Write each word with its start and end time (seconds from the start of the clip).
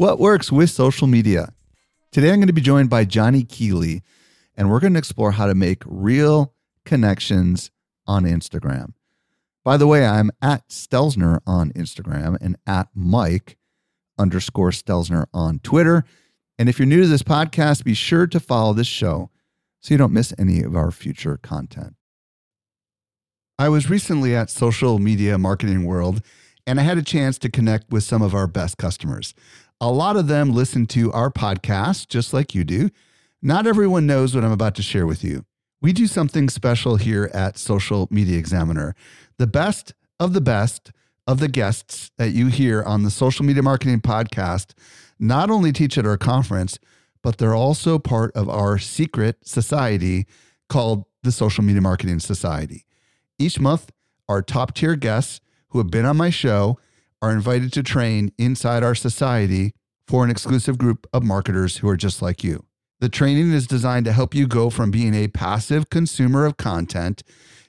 what 0.00 0.18
works 0.18 0.50
with 0.50 0.70
social 0.70 1.06
media. 1.06 1.52
Today, 2.10 2.30
I'm 2.30 2.36
going 2.36 2.46
to 2.46 2.54
be 2.54 2.62
joined 2.62 2.88
by 2.88 3.04
Jonny 3.04 3.42
Keeley, 3.42 4.02
and 4.56 4.70
we're 4.70 4.80
going 4.80 4.94
to 4.94 4.98
explore 4.98 5.32
how 5.32 5.46
to 5.46 5.54
make 5.54 5.82
real 5.84 6.54
connections 6.86 7.70
on 8.06 8.24
Instagram. 8.24 8.94
By 9.62 9.76
the 9.76 9.86
way, 9.86 10.06
I'm 10.06 10.30
at 10.40 10.66
Stelzner 10.70 11.40
on 11.46 11.70
Instagram 11.72 12.38
and 12.40 12.56
at 12.66 12.88
Mike 12.94 13.58
underscore 14.18 14.70
Stelzner 14.70 15.26
on 15.34 15.58
Twitter. 15.58 16.04
And 16.58 16.70
if 16.70 16.78
you're 16.78 16.86
new 16.86 17.02
to 17.02 17.06
this 17.06 17.22
podcast, 17.22 17.84
be 17.84 17.92
sure 17.92 18.26
to 18.26 18.40
follow 18.40 18.72
this 18.72 18.86
show 18.86 19.28
so 19.80 19.92
you 19.92 19.98
don't 19.98 20.14
miss 20.14 20.32
any 20.38 20.62
of 20.62 20.74
our 20.74 20.90
future 20.90 21.36
content. 21.36 21.94
I 23.58 23.68
was 23.68 23.90
recently 23.90 24.34
at 24.34 24.48
Social 24.48 24.98
Media 24.98 25.36
Marketing 25.36 25.84
World 25.84 26.22
and 26.66 26.78
I 26.78 26.84
had 26.84 26.98
a 26.98 27.02
chance 27.02 27.38
to 27.38 27.50
connect 27.50 27.90
with 27.90 28.04
some 28.04 28.22
of 28.22 28.34
our 28.34 28.46
best 28.46 28.78
customers. 28.78 29.34
A 29.82 29.90
lot 29.90 30.16
of 30.16 30.26
them 30.26 30.52
listen 30.52 30.84
to 30.88 31.10
our 31.12 31.30
podcast 31.30 32.08
just 32.08 32.34
like 32.34 32.54
you 32.54 32.64
do. 32.64 32.90
Not 33.40 33.66
everyone 33.66 34.06
knows 34.06 34.34
what 34.34 34.44
I'm 34.44 34.52
about 34.52 34.74
to 34.74 34.82
share 34.82 35.06
with 35.06 35.24
you. 35.24 35.46
We 35.80 35.94
do 35.94 36.06
something 36.06 36.50
special 36.50 36.96
here 36.96 37.30
at 37.32 37.56
Social 37.56 38.06
Media 38.10 38.38
Examiner. 38.38 38.94
The 39.38 39.46
best 39.46 39.94
of 40.18 40.34
the 40.34 40.42
best 40.42 40.92
of 41.26 41.40
the 41.40 41.48
guests 41.48 42.10
that 42.18 42.32
you 42.32 42.48
hear 42.48 42.82
on 42.82 43.04
the 43.04 43.10
Social 43.10 43.42
Media 43.46 43.62
Marketing 43.62 44.02
Podcast 44.02 44.74
not 45.18 45.48
only 45.48 45.72
teach 45.72 45.96
at 45.96 46.04
our 46.04 46.18
conference, 46.18 46.78
but 47.22 47.38
they're 47.38 47.54
also 47.54 47.98
part 47.98 48.36
of 48.36 48.50
our 48.50 48.78
secret 48.78 49.38
society 49.48 50.26
called 50.68 51.04
the 51.22 51.32
Social 51.32 51.64
Media 51.64 51.80
Marketing 51.80 52.20
Society. 52.20 52.84
Each 53.38 53.58
month, 53.58 53.90
our 54.28 54.42
top 54.42 54.74
tier 54.74 54.94
guests 54.94 55.40
who 55.68 55.78
have 55.78 55.90
been 55.90 56.04
on 56.04 56.18
my 56.18 56.28
show 56.28 56.78
are 57.22 57.32
invited 57.32 57.72
to 57.72 57.82
train 57.82 58.32
inside 58.38 58.82
our 58.82 58.94
society 58.94 59.72
for 60.06 60.24
an 60.24 60.30
exclusive 60.30 60.78
group 60.78 61.06
of 61.12 61.22
marketers 61.22 61.78
who 61.78 61.88
are 61.88 61.96
just 61.96 62.22
like 62.22 62.42
you. 62.42 62.64
The 63.00 63.08
training 63.08 63.52
is 63.52 63.66
designed 63.66 64.04
to 64.06 64.12
help 64.12 64.34
you 64.34 64.46
go 64.46 64.70
from 64.70 64.90
being 64.90 65.14
a 65.14 65.28
passive 65.28 65.88
consumer 65.88 66.44
of 66.44 66.56
content 66.56 67.22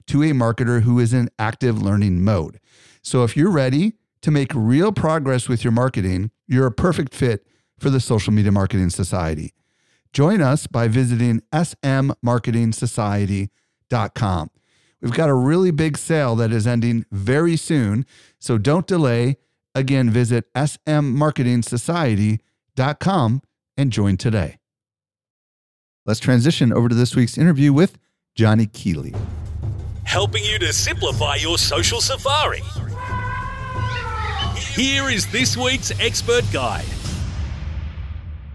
to 0.07 0.23
a 0.23 0.31
marketer 0.31 0.81
who 0.81 0.99
is 0.99 1.13
in 1.13 1.29
active 1.39 1.81
learning 1.81 2.23
mode. 2.23 2.59
So 3.01 3.23
if 3.23 3.37
you're 3.37 3.51
ready 3.51 3.93
to 4.21 4.31
make 4.31 4.51
real 4.53 4.91
progress 4.91 5.47
with 5.47 5.63
your 5.63 5.71
marketing, 5.71 6.31
you're 6.47 6.67
a 6.67 6.71
perfect 6.71 7.13
fit 7.13 7.45
for 7.79 7.89
the 7.89 7.99
Social 7.99 8.33
Media 8.33 8.51
Marketing 8.51 8.89
Society. 8.89 9.53
Join 10.13 10.41
us 10.41 10.67
by 10.67 10.87
visiting 10.87 11.41
smmarketingsociety.com. 11.53 14.49
We've 15.01 15.13
got 15.13 15.29
a 15.29 15.33
really 15.33 15.71
big 15.71 15.97
sale 15.97 16.35
that 16.35 16.51
is 16.51 16.67
ending 16.67 17.05
very 17.11 17.55
soon, 17.55 18.05
so 18.37 18.57
don't 18.57 18.85
delay. 18.85 19.37
Again, 19.73 20.09
visit 20.09 20.53
smmarketingsociety.com 20.53 23.41
and 23.77 23.91
join 23.91 24.17
today. 24.17 24.57
Let's 26.05 26.19
transition 26.19 26.73
over 26.73 26.89
to 26.89 26.95
this 26.95 27.15
week's 27.15 27.37
interview 27.37 27.71
with 27.71 27.97
Jonny 28.35 28.65
Keeley. 28.65 29.13
Helping 30.03 30.43
you 30.43 30.59
to 30.59 30.73
simplify 30.73 31.35
your 31.35 31.57
social 31.57 32.01
safari. 32.01 32.61
Here 34.57 35.09
is 35.09 35.31
this 35.31 35.55
week's 35.55 35.97
expert 35.99 36.43
guide. 36.51 36.85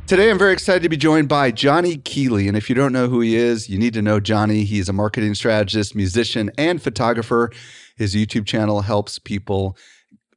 Today, 0.07 0.31
I'm 0.31 0.39
very 0.39 0.53
excited 0.53 0.83
to 0.83 0.89
be 0.89 0.97
joined 0.97 1.29
by 1.29 1.51
Jonny 1.51 1.97
Keeley. 1.97 2.47
And 2.47 2.57
if 2.57 2.69
you 2.69 2.77
don't 2.77 2.93
know 2.93 3.09
who 3.09 3.21
he 3.21 3.37
is, 3.37 3.69
you 3.69 3.79
need 3.79 3.95
to 3.95 4.03
know 4.03 4.21
Jonny. 4.21 4.65
He's 4.65 4.89
a 4.89 4.93
marketing 4.93 5.35
strategist, 5.35 5.97
musician, 5.97 6.51
and 6.57 6.81
photographer. 6.81 7.51
His 7.97 8.15
YouTube 8.15 8.47
channel 8.47 8.83
helps 8.83 9.19
people 9.19 9.77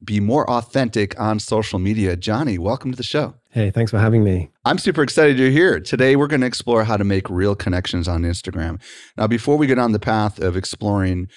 be 0.03 0.19
more 0.19 0.49
authentic 0.49 1.19
on 1.19 1.39
social 1.39 1.79
media. 1.79 2.15
Jonny, 2.15 2.57
welcome 2.57 2.91
to 2.91 2.97
the 2.97 3.03
show. 3.03 3.35
Hey, 3.49 3.71
thanks 3.71 3.91
for 3.91 3.99
having 3.99 4.23
me. 4.23 4.49
I'm 4.63 4.77
super 4.77 5.01
excited 5.01 5.39
you're 5.39 5.49
here. 5.49 5.79
Today, 5.79 6.15
we're 6.15 6.27
going 6.27 6.41
to 6.41 6.47
explore 6.47 6.83
how 6.83 6.97
to 6.97 7.03
make 7.03 7.29
real 7.29 7.55
connections 7.55 8.07
on 8.07 8.21
Instagram. 8.21 8.81
Now, 9.17 9.27
before 9.27 9.57
we 9.57 9.67
get 9.67 9.79
on 9.79 9.91
the 9.91 9.99
path 9.99 10.39
of 10.39 10.55
exploring 10.55 11.27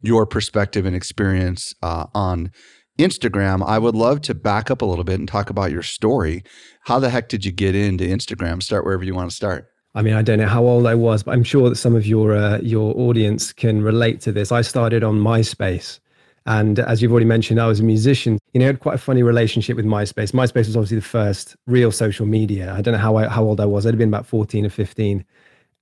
your 0.00 0.26
perspective 0.26 0.84
and 0.84 0.94
experience 0.94 1.74
uh, 1.82 2.06
on 2.14 2.52
Instagram, 2.98 3.66
I 3.66 3.78
would 3.78 3.96
love 3.96 4.20
to 4.22 4.34
back 4.34 4.70
up 4.70 4.82
a 4.82 4.84
little 4.84 5.04
bit 5.04 5.18
and 5.18 5.26
talk 5.26 5.50
about 5.50 5.72
your 5.72 5.82
story. 5.82 6.44
How 6.82 6.98
the 6.98 7.10
heck 7.10 7.28
did 7.28 7.44
you 7.44 7.52
get 7.52 7.74
into 7.74 8.04
Instagram? 8.04 8.62
Start 8.62 8.84
wherever 8.84 9.02
you 9.02 9.14
want 9.14 9.30
to 9.30 9.36
start. 9.36 9.70
I 9.94 10.02
mean, 10.02 10.14
I 10.14 10.22
don't 10.22 10.38
know 10.38 10.48
how 10.48 10.64
old 10.64 10.86
I 10.86 10.94
was, 10.94 11.22
but 11.22 11.32
I'm 11.32 11.44
sure 11.44 11.68
that 11.68 11.76
some 11.76 11.94
of 11.94 12.04
your 12.06 12.34
uh, 12.34 12.58
your 12.58 12.96
audience 12.98 13.52
can 13.52 13.80
relate 13.80 14.20
to 14.22 14.32
this. 14.32 14.50
I 14.50 14.60
started 14.60 15.04
on 15.04 15.20
MySpace, 15.20 16.00
and 16.46 16.78
as 16.78 17.00
you've 17.00 17.10
already 17.10 17.26
mentioned, 17.26 17.60
I 17.60 17.66
was 17.66 17.80
a 17.80 17.84
musician. 17.84 18.38
You 18.52 18.60
know, 18.60 18.66
I 18.66 18.68
had 18.68 18.80
quite 18.80 18.96
a 18.96 18.98
funny 18.98 19.22
relationship 19.22 19.76
with 19.76 19.86
MySpace. 19.86 20.32
MySpace 20.32 20.66
was 20.66 20.76
obviously 20.76 20.98
the 20.98 21.02
first 21.02 21.56
real 21.66 21.90
social 21.90 22.26
media. 22.26 22.74
I 22.74 22.82
don't 22.82 22.92
know 22.92 22.98
how 22.98 23.16
I, 23.16 23.28
how 23.28 23.44
old 23.44 23.60
I 23.60 23.66
was. 23.66 23.86
I'd 23.86 23.94
have 23.94 23.98
been 23.98 24.08
about 24.08 24.26
14 24.26 24.66
or 24.66 24.70
15, 24.70 25.24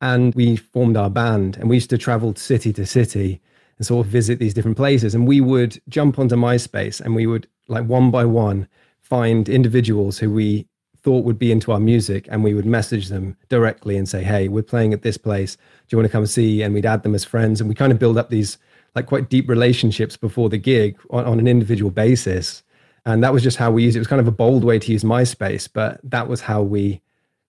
and 0.00 0.34
we 0.34 0.56
formed 0.56 0.96
our 0.96 1.10
band, 1.10 1.56
and 1.56 1.68
we 1.68 1.76
used 1.76 1.90
to 1.90 1.98
travel 1.98 2.34
city 2.36 2.72
to 2.74 2.86
city 2.86 3.40
and 3.78 3.86
sort 3.86 4.06
of 4.06 4.12
visit 4.12 4.38
these 4.38 4.54
different 4.54 4.76
places. 4.76 5.14
And 5.14 5.26
we 5.26 5.40
would 5.40 5.80
jump 5.88 6.18
onto 6.18 6.36
MySpace, 6.36 7.00
and 7.00 7.16
we 7.16 7.26
would 7.26 7.48
like 7.66 7.86
one 7.86 8.10
by 8.10 8.24
one 8.24 8.68
find 9.00 9.48
individuals 9.48 10.18
who 10.18 10.30
we 10.30 10.66
thought 11.02 11.24
would 11.24 11.38
be 11.38 11.50
into 11.50 11.72
our 11.72 11.80
music 11.80 12.28
and 12.30 12.44
we 12.44 12.54
would 12.54 12.64
message 12.64 13.08
them 13.08 13.36
directly 13.48 13.96
and 13.96 14.08
say 14.08 14.22
hey 14.22 14.46
we're 14.46 14.62
playing 14.62 14.92
at 14.92 15.02
this 15.02 15.18
place 15.18 15.56
do 15.56 15.62
you 15.90 15.98
want 15.98 16.06
to 16.06 16.12
come 16.12 16.24
see 16.24 16.62
and 16.62 16.72
we'd 16.72 16.86
add 16.86 17.02
them 17.02 17.14
as 17.14 17.24
friends 17.24 17.60
and 17.60 17.68
we 17.68 17.74
kind 17.74 17.92
of 17.92 17.98
build 17.98 18.16
up 18.16 18.30
these 18.30 18.58
like 18.94 19.06
quite 19.06 19.28
deep 19.28 19.48
relationships 19.48 20.16
before 20.16 20.48
the 20.48 20.58
gig 20.58 20.98
on, 21.10 21.24
on 21.24 21.38
an 21.38 21.48
individual 21.48 21.90
basis 21.90 22.62
and 23.04 23.22
that 23.22 23.32
was 23.32 23.42
just 23.42 23.56
how 23.56 23.70
we 23.70 23.82
used 23.82 23.96
it. 23.96 23.98
It 23.98 24.02
was 24.02 24.08
kind 24.08 24.20
of 24.20 24.28
a 24.28 24.32
bold 24.32 24.64
way 24.64 24.78
to 24.78 24.92
use 24.92 25.02
MySpace, 25.02 25.68
but 25.72 26.00
that 26.04 26.28
was 26.28 26.40
how 26.40 26.62
we 26.62 27.00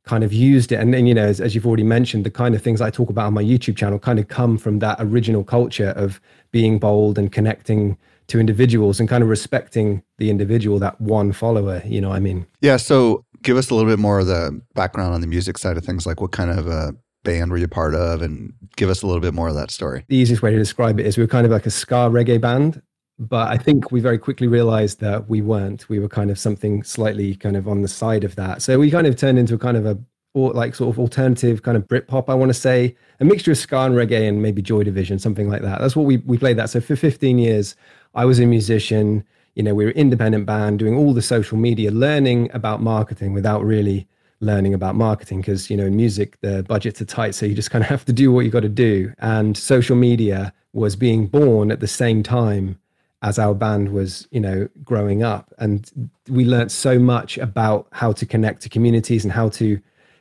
kind 0.03 0.23
of 0.23 0.33
used 0.33 0.71
it. 0.71 0.75
And 0.75 0.93
then, 0.93 1.05
you 1.05 1.13
know, 1.13 1.25
as, 1.25 1.39
as, 1.39 1.55
you've 1.55 1.67
already 1.67 1.83
mentioned, 1.83 2.25
the 2.25 2.31
kind 2.31 2.55
of 2.55 2.61
things 2.61 2.81
I 2.81 2.89
talk 2.89 3.09
about 3.09 3.27
on 3.27 3.33
my 3.33 3.43
YouTube 3.43 3.77
channel 3.77 3.99
kind 3.99 4.19
of 4.19 4.27
come 4.27 4.57
from 4.57 4.79
that 4.79 4.97
original 4.99 5.43
culture 5.43 5.89
of 5.91 6.19
being 6.51 6.79
bold 6.79 7.17
and 7.17 7.31
connecting 7.31 7.97
to 8.27 8.39
individuals 8.39 8.99
and 8.99 9.07
kind 9.07 9.23
of 9.23 9.29
respecting 9.29 10.01
the 10.17 10.29
individual, 10.29 10.79
that 10.79 10.99
one 10.99 11.31
follower, 11.31 11.81
you 11.85 12.01
know 12.01 12.11
I 12.11 12.19
mean? 12.19 12.45
Yeah. 12.61 12.77
So 12.77 13.23
give 13.43 13.57
us 13.57 13.69
a 13.69 13.75
little 13.75 13.89
bit 13.89 13.99
more 13.99 14.19
of 14.19 14.27
the 14.27 14.59
background 14.73 15.13
on 15.13 15.21
the 15.21 15.27
music 15.27 15.57
side 15.57 15.77
of 15.77 15.85
things, 15.85 16.05
like 16.05 16.19
what 16.19 16.31
kind 16.31 16.49
of 16.49 16.67
a 16.67 16.95
band 17.23 17.51
were 17.51 17.57
you 17.57 17.67
part 17.67 17.95
of 17.95 18.21
and 18.21 18.53
give 18.75 18.89
us 18.89 19.01
a 19.01 19.07
little 19.07 19.21
bit 19.21 19.33
more 19.33 19.47
of 19.47 19.55
that 19.55 19.71
story. 19.71 20.05
The 20.07 20.15
easiest 20.15 20.41
way 20.41 20.51
to 20.51 20.57
describe 20.57 20.99
it 20.99 21.05
is 21.05 21.17
we 21.17 21.23
were 21.23 21.27
kind 21.27 21.45
of 21.45 21.51
like 21.51 21.65
a 21.65 21.71
ska 21.71 22.09
reggae 22.09 22.39
band 22.39 22.81
but 23.19 23.49
I 23.49 23.57
think 23.57 23.91
we 23.91 23.99
very 23.99 24.17
quickly 24.17 24.47
realized 24.47 24.99
that 25.01 25.29
we 25.29 25.41
weren't. 25.41 25.87
We 25.87 25.99
were 25.99 26.09
kind 26.09 26.31
of 26.31 26.39
something 26.39 26.83
slightly 26.83 27.35
kind 27.35 27.55
of 27.55 27.67
on 27.67 27.81
the 27.81 27.87
side 27.87 28.23
of 28.23 28.35
that. 28.35 28.61
So 28.61 28.79
we 28.79 28.89
kind 28.89 29.07
of 29.07 29.15
turned 29.15 29.37
into 29.37 29.53
a 29.53 29.57
kind 29.57 29.77
of 29.77 29.85
a 29.85 29.97
or 30.35 30.51
like 30.51 30.73
sort 30.73 30.89
of 30.89 30.97
alternative 30.97 31.61
kind 31.61 31.77
of 31.77 31.87
Britpop, 31.87 32.27
I 32.27 32.33
want 32.33 32.49
to 32.49 32.55
say, 32.55 32.95
a 33.19 33.25
mixture 33.25 33.51
of 33.51 33.57
ska 33.57 33.81
and 33.81 33.93
reggae 33.93 34.27
and 34.27 34.41
maybe 34.41 34.63
Joy 34.63 34.83
Division, 34.83 35.19
something 35.19 35.47
like 35.47 35.61
that. 35.61 35.79
That's 35.79 35.95
what 35.95 36.05
we 36.07 36.17
we 36.17 36.39
played 36.39 36.57
that. 36.57 36.71
So 36.71 36.81
for 36.81 36.95
15 36.95 37.37
years, 37.37 37.75
I 38.15 38.25
was 38.25 38.39
a 38.39 38.45
musician. 38.45 39.23
You 39.53 39.61
know, 39.61 39.75
we 39.75 39.85
were 39.85 39.91
an 39.91 39.97
independent 39.97 40.47
band 40.47 40.79
doing 40.79 40.97
all 40.97 41.13
the 41.13 41.21
social 41.21 41.57
media, 41.57 41.91
learning 41.91 42.49
about 42.53 42.81
marketing 42.81 43.33
without 43.33 43.63
really 43.63 44.07
learning 44.43 44.73
about 44.73 44.95
marketing 44.95 45.39
because 45.41 45.69
you 45.69 45.77
know 45.77 45.85
in 45.85 45.95
music 45.95 46.39
the 46.41 46.63
budgets 46.63 47.01
are 47.01 47.05
tight 47.05 47.33
so 47.33 47.45
you 47.45 47.55
just 47.55 47.71
kind 47.71 47.83
of 47.83 47.89
have 47.89 48.05
to 48.05 48.13
do 48.13 48.31
what 48.31 48.45
you 48.45 48.51
got 48.51 48.61
to 48.61 48.69
do 48.69 49.11
and 49.19 49.57
social 49.57 49.95
media 49.95 50.53
was 50.73 50.95
being 50.95 51.27
born 51.27 51.71
at 51.71 51.79
the 51.79 51.87
same 51.87 52.23
time 52.23 52.77
as 53.23 53.39
our 53.39 53.55
band 53.55 53.93
was, 53.93 54.27
you 54.31 54.39
know, 54.39 54.67
growing 54.83 55.23
up. 55.23 55.53
And 55.57 56.13
we 56.27 56.45
learned 56.45 56.71
so 56.71 56.99
much 56.99 57.37
about 57.37 57.87
how 57.93 58.11
to 58.11 58.25
connect 58.25 58.61
to 58.63 58.69
communities 58.69 59.23
and 59.23 59.31
how 59.31 59.49
to 59.49 59.79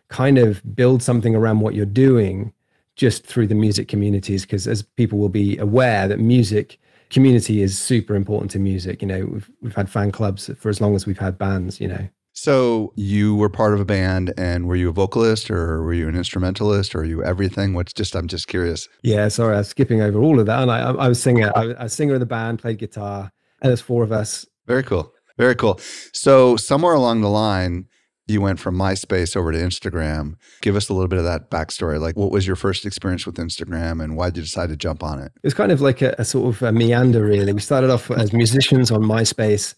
kind 0.08 0.38
of 0.38 0.62
build 0.76 1.02
something 1.02 1.34
around 1.34 1.60
what 1.60 1.75
you're 1.75 1.84
doing 1.84 2.52
just 2.94 3.26
through 3.26 3.48
the 3.48 3.56
music 3.56 3.88
communities. 3.88 4.42
Because 4.42 4.68
as 4.68 4.82
people 4.82 5.18
will 5.18 5.28
be 5.28 5.58
aware 5.58 6.06
that 6.06 6.20
music 6.20 6.78
community 7.10 7.60
is 7.60 7.76
super 7.76 8.14
important 8.14 8.52
to 8.52 8.60
music. 8.60 9.02
You 9.02 9.08
know, 9.08 9.26
we've 9.26 9.50
we've 9.60 9.75
had 9.75 9.90
fan 9.90 10.12
clubs 10.12 10.48
for 10.56 10.68
as 10.68 10.80
long 10.80 10.94
as 10.94 11.04
we've 11.04 11.18
had 11.18 11.36
bands, 11.36 11.80
you 11.80 11.88
know. 11.88 12.08
So 12.34 12.93
you 12.96 13.34
were 13.34 13.50
part 13.50 13.75
of 13.75 13.81
a 13.81 13.84
band, 13.84 14.32
and 14.38 14.67
were 14.67 14.76
you 14.76 14.88
a 14.88 14.93
vocalist, 14.93 15.50
or 15.50 15.82
were 15.82 15.93
you 15.93 16.08
an 16.08 16.17
instrumentalist, 16.17 16.94
or 16.94 17.00
are 17.00 17.05
you 17.05 17.23
everything? 17.23 17.75
What's 17.75 17.93
just 17.93 18.14
I'm 18.14 18.26
just 18.26 18.49
curious. 18.49 18.88
Yeah, 19.02 19.29
sorry, 19.29 19.55
I 19.55 19.58
was 19.58 19.69
skipping 19.69 20.00
over 20.00 20.19
all 20.19 20.40
of 20.40 20.46
that, 20.46 20.62
and 20.62 20.70
I, 20.70 20.93
I 20.93 21.08
was 21.08 21.23
singer. 21.23 21.52
I 21.55 21.67
was 21.67 21.76
a 21.79 21.88
singer 21.88 22.14
of 22.14 22.20
the 22.20 22.26
band, 22.26 22.58
played 22.58 22.79
guitar, 22.79 23.31
and 23.61 23.69
there's 23.69 23.82
four 23.82 24.02
of 24.02 24.12
us. 24.12 24.46
Very 24.67 24.82
cool, 24.82 25.12
very 25.37 25.55
cool. 25.55 25.79
So 26.12 26.56
somewhere 26.56 26.94
along 26.94 27.20
the 27.20 27.29
line, 27.29 27.87
you 28.26 28.40
went 28.40 28.61
from 28.61 28.76
MySpace 28.76 29.37
over 29.37 29.52
to 29.52 29.58
Instagram. 29.58 30.35
Give 30.62 30.75
us 30.75 30.88
a 30.88 30.94
little 30.94 31.08
bit 31.08 31.19
of 31.19 31.25
that 31.25 31.50
backstory. 31.50 32.00
Like, 32.00 32.17
what 32.17 32.31
was 32.31 32.46
your 32.46 32.56
first 32.56 32.87
experience 32.87 33.26
with 33.26 33.35
Instagram, 33.37 34.02
and 34.02 34.17
why 34.17 34.31
did 34.31 34.38
you 34.38 34.43
decide 34.44 34.70
to 34.70 34.76
jump 34.76 35.02
on 35.02 35.19
it? 35.19 35.32
It 35.37 35.44
was 35.44 35.55
kind 35.55 35.70
of 35.70 35.82
like 35.82 36.00
a, 36.00 36.14
a 36.19 36.25
sort 36.25 36.55
of 36.55 36.62
a 36.62 36.73
meander, 36.73 37.23
really. 37.25 37.52
We 37.52 37.61
started 37.61 37.90
off 37.90 38.11
as 38.11 38.32
musicians 38.32 38.90
on 38.90 39.02
MySpace 39.02 39.75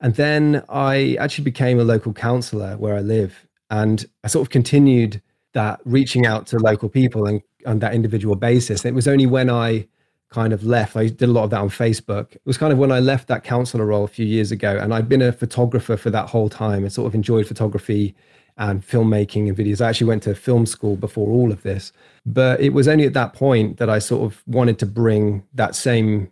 and 0.00 0.14
then 0.14 0.62
I 0.68 1.16
actually 1.18 1.44
became 1.44 1.78
a 1.78 1.84
local 1.84 2.12
councillor 2.12 2.76
where 2.76 2.94
I 2.94 3.00
live. 3.00 3.46
And 3.70 4.04
I 4.24 4.28
sort 4.28 4.46
of 4.46 4.50
continued 4.50 5.22
that 5.52 5.80
reaching 5.84 6.26
out 6.26 6.46
to 6.48 6.58
local 6.58 6.88
people 6.88 7.26
and 7.26 7.42
on 7.66 7.80
that 7.80 7.94
individual 7.94 8.36
basis. 8.36 8.84
And 8.84 8.92
it 8.92 8.94
was 8.94 9.08
only 9.08 9.26
when 9.26 9.50
I 9.50 9.86
kind 10.30 10.52
of 10.52 10.64
left, 10.64 10.96
I 10.96 11.08
did 11.08 11.22
a 11.22 11.32
lot 11.32 11.44
of 11.44 11.50
that 11.50 11.60
on 11.60 11.68
Facebook. 11.68 12.32
It 12.32 12.42
was 12.44 12.58
kind 12.58 12.72
of 12.72 12.78
when 12.78 12.92
I 12.92 13.00
left 13.00 13.28
that 13.28 13.44
councillor 13.44 13.86
role 13.86 14.04
a 14.04 14.08
few 14.08 14.26
years 14.26 14.52
ago. 14.52 14.78
And 14.80 14.94
I'd 14.94 15.08
been 15.08 15.22
a 15.22 15.32
photographer 15.32 15.96
for 15.96 16.10
that 16.10 16.28
whole 16.28 16.48
time 16.48 16.82
and 16.82 16.92
sort 16.92 17.06
of 17.06 17.14
enjoyed 17.14 17.46
photography 17.46 18.14
and 18.58 18.86
filmmaking 18.86 19.48
and 19.48 19.56
videos. 19.56 19.84
I 19.84 19.88
actually 19.88 20.08
went 20.08 20.22
to 20.24 20.34
film 20.34 20.66
school 20.66 20.96
before 20.96 21.28
all 21.28 21.52
of 21.52 21.62
this. 21.62 21.92
But 22.24 22.60
it 22.60 22.70
was 22.70 22.88
only 22.88 23.04
at 23.04 23.12
that 23.14 23.34
point 23.34 23.78
that 23.78 23.90
I 23.90 23.98
sort 23.98 24.30
of 24.30 24.42
wanted 24.46 24.78
to 24.80 24.86
bring 24.86 25.44
that 25.54 25.74
same 25.74 26.30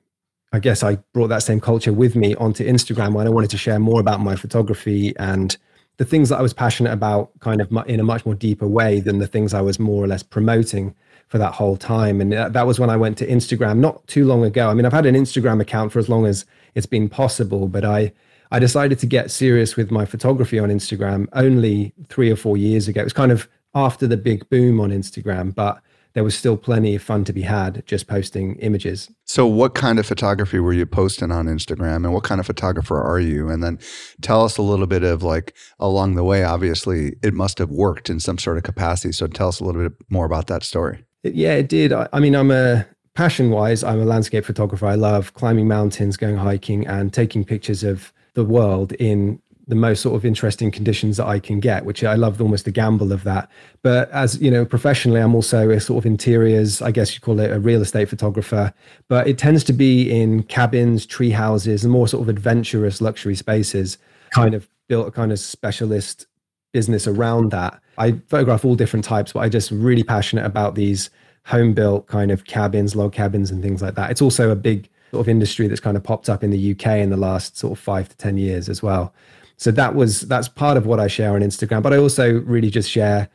I 0.55 0.61
guess 0.61 0.85
I 0.85 0.95
brought 1.12 1.27
that 1.29 1.43
same 1.43 1.61
culture 1.61 1.93
with 1.93 2.15
me 2.15 2.37
onto 2.37 2.65
Instagram 2.65 3.12
when 3.12 3.27
I 3.27 3.31
wanted 3.31 3.51
to 3.51 3.59
share 3.59 3.81
more 3.81 3.99
about 3.99 4.21
my 4.21 4.37
photography 4.37 5.12
and 5.17 5.56
the 5.97 6.05
things 6.05 6.29
that 6.29 6.39
I 6.39 6.43
was 6.43 6.53
passionate 6.53 6.93
about 6.93 7.33
kind 7.41 7.61
of 7.61 7.73
in 7.89 7.99
a 7.99 8.05
much 8.05 8.25
more 8.25 8.37
deeper 8.37 8.69
way 8.69 9.01
than 9.01 9.19
the 9.19 9.27
things 9.27 9.53
I 9.53 9.61
was 9.62 9.81
more 9.81 10.05
or 10.05 10.06
less 10.06 10.23
promoting 10.23 10.95
for 11.27 11.39
that 11.39 11.55
whole 11.55 11.77
time. 11.77 12.21
And 12.21 12.31
that 12.33 12.67
was 12.69 12.79
when 12.79 12.89
I 12.89 12.97
went 12.97 13.19
to 13.19 13.27
Instagram 13.27 13.79
not 13.79 14.06
too 14.06 14.25
long 14.25 14.45
ago. 14.45 14.71
I 14.71 14.75
mean, 14.75 14.87
I've 14.87 14.93
had 14.93 15.06
an 15.06 15.17
Instagram 15.17 15.61
account 15.61 15.91
for 15.91 15.99
as 15.99 16.09
long 16.09 16.25
as 16.25 16.45
it's 16.77 16.87
been 16.87 17.09
possible, 17.09 17.67
but 17.67 17.85
I 17.85 18.12
I 18.53 18.61
decided 18.61 19.01
to 19.01 19.06
get 19.06 19.33
serious 19.33 19.75
with 19.75 19.91
my 19.91 20.05
photography 20.05 20.61
on 20.61 20.69
Instagram 20.69 21.27
only 21.33 21.93
3 22.09 22.31
or 22.31 22.37
4 22.37 22.56
years 22.56 22.87
ago. 22.87 23.01
It 23.01 23.05
was 23.05 23.12
kind 23.12 23.33
of 23.33 23.49
after 23.75 24.06
the 24.06 24.17
big 24.17 24.49
boom 24.51 24.79
on 24.79 24.91
Instagram, 24.91 25.53
but 25.53 25.83
there 26.14 26.25
was 26.25 26.37
still 26.37 26.56
plenty 26.56 26.94
of 26.94 27.02
fun 27.02 27.25
to 27.25 27.32
be 27.32 27.43
had 27.43 27.84
just 27.87 28.06
posting 28.06 28.56
images. 28.56 29.11
So, 29.25 29.46
what 29.46 29.75
kind 29.75 29.99
of 29.99 30.06
photography 30.06 30.61
were 30.61 30.72
you 30.72 30.87
posting 30.87 31.31
on 31.31 31.46
Instagram, 31.46 31.96
and 31.96 32.14
what 32.14 32.25
kind 32.25 32.40
of 32.40 32.46
photographer 32.46 33.00
are 33.00 33.20
you? 33.20 33.49
And 33.49 33.62
then 33.62 33.78
tell 34.22 34.44
us 34.44 34.56
a 34.56 34.62
little 34.62 34.87
bit 34.87 35.02
of 35.02 35.22
like 35.22 35.55
along 35.78 36.14
the 36.14 36.25
way. 36.25 36.44
Obviously, 36.44 37.16
it 37.22 37.34
must 37.34 37.58
have 37.58 37.70
worked 37.70 38.08
in 38.08 38.20
some 38.20 38.38
sort 38.38 38.56
of 38.56 38.62
capacity. 38.62 39.12
So, 39.12 39.26
tell 39.26 39.49
us 39.49 39.61
a 39.61 39.64
little 39.64 39.82
bit 39.82 39.93
more 40.08 40.25
about 40.25 40.46
that 40.46 40.62
story. 40.62 41.05
It, 41.22 41.34
yeah, 41.34 41.55
it 41.55 41.69
did. 41.69 41.93
I, 41.93 42.08
I 42.12 42.20
mean, 42.20 42.37
I'm 42.37 42.50
a 42.50 42.87
passion 43.14 43.50
wise, 43.50 43.84
I'm 43.84 44.00
a 44.00 44.05
landscape 44.05 44.44
photographer. 44.44 44.87
I 44.87 44.96
love 44.96 45.34
climbing 45.34 45.69
mountains, 45.69 46.17
going 46.17 46.37
hiking, 46.37 46.87
and 46.87 47.12
taking 47.12 47.44
pictures 47.44 47.84
of 47.84 48.12
the 48.34 48.44
world 48.44 48.93
in 48.94 49.40
the 49.66 49.75
most 49.75 50.02
sort 50.02 50.14
of 50.14 50.25
interesting 50.25 50.70
conditions 50.70 51.16
that 51.16 51.26
I 51.26 51.38
can 51.38 51.58
get, 51.58 51.84
which 51.84 52.05
I 52.05 52.14
love 52.14 52.40
almost 52.40 52.66
the 52.66 52.70
gamble 52.70 53.12
of 53.12 53.25
that. 53.25 53.49
But 53.82 54.11
as 54.11 54.40
you 54.40 54.50
know, 54.50 54.64
professionally, 54.64 55.20
I'm 55.20 55.34
also 55.34 55.70
a 55.70 55.81
sort 55.81 56.02
of 56.02 56.06
interiors, 56.06 56.82
I 56.82 56.90
guess 56.90 57.14
you 57.14 57.20
call 57.20 57.40
it 57.40 57.50
a 57.50 57.58
real 57.58 57.81
estate 57.81 58.08
photographer, 58.08 58.75
but 59.08 59.26
it 59.26 59.38
tends 59.38 59.64
to 59.64 59.72
be 59.72 60.11
in 60.11 60.43
cabins, 60.44 61.06
tree 61.06 61.31
houses, 61.31 61.82
and 61.84 61.93
more 61.93 62.08
sort 62.08 62.22
of 62.22 62.28
adventurous 62.28 63.00
luxury 63.00 63.34
spaces, 63.34 63.96
kind 64.31 64.55
of 64.55 64.69
built 64.88 65.08
a 65.08 65.11
kind 65.11 65.32
of 65.32 65.38
specialist 65.38 66.26
business 66.72 67.06
around 67.06 67.50
that. 67.52 67.81
I 67.96 68.12
photograph 68.28 68.64
all 68.64 68.75
different 68.75 69.05
types, 69.05 69.32
but 69.32 69.40
I 69.40 69.49
just 69.49 69.70
really 69.70 70.02
passionate 70.02 70.44
about 70.44 70.75
these 70.75 71.08
home 71.46 71.72
built 71.72 72.06
kind 72.06 72.31
of 72.31 72.44
cabins, 72.44 72.94
log 72.94 73.12
cabins, 73.12 73.50
and 73.50 73.62
things 73.62 73.81
like 73.81 73.94
that. 73.94 74.10
It's 74.10 74.22
also 74.22 74.50
a 74.50 74.56
big 74.56 74.90
sort 75.10 75.22
of 75.22 75.28
industry 75.28 75.69
that's 75.69 75.81
kind 75.81 75.96
of 75.96 76.02
popped 76.02 76.28
up 76.28 76.43
in 76.43 76.50
the 76.50 76.72
UK 76.72 76.99
in 76.99 77.10
the 77.10 77.17
last 77.17 77.56
sort 77.56 77.72
of 77.72 77.78
five 77.78 78.08
to 78.08 78.17
10 78.17 78.37
years 78.37 78.69
as 78.69 78.82
well 78.82 79.14
so 79.56 79.71
that 79.71 79.95
was 79.95 80.23
that's 80.23 80.49
part 80.49 80.77
of 80.77 80.87
what 80.87 81.01
I 81.01 81.06
share 81.06 81.35
on 81.35 81.41
Instagram. 81.41 81.83
But 81.83 81.93
I 81.93 81.97
also 81.97 82.41
really 82.41 82.71
just 82.71 82.91
share 82.91 83.29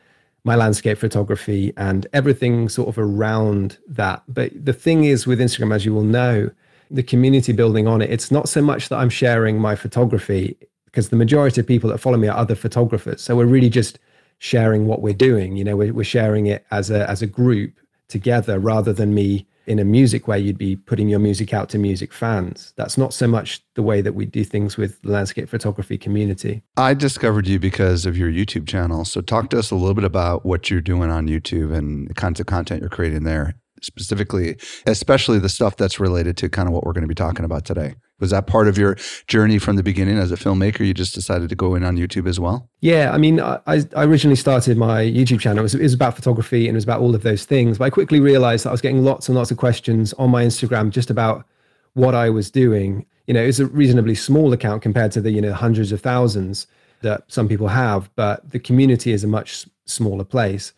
my 0.43 0.55
landscape 0.55 0.97
photography 0.97 1.73
and 1.77 2.07
everything 2.13 2.69
sort 2.69 2.87
of 2.89 2.97
around 2.97 3.77
that. 3.87 4.23
But 4.27 4.51
the 4.53 4.73
thing 4.73 5.03
is 5.03 5.27
with 5.27 5.39
Instagram, 5.39 5.73
as 5.73 5.85
you 5.85 5.93
will 5.93 6.03
know, 6.03 6.49
the 6.91 7.03
community 7.03 7.51
building 7.51 7.87
on 7.87 8.01
it, 8.01 8.09
it's 8.09 8.31
not 8.31 8.49
so 8.49 8.61
much 8.61 8.89
that 8.89 8.97
I'm 8.97 9.09
sharing 9.09 9.59
my 9.59 9.75
photography 9.75 10.57
because 10.85 11.09
the 11.09 11.15
majority 11.15 11.61
of 11.61 11.67
people 11.67 11.89
that 11.89 11.99
follow 11.99 12.17
me 12.17 12.27
are 12.27 12.37
other 12.37 12.55
photographers. 12.55 13.21
So 13.21 13.35
we're 13.35 13.45
really 13.45 13.69
just 13.69 13.99
sharing 14.39 14.87
what 14.87 15.01
we're 15.01 15.13
doing. 15.13 15.55
You 15.55 15.63
know, 15.63 15.75
we're, 15.75 15.93
we're 15.93 16.03
sharing 16.03 16.47
it 16.47 16.65
as 16.71 16.89
a 16.89 17.09
as 17.09 17.21
a 17.21 17.27
group 17.27 17.73
together 18.07 18.59
rather 18.59 18.91
than 18.91 19.13
me 19.13 19.45
in 19.69 19.77
a 19.77 19.85
music 19.85 20.27
way, 20.27 20.39
you'd 20.39 20.57
be 20.57 20.75
putting 20.75 21.07
your 21.07 21.19
music 21.19 21.53
out 21.53 21.69
to 21.69 21.77
music 21.77 22.11
fans. 22.11 22.73
That's 22.75 22.97
not 22.97 23.13
so 23.13 23.27
much 23.27 23.61
the 23.75 23.83
way 23.83 24.01
that 24.01 24.15
we 24.15 24.25
do 24.25 24.43
things 24.43 24.77
with 24.77 24.99
the 25.03 25.11
landscape 25.11 25.47
photography 25.47 25.95
community. 25.95 26.63
I 26.75 26.95
discovered 26.95 27.47
you 27.47 27.59
because 27.59 28.07
of 28.07 28.17
your 28.17 28.31
YouTube 28.31 28.67
channel. 28.67 29.05
So, 29.05 29.21
talk 29.21 29.51
to 29.51 29.59
us 29.59 29.69
a 29.69 29.75
little 29.75 29.93
bit 29.93 30.03
about 30.03 30.43
what 30.43 30.71
you're 30.71 30.81
doing 30.81 31.11
on 31.11 31.27
YouTube 31.27 31.71
and 31.71 32.09
the 32.09 32.15
kinds 32.15 32.39
of 32.39 32.47
content 32.47 32.81
you're 32.81 32.89
creating 32.89 33.25
there, 33.25 33.53
specifically, 33.81 34.57
especially 34.85 35.39
the 35.39 35.49
stuff 35.49 35.77
that's 35.77 35.99
related 35.99 36.37
to 36.37 36.49
kind 36.49 36.67
of 36.67 36.73
what 36.73 36.85
we're 36.85 36.93
going 36.93 37.03
to 37.03 37.07
be 37.07 37.15
talking 37.15 37.45
about 37.45 37.65
today. 37.65 37.95
Was 38.19 38.31
that 38.31 38.47
part 38.47 38.67
of 38.67 38.77
your 38.77 38.97
journey 39.27 39.59
from 39.59 39.77
the 39.77 39.83
beginning 39.83 40.17
as 40.17 40.31
a 40.31 40.35
filmmaker? 40.35 40.85
You 40.85 40.93
just 40.93 41.15
decided 41.15 41.49
to 41.49 41.55
go 41.55 41.75
in 41.75 41.83
on 41.83 41.95
YouTube 41.95 42.27
as 42.27 42.39
well? 42.39 42.69
Yeah, 42.81 43.11
I 43.13 43.17
mean, 43.17 43.39
I, 43.39 43.61
I 43.65 44.03
originally 44.03 44.35
started 44.35 44.77
my 44.77 45.03
YouTube 45.03 45.39
channel. 45.39 45.59
It 45.59 45.63
was, 45.63 45.75
it 45.75 45.81
was, 45.81 45.93
about 45.93 46.15
photography 46.15 46.67
and 46.67 46.75
it 46.75 46.77
was 46.77 46.83
about 46.83 46.99
all 46.99 47.15
of 47.15 47.23
those 47.23 47.45
things. 47.45 47.77
But 47.77 47.85
I 47.85 47.89
quickly 47.89 48.19
realized 48.19 48.65
that 48.65 48.69
I 48.69 48.71
was 48.73 48.81
getting 48.81 49.03
lots 49.03 49.29
and 49.29 49.37
lots 49.37 49.51
of 49.51 49.57
questions 49.57 50.13
on 50.13 50.29
my 50.29 50.43
Instagram 50.43 50.89
just 50.89 51.09
about 51.09 51.45
what 51.93 52.13
I 52.13 52.29
was 52.29 52.51
doing. 52.51 53.05
You 53.27 53.33
know, 53.33 53.43
it's 53.43 53.59
a 53.59 53.67
reasonably 53.67 54.15
small 54.15 54.51
account 54.53 54.81
compared 54.81 55.11
to 55.13 55.21
the 55.21 55.31
you 55.31 55.41
know 55.41 55.53
hundreds 55.53 55.91
of 55.91 56.01
thousands 56.01 56.67
that 57.01 57.23
some 57.27 57.47
people 57.47 57.67
have, 57.67 58.09
but 58.15 58.49
the 58.51 58.59
community 58.59 59.11
is 59.11 59.23
a 59.23 59.27
much 59.27 59.65
smaller 59.85 60.23
place. 60.23 60.73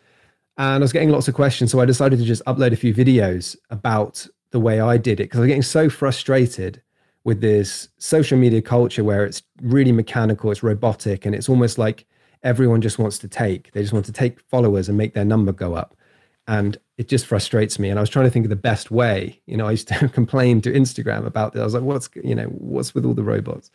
And 0.58 0.76
I 0.76 0.80
was 0.80 0.94
getting 0.94 1.10
lots 1.10 1.28
of 1.28 1.34
questions, 1.34 1.72
so 1.72 1.80
I 1.80 1.86
decided 1.86 2.20
to 2.20 2.26
just 2.26 2.44
upload 2.46 2.74
a 2.74 2.76
few 2.76 2.94
videos 2.94 3.56
about 3.70 4.28
the 4.52 4.60
way 4.60 4.80
I 4.80 4.98
did 4.98 5.20
it 5.20 5.24
because 5.24 5.40
I 5.40 5.42
was 5.42 5.48
getting 5.48 5.62
so 5.62 5.90
frustrated 5.90 6.82
with 7.24 7.42
this 7.42 7.88
social 7.98 8.38
media 8.38 8.62
culture 8.62 9.04
where 9.04 9.26
it's 9.26 9.44
really 9.62 9.92
mechanical, 9.92 10.52
it's 10.52 10.64
robotic, 10.64 11.26
and 11.26 11.34
it's 11.36 11.50
almost 11.50 11.78
like 11.78 12.06
everyone 12.44 12.82
just 12.82 13.00
wants 13.00 13.18
to 13.20 13.28
take. 13.28 13.72
They 13.72 13.82
just 13.82 13.94
want 13.94 14.06
to 14.06 14.12
take 14.12 14.40
followers 14.42 14.90
and 14.90 14.98
make 14.98 15.14
their 15.14 15.26
number 15.26 15.52
go 15.52 15.76
up. 15.76 15.96
And 16.48 16.78
it 16.98 17.08
just 17.08 17.28
frustrates 17.28 17.78
me. 17.78 17.90
And 17.90 18.00
I 18.00 18.02
was 18.02 18.10
trying 18.10 18.26
to 18.26 18.32
think 18.32 18.46
of 18.46 18.50
the 18.50 18.56
best 18.56 18.90
way. 18.90 19.40
You 19.46 19.58
know, 19.58 19.68
I 19.68 19.72
used 19.72 19.88
to 19.90 20.10
complain 20.14 20.62
to 20.62 20.72
Instagram 20.72 21.26
about 21.26 21.54
this. 21.54 21.62
I 21.62 21.64
was 21.64 21.74
like, 21.76 21.84
what's, 21.84 22.10
you 22.24 22.36
know, 22.36 22.46
what's 22.46 22.96
with 22.96 23.06
all 23.06 23.14
the 23.14 23.24
robots? 23.24 23.70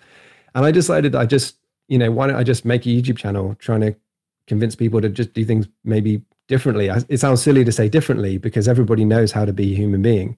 And 0.54 0.64
I 0.64 0.72
decided 0.72 1.14
I 1.14 1.26
just, 1.26 1.56
you 1.88 1.98
know, 1.98 2.10
why 2.10 2.26
don't 2.26 2.36
I 2.36 2.42
just 2.42 2.64
make 2.64 2.84
a 2.84 2.88
YouTube 2.88 3.18
channel 3.18 3.54
trying 3.58 3.82
to 3.82 3.94
convince 4.46 4.74
people 4.74 5.00
to 5.00 5.08
just 5.08 5.32
do 5.32 5.44
things 5.44 5.68
maybe 5.84 6.22
differently? 6.48 6.88
It 7.08 7.18
sounds 7.20 7.42
silly 7.42 7.64
to 7.64 7.72
say 7.72 7.88
differently 7.88 8.38
because 8.38 8.68
everybody 8.68 9.04
knows 9.04 9.32
how 9.32 9.44
to 9.44 9.52
be 9.52 9.72
a 9.72 9.76
human 9.76 10.02
being. 10.02 10.36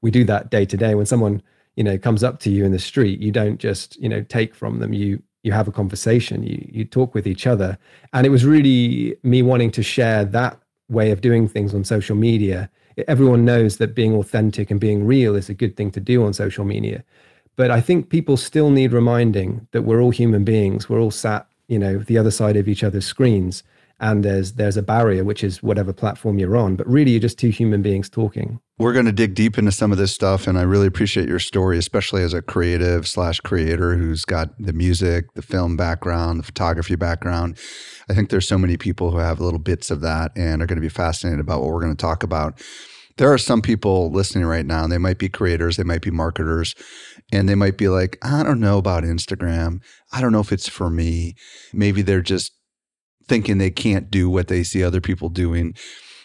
We 0.00 0.10
do 0.10 0.24
that 0.24 0.50
day 0.50 0.64
to 0.66 0.76
day. 0.76 0.94
When 0.94 1.06
someone 1.06 1.42
you 1.76 1.84
know 1.84 1.96
comes 1.96 2.24
up 2.24 2.40
to 2.40 2.50
you 2.50 2.64
in 2.64 2.72
the 2.72 2.78
street 2.80 3.20
you 3.20 3.30
don't 3.30 3.58
just 3.58 3.96
you 4.02 4.08
know 4.08 4.22
take 4.22 4.54
from 4.54 4.80
them. 4.80 4.92
You 4.92 5.22
you 5.42 5.52
have 5.52 5.68
a 5.68 5.72
conversation. 5.72 6.42
You 6.42 6.66
you 6.70 6.84
talk 6.84 7.14
with 7.14 7.26
each 7.26 7.46
other. 7.46 7.78
And 8.12 8.26
it 8.26 8.30
was 8.30 8.44
really 8.44 9.16
me 9.22 9.42
wanting 9.42 9.70
to 9.72 9.82
share 9.82 10.24
that 10.24 10.60
way 10.88 11.10
of 11.10 11.20
doing 11.20 11.48
things 11.48 11.74
on 11.74 11.84
social 11.84 12.16
media. 12.16 12.70
Everyone 13.06 13.44
knows 13.44 13.76
that 13.76 13.94
being 13.94 14.14
authentic 14.14 14.70
and 14.70 14.80
being 14.80 15.06
real 15.06 15.36
is 15.36 15.48
a 15.48 15.54
good 15.54 15.76
thing 15.76 15.92
to 15.92 16.00
do 16.00 16.24
on 16.24 16.32
social 16.32 16.64
media. 16.64 17.04
But 17.56 17.70
i 17.70 17.80
think 17.80 18.08
people 18.08 18.36
still 18.36 18.70
need 18.70 18.92
reminding 18.92 19.66
that 19.72 19.82
we're 19.82 20.00
all 20.02 20.10
human 20.10 20.44
beings. 20.44 20.88
We're 20.88 21.00
all 21.00 21.10
sat 21.10 21.46
you 21.68 21.78
know 21.78 21.98
the 21.98 22.18
other 22.18 22.30
side 22.30 22.56
of 22.56 22.68
each 22.68 22.82
other's 22.82 23.06
screens 23.06 23.62
and 24.00 24.24
there's 24.24 24.52
there's 24.52 24.76
a 24.76 24.82
barrier 24.82 25.24
which 25.24 25.42
is 25.42 25.62
whatever 25.62 25.92
platform 25.92 26.38
you're 26.38 26.56
on 26.56 26.76
but 26.76 26.86
really 26.86 27.12
you're 27.12 27.20
just 27.20 27.38
two 27.38 27.48
human 27.48 27.82
beings 27.82 28.08
talking 28.08 28.60
we're 28.78 28.92
going 28.92 29.06
to 29.06 29.12
dig 29.12 29.34
deep 29.34 29.58
into 29.58 29.72
some 29.72 29.92
of 29.92 29.98
this 29.98 30.12
stuff 30.12 30.46
and 30.46 30.58
i 30.58 30.62
really 30.62 30.86
appreciate 30.86 31.28
your 31.28 31.38
story 31.38 31.78
especially 31.78 32.22
as 32.22 32.32
a 32.32 32.42
creative 32.42 33.06
slash 33.06 33.40
creator 33.40 33.96
who's 33.96 34.24
got 34.24 34.50
the 34.58 34.72
music 34.72 35.32
the 35.34 35.42
film 35.42 35.76
background 35.76 36.38
the 36.38 36.44
photography 36.44 36.96
background 36.96 37.58
i 38.08 38.14
think 38.14 38.30
there's 38.30 38.48
so 38.48 38.58
many 38.58 38.76
people 38.76 39.10
who 39.10 39.18
have 39.18 39.40
little 39.40 39.58
bits 39.58 39.90
of 39.90 40.00
that 40.00 40.30
and 40.36 40.62
are 40.62 40.66
going 40.66 40.76
to 40.76 40.82
be 40.82 40.88
fascinated 40.88 41.40
about 41.40 41.60
what 41.60 41.70
we're 41.70 41.80
going 41.80 41.94
to 41.94 42.00
talk 42.00 42.22
about 42.22 42.60
there 43.18 43.32
are 43.32 43.38
some 43.38 43.62
people 43.62 44.12
listening 44.12 44.46
right 44.46 44.64
now, 44.64 44.84
and 44.84 44.92
they 44.92 44.98
might 44.98 45.18
be 45.18 45.28
creators, 45.28 45.76
they 45.76 45.82
might 45.82 46.02
be 46.02 46.10
marketers, 46.12 46.76
and 47.32 47.48
they 47.48 47.56
might 47.56 47.76
be 47.76 47.88
like, 47.88 48.16
I 48.22 48.44
don't 48.44 48.60
know 48.60 48.78
about 48.78 49.02
Instagram. 49.02 49.80
I 50.12 50.20
don't 50.20 50.30
know 50.30 50.40
if 50.40 50.52
it's 50.52 50.68
for 50.68 50.88
me. 50.88 51.34
Maybe 51.72 52.00
they're 52.00 52.22
just 52.22 52.52
thinking 53.28 53.58
they 53.58 53.70
can't 53.70 54.10
do 54.10 54.28
what 54.28 54.48
they 54.48 54.62
see 54.64 54.82
other 54.82 55.00
people 55.00 55.28
doing. 55.28 55.74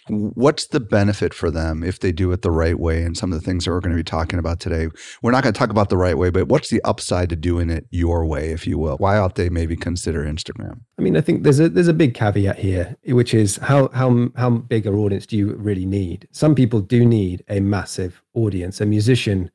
What's 0.10 0.68
the 0.68 0.82
benefit 0.82 1.34
for 1.34 1.50
them 1.50 1.82
if 1.82 2.00
they 2.00 2.12
do 2.12 2.32
it 2.34 2.42
the 2.42 2.52
right 2.52 2.78
way 2.78 3.04
and 3.04 3.16
some 3.16 3.32
of 3.32 3.40
the 3.40 3.46
things 3.46 3.64
that 3.64 3.72
we're 3.72 3.80
going 3.80 3.96
to 3.96 3.98
be 3.98 4.04
talking 4.04 4.38
about 4.38 4.60
today? 4.60 4.90
We're 5.22 5.32
not 5.32 5.44
going 5.44 5.54
to 5.54 5.58
talk 5.58 5.70
about 5.70 5.88
the 5.88 5.98
right 5.98 6.18
way 6.18 6.30
but 6.30 6.50
what's 6.50 6.70
the 6.70 6.82
upside 6.84 7.30
to 7.30 7.38
doing 7.38 7.70
it 7.70 7.86
your 7.90 8.26
way 8.26 8.50
if 8.52 8.68
you 8.68 8.78
will? 8.78 8.98
Why 8.98 9.18
ought 9.18 9.36
they 9.36 9.48
maybe 9.50 9.78
consider 9.78 10.26
instagram? 10.26 10.82
I 11.00 11.04
mean 11.04 11.16
i 11.16 11.22
think 11.22 11.44
there's 11.44 11.62
a 11.62 11.70
there's 11.70 11.88
a 11.88 11.94
big 11.94 12.16
caveat 12.16 12.60
here 12.60 12.98
which 13.06 13.34
is 13.34 13.58
how 13.58 13.88
how 13.94 14.30
how 14.36 14.50
big 14.50 14.86
an 14.86 14.96
audience 14.96 15.26
do 15.26 15.38
you 15.38 15.54
really 15.54 15.86
need? 15.86 16.28
Some 16.32 16.54
people 16.54 16.82
do 16.82 17.06
need 17.06 17.46
a 17.48 17.62
massive 17.62 18.22
audience. 18.34 18.82
A 18.82 18.86
musician 18.86 19.50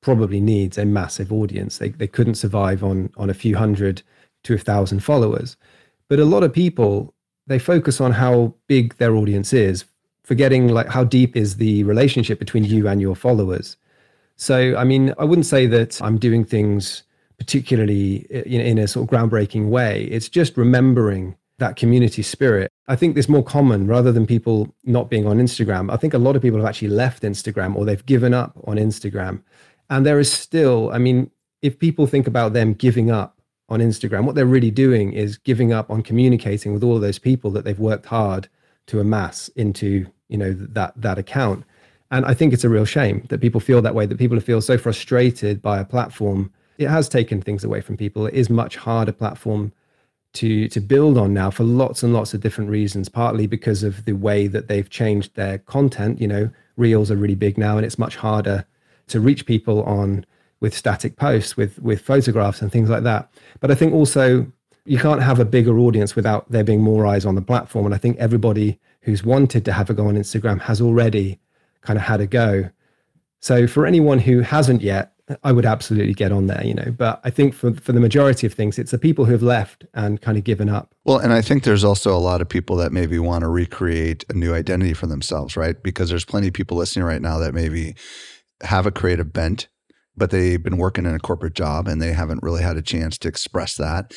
probably 0.00 0.40
needs 0.40 0.78
a 0.78 0.86
massive 0.86 1.30
audience. 1.30 1.76
They, 1.76 1.90
they 1.90 2.06
couldn't 2.06 2.36
survive 2.36 2.82
on 2.82 3.10
on 3.18 3.28
a 3.28 3.34
few 3.34 3.56
hundred 3.56 4.02
to 4.44 4.54
a 4.54 4.58
thousand 4.58 5.00
followers 5.00 5.58
but 6.10 6.18
a 6.18 6.26
lot 6.26 6.42
of 6.42 6.52
people 6.52 7.14
they 7.46 7.58
focus 7.58 8.00
on 8.00 8.12
how 8.12 8.54
big 8.66 8.94
their 8.98 9.16
audience 9.16 9.54
is 9.54 9.86
forgetting 10.22 10.68
like 10.68 10.86
how 10.86 11.02
deep 11.02 11.36
is 11.36 11.56
the 11.56 11.82
relationship 11.84 12.38
between 12.38 12.62
you 12.62 12.86
and 12.86 13.00
your 13.00 13.16
followers. 13.16 13.76
So, 14.36 14.76
I 14.76 14.84
mean, 14.84 15.12
I 15.18 15.24
wouldn't 15.24 15.46
say 15.46 15.66
that 15.66 16.00
I'm 16.00 16.18
doing 16.18 16.44
things 16.44 17.02
particularly 17.36 18.26
in, 18.30 18.60
in 18.60 18.78
a 18.78 18.86
sort 18.86 19.02
of 19.04 19.10
groundbreaking 19.10 19.70
way. 19.70 20.04
It's 20.04 20.28
just 20.28 20.56
remembering 20.56 21.36
that 21.58 21.74
community 21.74 22.22
spirit. 22.22 22.70
I 22.86 22.94
think 22.94 23.16
this 23.16 23.28
more 23.28 23.42
common 23.42 23.88
rather 23.88 24.12
than 24.12 24.24
people 24.26 24.72
not 24.84 25.10
being 25.10 25.26
on 25.26 25.38
Instagram. 25.38 25.92
I 25.92 25.96
think 25.96 26.14
a 26.14 26.18
lot 26.18 26.36
of 26.36 26.42
people 26.42 26.60
have 26.60 26.68
actually 26.68 26.88
left 26.88 27.24
Instagram 27.24 27.74
or 27.74 27.84
they've 27.84 28.06
given 28.06 28.32
up 28.32 28.56
on 28.68 28.76
Instagram. 28.76 29.42
And 29.88 30.06
there 30.06 30.20
is 30.20 30.30
still, 30.30 30.92
I 30.92 30.98
mean, 30.98 31.30
if 31.60 31.78
people 31.78 32.06
think 32.06 32.28
about 32.28 32.52
them 32.52 32.74
giving 32.74 33.10
up 33.10 33.39
on 33.70 33.80
Instagram, 33.80 34.24
what 34.24 34.34
they're 34.34 34.46
really 34.46 34.70
doing 34.70 35.12
is 35.12 35.38
giving 35.38 35.72
up 35.72 35.90
on 35.90 36.02
communicating 36.02 36.74
with 36.74 36.82
all 36.82 36.96
of 36.96 37.02
those 37.02 37.18
people 37.18 37.50
that 37.52 37.64
they've 37.64 37.78
worked 37.78 38.06
hard 38.06 38.48
to 38.86 38.98
amass 38.98 39.48
into 39.50 40.06
you 40.28 40.36
know 40.36 40.52
that 40.52 40.92
that 40.96 41.18
account. 41.18 41.64
And 42.12 42.26
i 42.26 42.34
think 42.34 42.52
it's 42.52 42.64
a 42.64 42.68
real 42.68 42.84
shame 42.84 43.24
that 43.28 43.40
people 43.40 43.60
feel 43.60 43.80
that 43.82 43.94
way 43.94 44.04
that 44.06 44.18
people 44.18 44.38
feel 44.40 44.60
so 44.60 44.76
frustrated 44.76 45.62
by 45.62 45.78
a 45.78 45.84
platform. 45.84 46.52
It 46.78 46.88
has 46.88 47.08
taken 47.08 47.40
things 47.40 47.62
away 47.62 47.80
from 47.80 47.96
people. 47.96 48.26
It 48.26 48.34
is 48.34 48.50
much 48.50 48.76
harder 48.76 49.12
platform 49.12 49.72
to 50.34 50.68
to 50.68 50.80
build 50.80 51.16
on 51.16 51.32
now 51.32 51.50
for 51.50 51.64
lots 51.64 52.02
and 52.02 52.12
lots 52.12 52.34
of 52.34 52.40
different 52.40 52.70
reasons 52.70 53.08
partly 53.08 53.46
because 53.46 53.82
of 53.82 54.04
the 54.04 54.12
way 54.12 54.46
that 54.48 54.66
they've 54.68 54.90
changed 54.90 55.36
their 55.36 55.58
content. 55.58 56.20
You 56.20 56.28
know 56.28 56.50
reels 56.76 57.10
are 57.10 57.16
really 57.16 57.34
big 57.36 57.58
now 57.58 57.76
and 57.76 57.86
it's 57.86 57.98
much 57.98 58.16
harder 58.16 58.64
to 59.08 59.20
reach 59.20 59.46
people 59.46 59.82
on 59.84 60.24
with 60.60 60.76
static 60.76 61.16
posts 61.16 61.56
with 61.56 61.78
with 61.80 62.00
photographs 62.00 62.62
and 62.62 62.70
things 62.70 62.88
like 62.88 63.02
that 63.02 63.30
but 63.60 63.70
i 63.70 63.74
think 63.74 63.92
also 63.92 64.46
you 64.84 64.98
can't 64.98 65.22
have 65.22 65.38
a 65.38 65.44
bigger 65.44 65.78
audience 65.78 66.16
without 66.16 66.50
there 66.50 66.64
being 66.64 66.82
more 66.82 67.06
eyes 67.06 67.26
on 67.26 67.34
the 67.34 67.42
platform. 67.42 67.86
And 67.86 67.94
I 67.94 67.98
think 67.98 68.16
everybody 68.18 68.78
who's 69.02 69.24
wanted 69.24 69.64
to 69.66 69.72
have 69.72 69.90
a 69.90 69.94
go 69.94 70.06
on 70.06 70.16
Instagram 70.16 70.60
has 70.62 70.80
already 70.80 71.38
kind 71.82 71.98
of 71.98 72.04
had 72.04 72.20
a 72.20 72.26
go. 72.26 72.70
So 73.40 73.66
for 73.66 73.86
anyone 73.86 74.18
who 74.18 74.40
hasn't 74.40 74.82
yet, 74.82 75.12
I 75.44 75.52
would 75.52 75.64
absolutely 75.64 76.12
get 76.12 76.32
on 76.32 76.48
there, 76.48 76.64
you 76.66 76.74
know. 76.74 76.90
But 76.90 77.20
I 77.22 77.30
think 77.30 77.54
for 77.54 77.72
for 77.74 77.92
the 77.92 78.00
majority 78.00 78.48
of 78.48 78.52
things, 78.52 78.80
it's 78.80 78.90
the 78.90 78.98
people 78.98 79.26
who 79.26 79.32
have 79.32 79.44
left 79.44 79.86
and 79.94 80.20
kind 80.20 80.36
of 80.36 80.42
given 80.42 80.68
up. 80.68 80.92
Well, 81.04 81.18
and 81.18 81.32
I 81.32 81.40
think 81.40 81.62
there's 81.62 81.84
also 81.84 82.12
a 82.12 82.18
lot 82.18 82.40
of 82.40 82.48
people 82.48 82.74
that 82.76 82.90
maybe 82.90 83.16
want 83.20 83.42
to 83.42 83.48
recreate 83.48 84.24
a 84.28 84.32
new 84.32 84.52
identity 84.52 84.92
for 84.92 85.06
themselves, 85.06 85.56
right? 85.56 85.80
Because 85.80 86.10
there's 86.10 86.24
plenty 86.24 86.48
of 86.48 86.52
people 86.52 86.76
listening 86.76 87.04
right 87.04 87.22
now 87.22 87.38
that 87.38 87.54
maybe 87.54 87.94
have 88.62 88.86
a 88.86 88.90
creative 88.90 89.32
bent 89.32 89.68
but 90.20 90.30
they've 90.30 90.62
been 90.62 90.76
working 90.76 91.06
in 91.06 91.14
a 91.14 91.18
corporate 91.18 91.54
job 91.54 91.88
and 91.88 92.00
they 92.00 92.12
haven't 92.12 92.42
really 92.42 92.62
had 92.62 92.76
a 92.76 92.82
chance 92.82 93.16
to 93.16 93.26
express 93.26 93.76
that. 93.76 94.12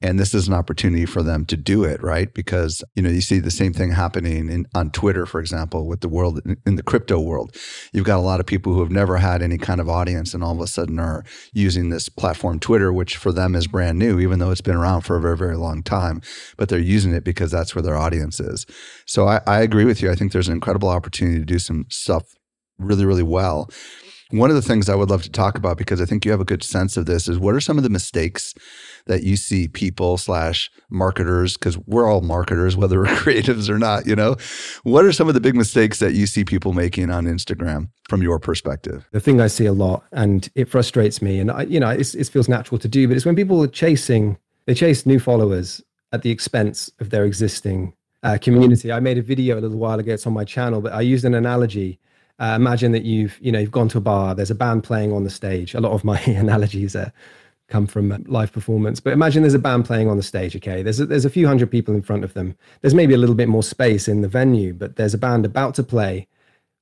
And 0.00 0.16
this 0.16 0.32
is 0.32 0.46
an 0.46 0.54
opportunity 0.54 1.04
for 1.04 1.20
them 1.20 1.44
to 1.46 1.56
do 1.56 1.82
it, 1.82 2.00
right? 2.00 2.32
Because, 2.32 2.84
you 2.94 3.02
know, 3.02 3.10
you 3.10 3.20
see 3.20 3.40
the 3.40 3.50
same 3.50 3.72
thing 3.72 3.90
happening 3.90 4.48
in, 4.48 4.68
on 4.72 4.92
Twitter, 4.92 5.26
for 5.26 5.40
example, 5.40 5.88
with 5.88 6.00
the 6.00 6.08
world 6.08 6.40
in 6.64 6.76
the 6.76 6.82
crypto 6.84 7.18
world. 7.18 7.56
You've 7.92 8.04
got 8.04 8.20
a 8.20 8.22
lot 8.22 8.38
of 8.38 8.46
people 8.46 8.72
who 8.72 8.78
have 8.82 8.92
never 8.92 9.16
had 9.16 9.42
any 9.42 9.58
kind 9.58 9.80
of 9.80 9.88
audience 9.88 10.32
and 10.32 10.44
all 10.44 10.52
of 10.52 10.60
a 10.60 10.68
sudden 10.68 11.00
are 11.00 11.24
using 11.52 11.88
this 11.88 12.08
platform 12.08 12.60
Twitter, 12.60 12.92
which 12.92 13.16
for 13.16 13.32
them 13.32 13.56
is 13.56 13.66
brand 13.66 13.98
new, 13.98 14.20
even 14.20 14.38
though 14.38 14.52
it's 14.52 14.60
been 14.60 14.76
around 14.76 15.00
for 15.00 15.16
a 15.16 15.20
very, 15.20 15.36
very 15.36 15.56
long 15.56 15.82
time, 15.82 16.22
but 16.56 16.68
they're 16.68 16.78
using 16.78 17.12
it 17.12 17.24
because 17.24 17.50
that's 17.50 17.74
where 17.74 17.82
their 17.82 17.96
audience 17.96 18.38
is. 18.38 18.64
So 19.06 19.26
I, 19.26 19.40
I 19.44 19.62
agree 19.62 19.86
with 19.86 20.02
you. 20.02 20.08
I 20.08 20.14
think 20.14 20.30
there's 20.30 20.46
an 20.46 20.54
incredible 20.54 20.88
opportunity 20.88 21.40
to 21.40 21.44
do 21.44 21.58
some 21.58 21.86
stuff 21.90 22.36
really, 22.78 23.04
really 23.04 23.24
well. 23.24 23.68
One 24.30 24.50
of 24.50 24.56
the 24.56 24.62
things 24.62 24.90
I 24.90 24.94
would 24.94 25.08
love 25.08 25.22
to 25.22 25.30
talk 25.30 25.56
about, 25.56 25.78
because 25.78 26.02
I 26.02 26.04
think 26.04 26.26
you 26.26 26.30
have 26.32 26.40
a 26.40 26.44
good 26.44 26.62
sense 26.62 26.98
of 26.98 27.06
this, 27.06 27.28
is 27.28 27.38
what 27.38 27.54
are 27.54 27.60
some 27.60 27.78
of 27.78 27.82
the 27.82 27.88
mistakes 27.88 28.52
that 29.06 29.22
you 29.22 29.36
see 29.36 29.68
people 29.68 30.18
slash 30.18 30.70
marketers, 30.90 31.56
because 31.56 31.78
we're 31.86 32.06
all 32.06 32.20
marketers, 32.20 32.76
whether 32.76 32.98
we're 32.98 33.06
creatives 33.06 33.70
or 33.70 33.78
not, 33.78 34.06
you 34.06 34.14
know? 34.14 34.36
What 34.82 35.06
are 35.06 35.12
some 35.12 35.28
of 35.28 35.34
the 35.34 35.40
big 35.40 35.54
mistakes 35.54 35.98
that 36.00 36.12
you 36.12 36.26
see 36.26 36.44
people 36.44 36.74
making 36.74 37.10
on 37.10 37.24
Instagram 37.24 37.88
from 38.06 38.20
your 38.20 38.38
perspective? 38.38 39.08
The 39.12 39.20
thing 39.20 39.40
I 39.40 39.46
see 39.46 39.64
a 39.64 39.72
lot, 39.72 40.04
and 40.12 40.50
it 40.54 40.68
frustrates 40.68 41.22
me, 41.22 41.40
and 41.40 41.50
I, 41.50 41.62
you 41.62 41.80
know, 41.80 41.88
it 41.88 42.04
feels 42.04 42.50
natural 42.50 42.78
to 42.80 42.88
do, 42.88 43.08
but 43.08 43.16
it's 43.16 43.24
when 43.24 43.36
people 43.36 43.62
are 43.62 43.66
chasing, 43.66 44.36
they 44.66 44.74
chase 44.74 45.06
new 45.06 45.18
followers 45.18 45.82
at 46.12 46.20
the 46.20 46.30
expense 46.30 46.90
of 47.00 47.08
their 47.08 47.24
existing 47.24 47.94
uh, 48.22 48.36
community. 48.38 48.92
I 48.92 49.00
made 49.00 49.16
a 49.16 49.22
video 49.22 49.58
a 49.58 49.60
little 49.60 49.78
while 49.78 49.98
ago. 49.98 50.12
It's 50.12 50.26
on 50.26 50.34
my 50.34 50.44
channel, 50.44 50.82
but 50.82 50.92
I 50.92 51.00
used 51.00 51.24
an 51.24 51.34
analogy 51.34 51.98
uh, 52.38 52.54
imagine 52.56 52.92
that 52.92 53.04
you've 53.04 53.38
you 53.40 53.50
know 53.50 53.58
you've 53.58 53.70
gone 53.70 53.88
to 53.88 53.98
a 53.98 54.02
bar. 54.02 54.34
There's 54.34 54.50
a 54.50 54.54
band 54.54 54.84
playing 54.84 55.12
on 55.12 55.24
the 55.24 55.30
stage. 55.30 55.74
A 55.74 55.80
lot 55.80 55.92
of 55.92 56.04
my 56.04 56.20
analogies 56.26 56.94
uh, 56.94 57.10
come 57.68 57.86
from 57.86 58.12
uh, 58.12 58.18
live 58.26 58.52
performance, 58.52 59.00
but 59.00 59.12
imagine 59.12 59.42
there's 59.42 59.54
a 59.54 59.58
band 59.58 59.84
playing 59.84 60.08
on 60.08 60.16
the 60.16 60.22
stage. 60.22 60.54
Okay, 60.56 60.82
there's 60.82 61.00
a, 61.00 61.06
there's 61.06 61.24
a 61.24 61.30
few 61.30 61.46
hundred 61.46 61.70
people 61.70 61.94
in 61.94 62.02
front 62.02 62.24
of 62.24 62.34
them. 62.34 62.56
There's 62.80 62.94
maybe 62.94 63.14
a 63.14 63.18
little 63.18 63.34
bit 63.34 63.48
more 63.48 63.62
space 63.62 64.08
in 64.08 64.20
the 64.20 64.28
venue, 64.28 64.72
but 64.72 64.96
there's 64.96 65.14
a 65.14 65.18
band 65.18 65.44
about 65.44 65.74
to 65.76 65.82
play. 65.82 66.28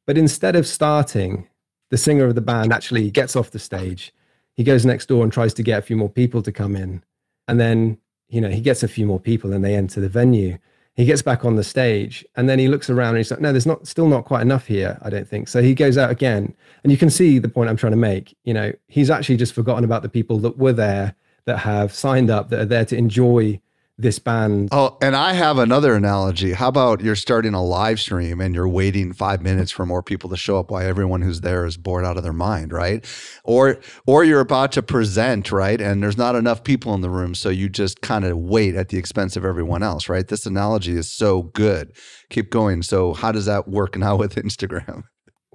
But 0.07 0.19
instead 0.19 0.57
of 0.57 0.67
starting, 0.67 1.49
the 1.91 1.97
singer 1.97 2.27
of 2.27 2.35
the 2.35 2.41
band 2.41 2.73
actually 2.73 3.11
gets 3.11 3.35
off 3.35 3.51
the 3.51 3.59
stage. 3.59 4.13
He 4.55 4.65
goes 4.65 4.87
next 4.87 5.07
door 5.07 5.23
and 5.23 5.33
tries 5.33 5.55
to 5.55 5.63
get 5.63 5.79
a 5.79 5.83
few 5.83 5.97
more 5.97 6.09
people 6.09 6.43
to 6.43 6.53
come 6.53 6.77
in, 6.77 7.03
and 7.49 7.59
then 7.59 7.99
you 8.29 8.41
know 8.41 8.51
he 8.51 8.61
gets 8.61 8.83
a 8.83 8.89
few 8.89 9.07
more 9.07 9.21
people 9.21 9.53
and 9.53 9.65
they 9.65 9.75
enter 9.75 10.01
the 10.01 10.09
venue 10.09 10.59
he 10.97 11.05
gets 11.05 11.21
back 11.23 11.45
on 11.45 11.57
the 11.57 11.65
stage 11.65 12.25
and 12.37 12.49
then 12.49 12.59
he 12.59 12.69
looks 12.69 12.89
around 12.89 13.11
and 13.11 13.19
he's 13.19 13.31
like 13.31 13.41
no 13.41 13.53
there's 13.53 13.67
not 13.67 13.87
still 13.87 14.09
not 14.09 14.25
quite 14.25 14.43
enough 14.43 14.67
here 14.67 14.99
i 15.03 15.11
don't 15.11 15.29
think. 15.29 15.47
So 15.49 15.63
he 15.63 15.75
goes 15.75 15.99
out 15.99 16.11
again 16.11 16.55
and 16.83 16.91
you 16.91 16.99
can 16.99 17.11
see 17.11 17.39
the 17.39 17.49
point 17.49 17.71
i'm 17.71 17.77
trying 17.77 17.93
to 17.93 17.99
make 17.99 18.37
you 18.45 18.55
know 18.55 18.73
he's 18.89 19.11
actually 19.11 19.37
just 19.37 19.55
forgotten 19.55 19.85
about 19.85 20.03
the 20.03 20.09
people 20.09 20.39
that 20.41 20.59
were 20.59 20.73
there 20.73 21.15
that 21.45 21.59
have 21.59 21.93
signed 21.93 22.31
up 22.31 22.49
that 22.51 22.61
are 22.61 22.65
there 22.65 22.85
to 22.87 22.97
enjoy 22.97 23.61
this 23.99 24.19
band. 24.19 24.69
Oh, 24.73 24.99
and 25.01 25.17
I 25.17 25.33
have 25.33 25.59
another 25.59 25.95
analogy. 25.95 26.53
How 26.53 26.69
about 26.69 27.01
you're 27.01 27.17
starting 27.17 27.55
a 27.55 27.65
live 27.65 27.99
stream 27.99 28.41
and 28.41 28.55
you're 28.55 28.69
waiting 28.69 29.13
five 29.13 29.43
minutes 29.43 29.71
for 29.71 29.87
more 29.87 30.03
people 30.03 30.29
to 30.31 30.37
show 30.37 30.59
up 30.59 30.71
while 30.71 30.87
everyone 30.87 31.23
who's 31.23 31.41
there 31.41 31.65
is 31.65 31.77
bored 31.77 32.05
out 32.05 32.17
of 32.17 32.23
their 32.23 32.33
mind, 32.33 32.73
right? 32.73 33.05
Or 33.45 33.81
or 34.07 34.25
you're 34.25 34.41
about 34.41 34.73
to 34.73 34.83
present, 34.83 35.51
right? 35.51 35.81
And 35.81 36.03
there's 36.03 36.19
not 36.19 36.37
enough 36.37 36.63
people 36.63 36.93
in 36.95 37.01
the 37.01 37.11
room, 37.11 37.35
so 37.35 37.49
you 37.49 37.69
just 37.69 38.03
kind 38.03 38.25
of 38.25 38.37
wait 38.37 38.75
at 38.75 38.91
the 38.91 38.99
expense 38.99 39.37
of 39.37 39.45
everyone 39.45 39.83
else, 39.83 40.09
right? 40.09 40.27
This 40.29 40.45
analogy 40.45 40.93
is 40.97 41.11
so 41.11 41.43
good. 41.43 41.97
Keep 42.29 42.51
going. 42.51 42.83
So 42.83 43.15
how 43.15 43.33
does 43.33 43.47
that 43.47 43.67
work 43.67 43.97
now 43.97 44.17
with 44.17 44.35
Instagram? 44.35 45.05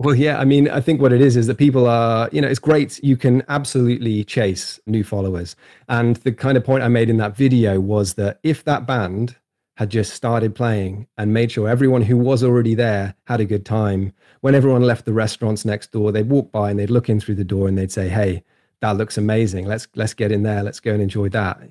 Well, 0.04 0.16
yeah, 0.16 0.40
I 0.40 0.46
mean, 0.46 0.68
I 0.68 0.82
think 0.82 1.00
what 1.00 1.14
it 1.14 1.22
is 1.22 1.38
is 1.38 1.46
that 1.46 1.60
people 1.60 1.86
are, 1.86 2.28
you 2.32 2.42
know, 2.42 2.48
it's 2.48 2.58
great. 2.58 3.00
You 3.04 3.16
can 3.16 3.44
absolutely 3.50 4.24
chase 4.24 4.80
new 4.88 5.04
followers. 5.04 5.56
And 5.90 6.16
the 6.18 6.32
kind 6.32 6.58
of 6.58 6.64
point 6.64 6.82
I 6.82 6.88
made 6.88 7.08
in 7.08 7.18
that 7.18 7.38
video 7.38 7.80
was 7.80 8.16
that 8.16 8.40
if 8.42 8.64
that 8.64 8.88
band 8.88 9.36
had 9.78 9.92
just 9.92 10.14
started 10.14 10.56
playing 10.56 11.06
and 11.20 11.36
made 11.36 11.52
sure 11.52 11.70
everyone 11.70 12.02
who 12.02 12.18
was 12.18 12.44
already 12.44 12.74
there 12.74 13.14
had 13.26 13.42
a 13.42 13.46
good 13.46 13.64
time, 13.64 14.12
when 14.40 14.56
everyone 14.56 14.82
left 14.82 15.06
the 15.06 15.14
restaurants 15.14 15.66
next 15.66 15.92
door, 15.92 16.12
they'd 16.12 16.32
walk 16.32 16.52
by 16.52 16.72
and 16.72 16.80
they'd 16.80 16.90
look 16.90 17.08
in 17.08 17.20
through 17.20 17.36
the 17.36 17.44
door 17.44 17.68
and 17.68 17.78
they'd 17.78 17.92
say, 17.92 18.10
"Hey, 18.10 18.44
that 18.80 18.98
looks 18.98 19.20
amazing. 19.20 19.68
Let's 19.68 19.88
let's 19.96 20.16
get 20.16 20.32
in 20.32 20.42
there. 20.42 20.64
Let's 20.64 20.80
go 20.80 20.94
and 20.94 21.02
enjoy 21.04 21.30
that." 21.30 21.62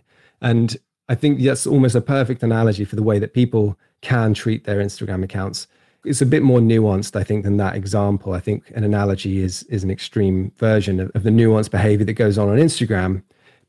And 0.41 0.77
I 1.09 1.17
think 1.17 1.41
that's 1.41 1.67
almost 1.67 1.97
a 1.97 2.01
perfect 2.01 2.45
analogy 2.45 2.85
for 2.85 2.95
the 2.95 3.03
way 3.03 3.19
that 3.19 3.35
people 3.35 3.77
can 4.03 4.35
treat 4.35 4.67
their 4.67 4.79
Instagram 4.79 5.25
accounts 5.25 5.67
it's 6.05 6.23
a 6.23 6.27
bit 6.27 6.43
more 6.43 6.61
nuanced, 6.61 7.17
I 7.17 7.25
think, 7.25 7.45
than 7.45 7.57
that 7.59 7.75
example. 7.75 8.33
I 8.33 8.41
think 8.41 8.71
an 8.75 8.85
analogy 8.85 9.43
is 9.43 9.63
is 9.65 9.85
an 9.85 9.91
extreme 9.91 10.53
version 10.57 11.01
of, 11.01 11.11
of 11.15 11.23
the 11.23 11.31
nuanced 11.31 11.71
behavior 11.71 12.05
that 12.07 12.15
goes 12.15 12.39
on 12.39 12.49
on 12.49 12.57
Instagram. 12.57 13.23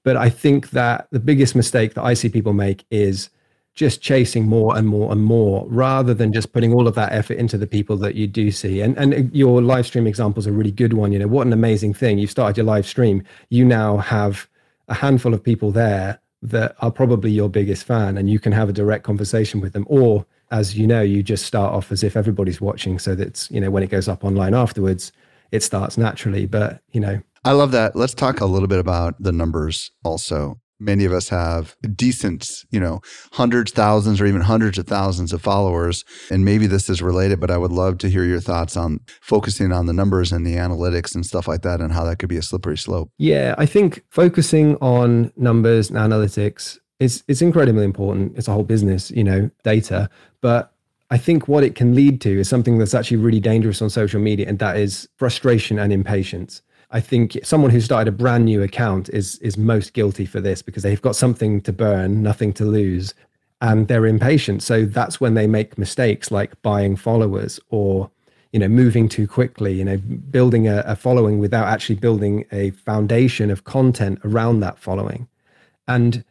But 0.04 0.18
I 0.18 0.30
think 0.30 0.72
that 0.72 1.08
the 1.12 1.20
biggest 1.20 1.56
mistake 1.56 1.94
that 1.94 2.04
I 2.04 2.14
see 2.14 2.30
people 2.30 2.54
make 2.54 2.86
is 2.90 3.30
just 3.74 4.02
chasing 4.02 4.48
more 4.48 4.78
and 4.78 4.88
more 4.88 5.12
and 5.12 5.24
more 5.24 5.66
rather 5.70 6.14
than 6.14 6.34
just 6.34 6.52
putting 6.52 6.74
all 6.74 6.88
of 6.88 6.96
that 6.96 7.12
effort 7.14 7.38
into 7.38 7.58
the 7.58 7.68
people 7.68 7.96
that 7.98 8.16
you 8.16 8.28
do 8.28 8.52
see. 8.52 8.82
And 8.82 8.98
and 8.98 9.34
your 9.34 9.62
live 9.62 9.86
stream 9.86 10.08
example 10.08 10.40
is 10.40 10.48
a 10.48 10.52
really 10.52 10.72
good 10.72 10.94
one. 10.94 11.12
You 11.12 11.20
know, 11.20 11.28
what 11.28 11.48
an 11.48 11.54
amazing 11.54 11.94
thing. 11.94 12.18
You've 12.18 12.32
started 12.32 12.58
your 12.58 12.66
live 12.66 12.88
stream. 12.88 13.24
You 13.50 13.66
now 13.66 13.98
have 13.98 14.48
a 14.88 14.94
handful 14.94 15.34
of 15.34 15.44
people 15.44 15.72
there 15.72 16.20
that 16.42 16.76
are 16.80 16.92
probably 16.92 17.32
your 17.32 17.50
biggest 17.50 17.86
fan 17.86 18.18
and 18.18 18.30
you 18.30 18.40
can 18.40 18.52
have 18.52 18.68
a 18.68 18.74
direct 18.74 19.04
conversation 19.04 19.62
with 19.62 19.74
them 19.74 19.86
or 19.88 20.26
as 20.52 20.78
you 20.78 20.86
know, 20.86 21.02
you 21.02 21.24
just 21.24 21.46
start 21.46 21.74
off 21.74 21.92
as 21.92 22.04
if 22.04 22.16
everybody's 22.16 22.62
watching, 22.62 23.00
so 23.00 23.16
that 23.16 23.50
you 23.50 23.60
know 23.60 23.72
when 23.72 23.84
it 23.84 23.90
goes 23.90 24.08
up 24.08 24.24
online 24.24 24.54
afterwards, 24.54 25.12
it 25.52 25.64
starts 25.64 25.98
naturally. 25.98 26.46
But 26.46 26.82
you 26.92 27.00
know, 27.00 27.22
I 27.44 27.54
love 27.54 27.72
that. 27.72 27.96
Let's 27.96 28.14
talk 28.14 28.42
a 28.42 28.46
little 28.46 28.68
bit 28.68 28.80
about 28.80 29.16
the 29.22 29.32
numbers 29.32 29.92
also 30.04 30.62
many 30.82 31.06
of 31.06 31.14
us 31.14 31.30
have 31.30 31.76
decent, 31.96 32.66
you 32.72 32.80
know, 32.80 33.00
hundreds, 33.32 33.72
thousands, 33.72 34.20
or 34.20 34.26
even 34.26 34.42
hundreds 34.42 34.78
of 34.78 34.88
thousands 34.88 35.32
of 35.32 35.42
followers. 35.42 36.04
And 36.30 36.44
maybe 36.44 36.68
this 36.68 36.90
is 36.90 37.02
related, 37.02 37.40
but 37.40 37.52
I 37.52 37.58
would 37.58 37.72
love 37.72 38.00
to 38.00 38.10
hear 38.10 38.26
your 38.26 38.40
thoughts 38.40 38.76
on 38.76 39.00
focusing 39.22 39.72
on 39.72 39.86
the 39.86 39.94
numbers 39.94 40.32
and 40.32 40.46
the 40.46 40.56
analytics 40.56 41.16
and 41.16 41.26
stuff 41.26 41.48
like 41.48 41.62
that 41.62 41.80
and 41.80 41.94
how 41.94 42.04
that 42.06 42.18
could 42.18 42.30
be 42.30 42.38
a 42.38 42.42
slippery 42.42 42.78
slope. 42.78 43.12
Yeah, 43.18 43.56
I 43.58 43.68
think 43.68 44.04
focusing 44.10 44.76
on 44.78 45.32
numbers 45.38 45.90
and 45.90 46.00
analytics 46.00 46.80
is 47.02 47.24
it's 47.28 47.42
incredibly 47.42 47.84
important. 47.84 48.38
It's 48.38 48.48
a 48.48 48.54
whole 48.54 48.64
business, 48.64 49.10
you 49.10 49.24
know, 49.24 49.50
data. 49.64 50.08
But 50.40 50.72
I 51.10 51.18
think 51.18 51.48
what 51.48 51.64
it 51.64 51.74
can 51.74 51.96
lead 51.96 52.22
to 52.22 52.40
is 52.40 52.48
something 52.48 52.78
that's 52.78 52.94
actually 52.94 53.18
really 53.18 53.40
dangerous 53.40 53.82
on 53.82 53.90
social 53.90 54.22
media, 54.22 54.48
and 54.48 54.60
that 54.60 54.78
is 54.78 55.10
frustration 55.18 55.80
and 55.80 55.92
impatience. 55.92 56.62
I 56.92 57.00
think 57.00 57.40
someone 57.44 57.72
who 57.72 57.82
started 57.82 58.08
a 58.08 58.16
brand 58.16 58.46
new 58.46 58.62
account 58.62 59.10
is 59.10 59.40
is 59.40 59.58
most 59.58 59.94
guilty 59.94 60.28
for 60.28 60.40
this 60.40 60.62
because 60.62 60.84
they've 60.84 61.02
got 61.02 61.16
something 61.16 61.60
to 61.62 61.74
burn, 61.74 62.22
nothing 62.22 62.54
to 62.54 62.66
lose, 62.66 63.16
and 63.62 63.88
they're 63.88 64.06
impatient. 64.06 64.62
So 64.62 64.86
that's 64.86 65.20
when 65.20 65.34
they 65.34 65.48
make 65.48 65.80
mistakes 65.80 66.30
like 66.30 66.62
buying 66.62 66.96
followers 66.96 67.60
or 67.70 68.12
you 68.54 68.60
know 68.60 68.68
moving 68.68 69.10
too 69.10 69.28
quickly, 69.28 69.74
you 69.74 69.86
know 69.86 69.98
building 69.98 70.68
a, 70.68 70.84
a 70.86 70.96
following 70.96 71.40
without 71.40 71.68
actually 71.68 71.96
building 71.96 72.46
a 72.52 72.70
foundation 72.72 73.50
of 73.50 73.64
content 73.64 74.20
around 74.24 74.60
that 74.60 74.78
following. 74.78 75.28
And 75.88 76.24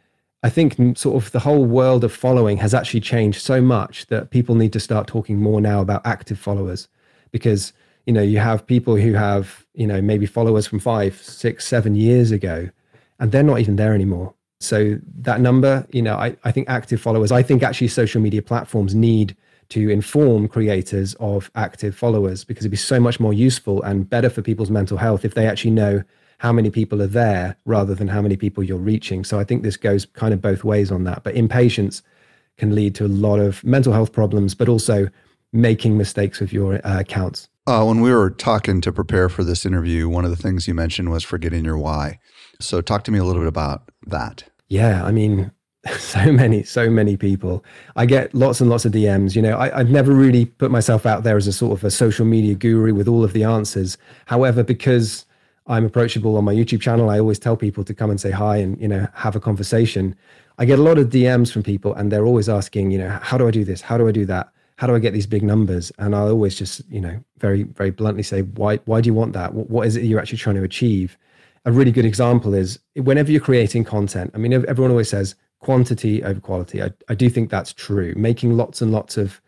I 0.43 0.49
think 0.49 0.77
sort 0.97 1.23
of 1.23 1.33
the 1.33 1.41
whole 1.41 1.65
world 1.65 2.03
of 2.03 2.13
following 2.13 2.57
has 2.59 2.73
actually 2.73 3.01
changed 3.01 3.43
so 3.43 3.61
much 3.61 4.07
that 4.07 4.31
people 4.31 4.55
need 4.55 4.73
to 4.73 4.81
start 4.81 5.07
talking 5.07 5.39
more 5.39 5.61
now 5.61 5.81
about 5.81 6.07
active 6.07 6.39
followers. 6.39 6.89
Because 7.31 7.73
you 8.07 8.13
know 8.13 8.23
you 8.23 8.39
have 8.39 8.67
people 8.67 8.97
who 8.97 9.13
have 9.13 9.67
you 9.75 9.87
know 9.87 10.01
maybe 10.01 10.27
followers 10.27 10.67
from 10.67 10.81
five 10.81 11.17
six 11.21 11.67
seven 11.67 11.95
years 11.95 12.33
ago 12.33 12.69
and 13.21 13.31
they're 13.31 13.43
not 13.43 13.61
even 13.61 13.77
there 13.77 13.95
anymore. 13.95 14.35
So 14.61 14.99
that 15.21 15.41
number 15.41 15.87
you 15.91 16.03
know 16.03 16.17
I, 16.17 16.37
I 16.45 16.53
think 16.53 16.69
active 16.69 17.01
followers 17.01 17.33
i 17.33 17.43
think 17.43 17.63
actually 17.63 17.89
social 17.89 18.21
media 18.21 18.43
platforms 18.43 18.95
need 18.95 19.37
to 19.71 19.89
inform 19.89 20.49
creators 20.49 21.15
of 21.15 21.51
active 21.55 21.95
followers 21.97 22.45
because 22.45 22.65
it'd 22.65 22.71
be 22.71 22.77
so 22.77 23.01
much 23.01 23.21
more 23.21 23.33
useful 23.33 23.83
and 23.83 24.09
better 24.09 24.29
for 24.29 24.43
people's 24.43 24.71
mental 24.71 24.99
health 24.99 25.25
if 25.25 25.35
they 25.35 25.47
actually 25.47 25.71
know 25.71 26.03
how 26.41 26.53
many 26.53 26.71
people 26.71 27.03
are 27.03 27.07
there 27.07 27.55
rather 27.67 27.95
than 27.95 28.09
how 28.09 28.23
many 28.23 28.37
people 28.37 28.65
you're 28.65 28.79
reaching 28.79 29.25
so 29.25 29.39
i 29.39 29.45
think 29.45 29.63
this 29.63 29.77
goes 29.77 30.07
kind 30.07 30.33
of 30.33 30.41
both 30.41 30.65
ways 30.65 30.91
on 30.91 31.05
that 31.05 31.23
but 31.23 31.35
impatience 31.35 32.03
can 32.57 32.75
lead 32.75 32.95
to 32.95 33.05
a 33.05 33.09
lot 33.09 33.39
of 33.39 33.63
mental 33.63 33.93
health 33.93 34.13
problems 34.13 34.55
but 34.55 34.69
also 34.69 35.09
making 35.53 35.97
mistakes 35.97 36.41
with 36.41 36.53
your 36.53 36.75
uh, 36.87 37.01
accounts 37.01 37.49
uh, 37.67 37.85
when 37.85 38.01
we 38.01 38.13
were 38.13 38.31
talking 38.31 38.81
to 38.81 38.91
prepare 38.91 39.29
for 39.29 39.45
this 39.45 39.65
interview, 39.65 40.09
one 40.09 40.25
of 40.25 40.31
the 40.31 40.37
things 40.37 40.67
you 40.67 40.75
mentioned 40.75 41.11
was 41.11 41.23
forgetting 41.23 41.65
your 41.65 41.79
why. 41.79 42.19
So, 42.59 42.81
talk 42.81 43.05
to 43.05 43.13
me 43.13 43.19
a 43.19 43.25
little 43.25 43.43
bit 43.43 43.49
about 43.49 43.89
that. 44.07 44.43
Yeah, 44.69 45.05
I 45.05 45.13
mean, 45.13 45.53
so 45.99 46.33
many, 46.33 46.63
so 46.63 46.91
many 46.91 47.17
people. 47.17 47.65
I 47.97 48.07
get 48.07 48.35
lots 48.35 48.61
and 48.61 48.69
lots 48.69 48.85
of 48.85 48.93
DMs. 48.93 49.35
You 49.35 49.43
know, 49.43 49.59
I, 49.59 49.79
have 49.79 49.91
never 49.91 50.13
really 50.13 50.47
put 50.47 50.71
myself 50.71 51.07
out 51.07 51.23
there 51.23 51.37
as 51.37 51.47
a 51.47 51.53
sort 51.53 51.79
of 51.79 51.85
a 51.85 51.91
social 51.91 52.27
media 52.27 52.55
guru 52.55 52.95
with 52.95 53.09
all 53.09 53.25
of 53.25 53.33
the 53.33 53.45
answers. 53.45 53.97
However, 54.27 54.63
because 54.63 55.25
I'm 55.71 55.87
approachable 55.87 56.37
on 56.37 56.45
my 56.45 56.55
YouTube 56.55 56.81
channel, 56.81 57.09
I 57.09 57.19
always 57.19 57.39
tell 57.39 57.57
people 57.57 57.85
to 57.85 57.95
come 57.95 58.11
and 58.11 58.21
say 58.21 58.31
hi 58.31 58.57
and 58.59 58.81
you 58.81 58.89
know 58.89 59.07
have 59.15 59.37
a 59.37 59.41
conversation. 59.41 60.15
I 60.59 60.67
get 60.67 60.79
a 60.79 60.83
lot 60.83 60.99
of 60.99 61.09
DMs 61.09 61.51
from 61.51 61.63
people, 61.63 61.95
and 61.95 62.13
they're 62.13 62.27
always 62.27 62.49
asking, 62.49 62.91
you 62.91 62.99
know, 62.99 63.09
how 63.23 63.39
do 63.39 63.49
I 63.49 63.51
do 63.51 63.65
this? 63.65 63.81
How 63.81 63.97
do 63.97 64.07
I 64.07 64.13
do 64.13 64.27
that? 64.27 64.53
how 64.81 64.87
do 64.87 64.95
I 64.95 64.99
get 64.99 65.13
these 65.13 65.27
big 65.27 65.43
numbers? 65.43 65.93
And 65.99 66.17
I 66.17 66.21
always 66.21 66.55
just, 66.55 66.81
you 66.89 67.03
know, 67.03 67.23
very, 67.37 67.65
very 67.65 67.91
bluntly 67.91 68.23
say, 68.23 68.41
why, 68.41 68.77
why 68.87 69.03
do 69.03 69.09
you 69.09 69.13
want 69.13 69.35
that? 69.35 69.53
what 69.53 69.87
is 69.87 69.95
it 69.95 70.05
you're 70.05 70.19
actually 70.19 70.39
trying 70.39 70.57
to 70.57 70.63
achieve? 70.63 71.19
A 71.67 71.71
really 71.71 71.93
good 71.93 72.07
example 72.07 72.55
is 72.55 72.79
whenever 72.95 73.31
you're 73.31 73.43
creating 73.43 73.85
content, 73.85 74.31
I 74.35 74.39
mean, 74.39 74.55
everyone 74.55 74.91
always 74.91 75.11
says 75.11 75.35
quantity 75.59 76.25
over 76.25 76.41
quality. 76.41 76.83
I, 76.83 76.93
I 77.11 77.15
do 77.15 77.29
think 77.29 77.51
that's 77.51 77.75
true. 77.75 78.15
Making 78.17 78.57
lots 78.57 78.81
and 78.81 78.91
lots 78.91 79.19
of, 79.19 79.43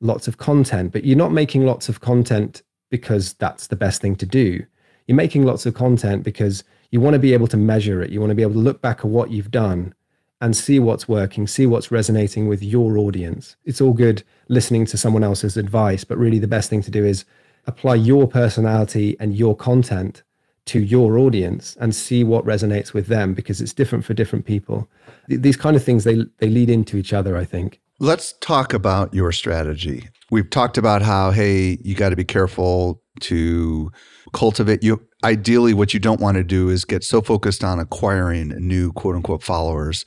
lots 0.00 0.26
of 0.26 0.38
content, 0.38 0.92
but 0.92 1.04
you're 1.04 1.18
not 1.18 1.32
making 1.32 1.66
lots 1.66 1.90
of 1.90 2.00
content 2.00 2.62
because 2.88 3.34
that's 3.34 3.66
the 3.66 3.76
best 3.76 4.00
thing 4.00 4.16
to 4.16 4.24
do. 4.24 4.64
You're 5.08 5.16
making 5.16 5.44
lots 5.44 5.66
of 5.66 5.74
content 5.74 6.22
because 6.22 6.62
you 6.90 7.00
want 7.00 7.14
to 7.14 7.18
be 7.18 7.32
able 7.32 7.48
to 7.48 7.56
measure 7.56 8.02
it. 8.02 8.10
You 8.10 8.20
want 8.20 8.30
to 8.30 8.36
be 8.36 8.42
able 8.42 8.52
to 8.52 8.58
look 8.58 8.80
back 8.80 9.00
at 9.00 9.06
what 9.06 9.30
you've 9.30 9.50
done 9.50 9.94
and 10.40 10.56
see 10.56 10.78
what's 10.78 11.08
working, 11.08 11.46
see 11.46 11.66
what's 11.66 11.90
resonating 11.90 12.46
with 12.46 12.62
your 12.62 12.98
audience. 12.98 13.56
It's 13.64 13.80
all 13.80 13.94
good 13.94 14.22
listening 14.48 14.86
to 14.86 14.98
someone 14.98 15.24
else's 15.24 15.56
advice, 15.56 16.04
but 16.04 16.18
really 16.18 16.38
the 16.38 16.46
best 16.46 16.70
thing 16.70 16.82
to 16.82 16.90
do 16.90 17.04
is 17.04 17.24
apply 17.66 17.96
your 17.96 18.28
personality 18.28 19.16
and 19.18 19.34
your 19.34 19.56
content 19.56 20.22
to 20.66 20.80
your 20.80 21.16
audience 21.18 21.76
and 21.80 21.94
see 21.94 22.22
what 22.22 22.44
resonates 22.44 22.92
with 22.92 23.06
them 23.06 23.32
because 23.32 23.60
it's 23.62 23.72
different 23.72 24.04
for 24.04 24.12
different 24.12 24.44
people. 24.44 24.88
These 25.26 25.56
kind 25.56 25.74
of 25.74 25.82
things 25.82 26.04
they 26.04 26.24
they 26.38 26.50
lead 26.50 26.68
into 26.68 26.98
each 26.98 27.14
other, 27.14 27.36
I 27.36 27.44
think. 27.44 27.80
Let's 27.98 28.34
talk 28.34 28.74
about 28.74 29.12
your 29.12 29.32
strategy. 29.32 30.08
We've 30.30 30.48
talked 30.48 30.76
about 30.76 31.00
how 31.00 31.30
hey, 31.30 31.78
you 31.82 31.94
got 31.94 32.10
to 32.10 32.16
be 32.16 32.24
careful 32.24 33.02
to 33.20 33.90
cultivate 34.32 34.82
you 34.82 35.00
ideally 35.24 35.74
what 35.74 35.92
you 35.92 36.00
don't 36.00 36.20
want 36.20 36.36
to 36.36 36.44
do 36.44 36.68
is 36.68 36.84
get 36.84 37.02
so 37.02 37.20
focused 37.20 37.64
on 37.64 37.78
acquiring 37.78 38.48
new 38.58 38.92
quote 38.92 39.16
unquote 39.16 39.42
followers 39.42 40.04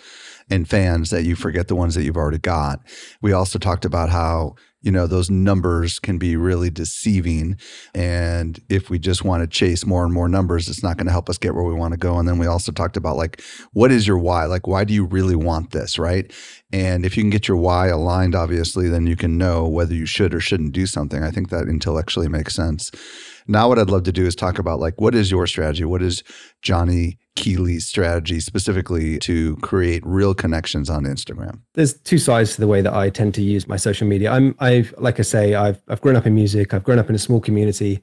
and 0.49 0.69
fans 0.69 1.09
that 1.09 1.23
you 1.23 1.35
forget 1.35 1.67
the 1.67 1.75
ones 1.75 1.95
that 1.95 2.03
you've 2.03 2.17
already 2.17 2.37
got. 2.37 2.81
We 3.21 3.31
also 3.31 3.57
talked 3.57 3.85
about 3.85 4.09
how 4.09 4.55
you 4.81 4.91
know 4.91 5.05
those 5.05 5.29
numbers 5.29 5.99
can 5.99 6.17
be 6.17 6.35
really 6.35 6.69
deceiving 6.71 7.55
and 7.93 8.59
if 8.67 8.89
we 8.89 8.97
just 8.97 9.23
want 9.23 9.41
to 9.43 9.47
chase 9.47 9.85
more 9.85 10.03
and 10.03 10.11
more 10.11 10.27
numbers 10.27 10.67
it's 10.67 10.81
not 10.81 10.97
going 10.97 11.05
to 11.05 11.11
help 11.11 11.29
us 11.29 11.37
get 11.37 11.53
where 11.53 11.63
we 11.63 11.73
want 11.73 11.93
to 11.93 11.99
go. 11.99 12.17
And 12.17 12.27
then 12.27 12.39
we 12.39 12.47
also 12.47 12.71
talked 12.71 12.97
about 12.97 13.15
like 13.15 13.41
what 13.73 13.91
is 13.91 14.07
your 14.07 14.17
why? 14.17 14.45
Like 14.45 14.67
why 14.67 14.83
do 14.83 14.93
you 14.93 15.05
really 15.05 15.35
want 15.35 15.71
this 15.71 15.99
right? 15.99 16.31
And 16.73 17.05
if 17.05 17.15
you 17.15 17.23
can 17.23 17.29
get 17.29 17.47
your 17.47 17.57
why 17.57 17.87
aligned 17.87 18.33
obviously 18.33 18.89
then 18.89 19.07
you 19.07 19.15
can 19.15 19.37
know 19.37 19.67
whether 19.67 19.93
you 19.93 20.05
should 20.05 20.33
or 20.33 20.39
shouldn't 20.39 20.73
do 20.73 20.85
something. 20.85 21.23
I 21.23 21.31
think 21.31 21.49
that 21.49 21.67
intellectually 21.67 22.27
makes 22.27 22.55
sense 22.55 22.91
now, 23.47 23.67
what 23.67 23.79
I'd 23.79 23.89
love 23.89 24.03
to 24.03 24.11
do 24.11 24.25
is 24.25 24.35
talk 24.35 24.59
about 24.59 24.79
like 24.79 24.99
what 24.99 25.15
is 25.15 25.31
your 25.31 25.47
strategy? 25.47 25.85
What 25.85 26.01
is 26.01 26.23
Jonny 26.61 27.17
Keeley's 27.35 27.87
strategy 27.87 28.39
specifically 28.39 29.17
to 29.19 29.55
create 29.57 30.05
real 30.05 30.33
connections 30.33 30.89
on 30.89 31.03
Instagram? 31.03 31.59
There's 31.73 31.93
two 31.93 32.17
sides 32.17 32.55
to 32.55 32.61
the 32.61 32.67
way 32.67 32.81
that 32.81 32.93
I 32.93 33.09
tend 33.09 33.33
to 33.35 33.41
use 33.41 33.67
my 33.67 33.77
social 33.77 34.07
media. 34.07 34.31
I'm, 34.31 34.55
I've, 34.59 34.93
like 34.97 35.19
I 35.19 35.23
say, 35.23 35.55
I've, 35.55 35.81
I've 35.87 36.01
grown 36.01 36.15
up 36.15 36.25
in 36.25 36.35
music. 36.35 36.73
I've 36.73 36.83
grown 36.83 36.99
up 36.99 37.09
in 37.09 37.15
a 37.15 37.19
small 37.19 37.39
community. 37.39 38.01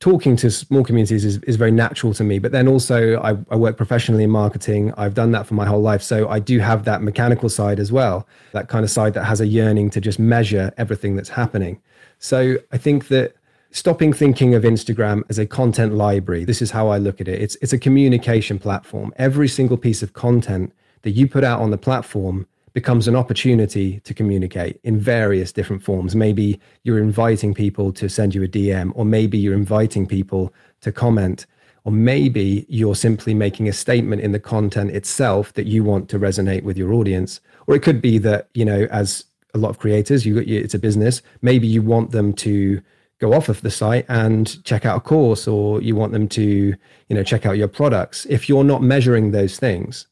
Talking 0.00 0.36
to 0.36 0.50
small 0.50 0.84
communities 0.84 1.24
is, 1.24 1.38
is 1.38 1.56
very 1.56 1.72
natural 1.72 2.14
to 2.14 2.22
me. 2.22 2.38
But 2.38 2.52
then 2.52 2.68
also, 2.68 3.20
I, 3.20 3.36
I 3.50 3.56
work 3.56 3.76
professionally 3.76 4.22
in 4.22 4.30
marketing. 4.30 4.94
I've 4.96 5.14
done 5.14 5.32
that 5.32 5.44
for 5.46 5.54
my 5.54 5.66
whole 5.66 5.82
life. 5.82 6.02
So 6.02 6.28
I 6.28 6.38
do 6.38 6.60
have 6.60 6.84
that 6.84 7.02
mechanical 7.02 7.48
side 7.48 7.80
as 7.80 7.90
well, 7.90 8.28
that 8.52 8.68
kind 8.68 8.84
of 8.84 8.90
side 8.90 9.14
that 9.14 9.24
has 9.24 9.40
a 9.40 9.46
yearning 9.46 9.90
to 9.90 10.00
just 10.00 10.20
measure 10.20 10.72
everything 10.78 11.16
that's 11.16 11.30
happening. 11.30 11.80
So 12.20 12.58
I 12.70 12.78
think 12.78 13.08
that 13.08 13.34
stopping 13.70 14.12
thinking 14.12 14.54
of 14.54 14.62
Instagram 14.62 15.22
as 15.28 15.38
a 15.38 15.46
content 15.46 15.94
library. 15.94 16.44
This 16.44 16.62
is 16.62 16.70
how 16.70 16.88
I 16.88 16.98
look 16.98 17.20
at 17.20 17.28
it. 17.28 17.40
It's 17.40 17.56
it's 17.56 17.72
a 17.72 17.78
communication 17.78 18.58
platform. 18.58 19.12
Every 19.16 19.48
single 19.48 19.76
piece 19.76 20.02
of 20.02 20.12
content 20.12 20.72
that 21.02 21.10
you 21.10 21.28
put 21.28 21.44
out 21.44 21.60
on 21.60 21.70
the 21.70 21.78
platform 21.78 22.46
becomes 22.72 23.08
an 23.08 23.16
opportunity 23.16 24.00
to 24.00 24.14
communicate 24.14 24.78
in 24.84 24.98
various 24.98 25.52
different 25.52 25.82
forms. 25.82 26.14
Maybe 26.14 26.60
you're 26.84 26.98
inviting 26.98 27.54
people 27.54 27.92
to 27.94 28.08
send 28.08 28.34
you 28.34 28.42
a 28.44 28.48
DM, 28.48 28.92
or 28.94 29.04
maybe 29.04 29.38
you're 29.38 29.54
inviting 29.54 30.06
people 30.06 30.52
to 30.82 30.92
comment, 30.92 31.46
or 31.84 31.92
maybe 31.92 32.66
you're 32.68 32.94
simply 32.94 33.34
making 33.34 33.68
a 33.68 33.72
statement 33.72 34.22
in 34.22 34.32
the 34.32 34.38
content 34.38 34.90
itself 34.90 35.52
that 35.54 35.66
you 35.66 35.82
want 35.82 36.08
to 36.10 36.18
resonate 36.18 36.62
with 36.62 36.76
your 36.76 36.92
audience. 36.92 37.40
Or 37.66 37.74
it 37.74 37.82
could 37.82 38.00
be 38.00 38.18
that, 38.18 38.48
you 38.54 38.64
know, 38.64 38.86
as 38.90 39.24
a 39.54 39.58
lot 39.58 39.70
of 39.70 39.78
creators, 39.78 40.24
you 40.24 40.34
got 40.34 40.46
it's 40.46 40.74
a 40.74 40.78
business, 40.78 41.22
maybe 41.42 41.66
you 41.66 41.82
want 41.82 42.10
them 42.10 42.32
to 42.34 42.80
go 43.18 43.32
off 43.32 43.48
of 43.48 43.60
the 43.62 43.70
site 43.70 44.06
and 44.08 44.62
check 44.64 44.86
out 44.86 44.96
a 44.96 45.00
course 45.00 45.48
or 45.48 45.82
you 45.82 45.96
want 45.96 46.12
them 46.12 46.28
to 46.28 46.42
you 46.42 47.14
know 47.16 47.22
check 47.22 47.46
out 47.46 47.56
your 47.56 47.68
products. 47.68 48.26
If 48.26 48.48
you're 48.48 48.64
not 48.64 48.82
measuring 48.82 49.30
those 49.30 49.58
things 49.58 50.06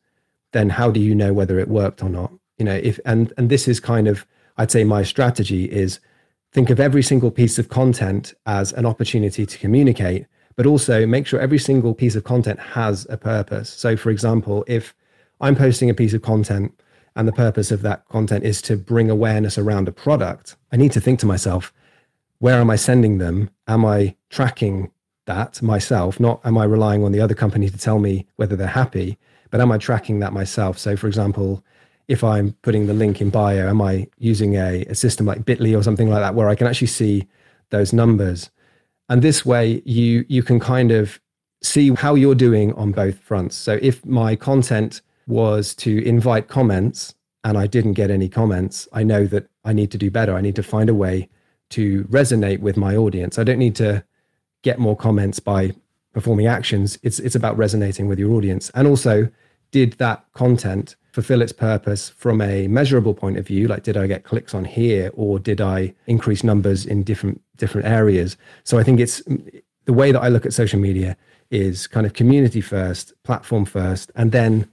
then 0.52 0.70
how 0.70 0.90
do 0.90 1.00
you 1.00 1.14
know 1.14 1.32
whether 1.32 1.58
it 1.58 1.68
worked 1.68 2.02
or 2.02 2.08
not? 2.08 2.32
You 2.58 2.64
know 2.64 2.74
if 2.74 2.98
and 3.04 3.32
and 3.36 3.50
this 3.50 3.68
is 3.68 3.80
kind 3.80 4.08
of 4.08 4.26
i'd 4.56 4.70
say 4.70 4.84
my 4.84 5.02
strategy 5.02 5.64
is 5.70 6.00
think 6.52 6.70
of 6.70 6.80
every 6.80 7.02
single 7.02 7.30
piece 7.30 7.58
of 7.58 7.68
content 7.68 8.32
as 8.46 8.72
an 8.72 8.86
opportunity 8.86 9.44
to 9.44 9.58
communicate 9.58 10.26
but 10.56 10.64
also 10.64 11.06
make 11.06 11.26
sure 11.26 11.38
every 11.38 11.58
single 11.58 11.94
piece 11.94 12.16
of 12.16 12.24
content 12.24 12.58
has 12.58 13.06
a 13.10 13.18
purpose. 13.18 13.68
So 13.68 13.96
for 13.96 14.10
example 14.10 14.64
if 14.66 14.94
i'm 15.40 15.54
posting 15.54 15.90
a 15.90 15.94
piece 15.94 16.14
of 16.14 16.22
content 16.22 16.72
and 17.14 17.28
the 17.28 17.32
purpose 17.32 17.70
of 17.70 17.82
that 17.82 18.08
content 18.08 18.44
is 18.44 18.62
to 18.62 18.76
bring 18.76 19.10
awareness 19.10 19.58
around 19.58 19.88
a 19.88 19.92
product 19.92 20.56
i 20.72 20.76
need 20.76 20.92
to 20.92 21.00
think 21.00 21.18
to 21.20 21.26
myself 21.26 21.72
where 22.38 22.60
am 22.60 22.70
I 22.70 22.76
sending 22.76 23.18
them? 23.18 23.50
Am 23.66 23.84
I 23.84 24.16
tracking 24.30 24.90
that 25.26 25.62
myself? 25.62 26.20
Not 26.20 26.40
am 26.44 26.58
I 26.58 26.64
relying 26.64 27.04
on 27.04 27.12
the 27.12 27.20
other 27.20 27.34
company 27.34 27.68
to 27.68 27.78
tell 27.78 27.98
me 27.98 28.26
whether 28.36 28.56
they're 28.56 28.66
happy, 28.66 29.18
but 29.50 29.60
am 29.60 29.72
I 29.72 29.78
tracking 29.78 30.20
that 30.20 30.32
myself? 30.32 30.78
So, 30.78 30.96
for 30.96 31.06
example, 31.06 31.64
if 32.08 32.22
I'm 32.22 32.52
putting 32.62 32.86
the 32.86 32.94
link 32.94 33.20
in 33.20 33.30
bio, 33.30 33.68
am 33.68 33.82
I 33.82 34.08
using 34.18 34.54
a, 34.54 34.84
a 34.84 34.94
system 34.94 35.26
like 35.26 35.44
Bitly 35.44 35.76
or 35.76 35.82
something 35.82 36.08
like 36.08 36.20
that 36.20 36.34
where 36.34 36.48
I 36.48 36.54
can 36.54 36.66
actually 36.66 36.86
see 36.88 37.26
those 37.70 37.92
numbers? 37.92 38.50
And 39.08 39.22
this 39.22 39.44
way, 39.44 39.82
you 39.84 40.24
you 40.28 40.42
can 40.42 40.60
kind 40.60 40.92
of 40.92 41.20
see 41.62 41.90
how 41.94 42.14
you're 42.14 42.34
doing 42.34 42.72
on 42.74 42.92
both 42.92 43.18
fronts. 43.18 43.56
So 43.56 43.78
if 43.82 44.04
my 44.04 44.36
content 44.36 45.00
was 45.26 45.74
to 45.76 46.04
invite 46.04 46.48
comments 46.48 47.14
and 47.42 47.58
I 47.58 47.66
didn't 47.66 47.94
get 47.94 48.10
any 48.10 48.28
comments, 48.28 48.86
I 48.92 49.02
know 49.02 49.26
that 49.26 49.48
I 49.64 49.72
need 49.72 49.90
to 49.92 49.98
do 49.98 50.10
better. 50.10 50.34
I 50.34 50.40
need 50.40 50.56
to 50.56 50.62
find 50.62 50.88
a 50.88 50.94
way 50.94 51.28
to 51.70 52.04
resonate 52.04 52.60
with 52.60 52.76
my 52.76 52.96
audience. 52.96 53.38
I 53.38 53.44
don't 53.44 53.58
need 53.58 53.76
to 53.76 54.04
get 54.62 54.78
more 54.78 54.96
comments 54.96 55.40
by 55.40 55.74
performing 56.12 56.46
actions. 56.46 56.98
It's 57.02 57.18
it's 57.18 57.34
about 57.34 57.56
resonating 57.56 58.08
with 58.08 58.18
your 58.18 58.32
audience. 58.32 58.70
And 58.74 58.86
also, 58.86 59.28
did 59.70 59.94
that 59.94 60.24
content 60.32 60.96
fulfill 61.12 61.42
its 61.42 61.52
purpose 61.52 62.10
from 62.10 62.40
a 62.40 62.68
measurable 62.68 63.14
point 63.14 63.38
of 63.38 63.46
view? 63.46 63.68
Like 63.68 63.82
did 63.82 63.96
I 63.96 64.06
get 64.06 64.24
clicks 64.24 64.54
on 64.54 64.64
here 64.64 65.10
or 65.14 65.38
did 65.38 65.60
I 65.60 65.94
increase 66.06 66.44
numbers 66.44 66.86
in 66.86 67.02
different 67.02 67.40
different 67.56 67.86
areas? 67.86 68.36
So 68.64 68.78
I 68.78 68.82
think 68.82 69.00
it's 69.00 69.22
the 69.86 69.92
way 69.92 70.12
that 70.12 70.20
I 70.20 70.28
look 70.28 70.46
at 70.46 70.52
social 70.52 70.80
media 70.80 71.16
is 71.50 71.86
kind 71.86 72.06
of 72.06 72.12
community 72.12 72.60
first, 72.60 73.12
platform 73.22 73.64
first, 73.64 74.10
and 74.14 74.32
then 74.32 74.68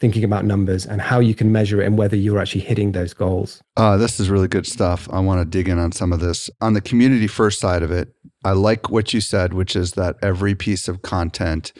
thinking 0.00 0.24
about 0.24 0.44
numbers 0.44 0.86
and 0.86 1.00
how 1.00 1.18
you 1.18 1.34
can 1.34 1.50
measure 1.50 1.82
it 1.82 1.86
and 1.86 1.98
whether 1.98 2.16
you're 2.16 2.38
actually 2.38 2.60
hitting 2.60 2.92
those 2.92 3.12
goals. 3.12 3.60
Uh, 3.76 3.96
this 3.96 4.20
is 4.20 4.30
really 4.30 4.48
good 4.48 4.66
stuff. 4.66 5.08
I 5.12 5.20
want 5.20 5.40
to 5.40 5.44
dig 5.44 5.68
in 5.68 5.78
on 5.78 5.92
some 5.92 6.12
of 6.12 6.20
this. 6.20 6.48
On 6.60 6.74
the 6.74 6.80
community 6.80 7.26
first 7.26 7.58
side 7.58 7.82
of 7.82 7.90
it, 7.90 8.12
I 8.44 8.52
like 8.52 8.90
what 8.90 9.12
you 9.12 9.20
said, 9.20 9.54
which 9.54 9.74
is 9.74 9.92
that 9.92 10.16
every 10.22 10.54
piece 10.54 10.86
of 10.88 11.02
content 11.02 11.72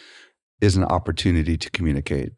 is 0.61 0.77
an 0.77 0.85
opportunity 0.85 1.57
to 1.57 1.71
communicate. 1.71 2.33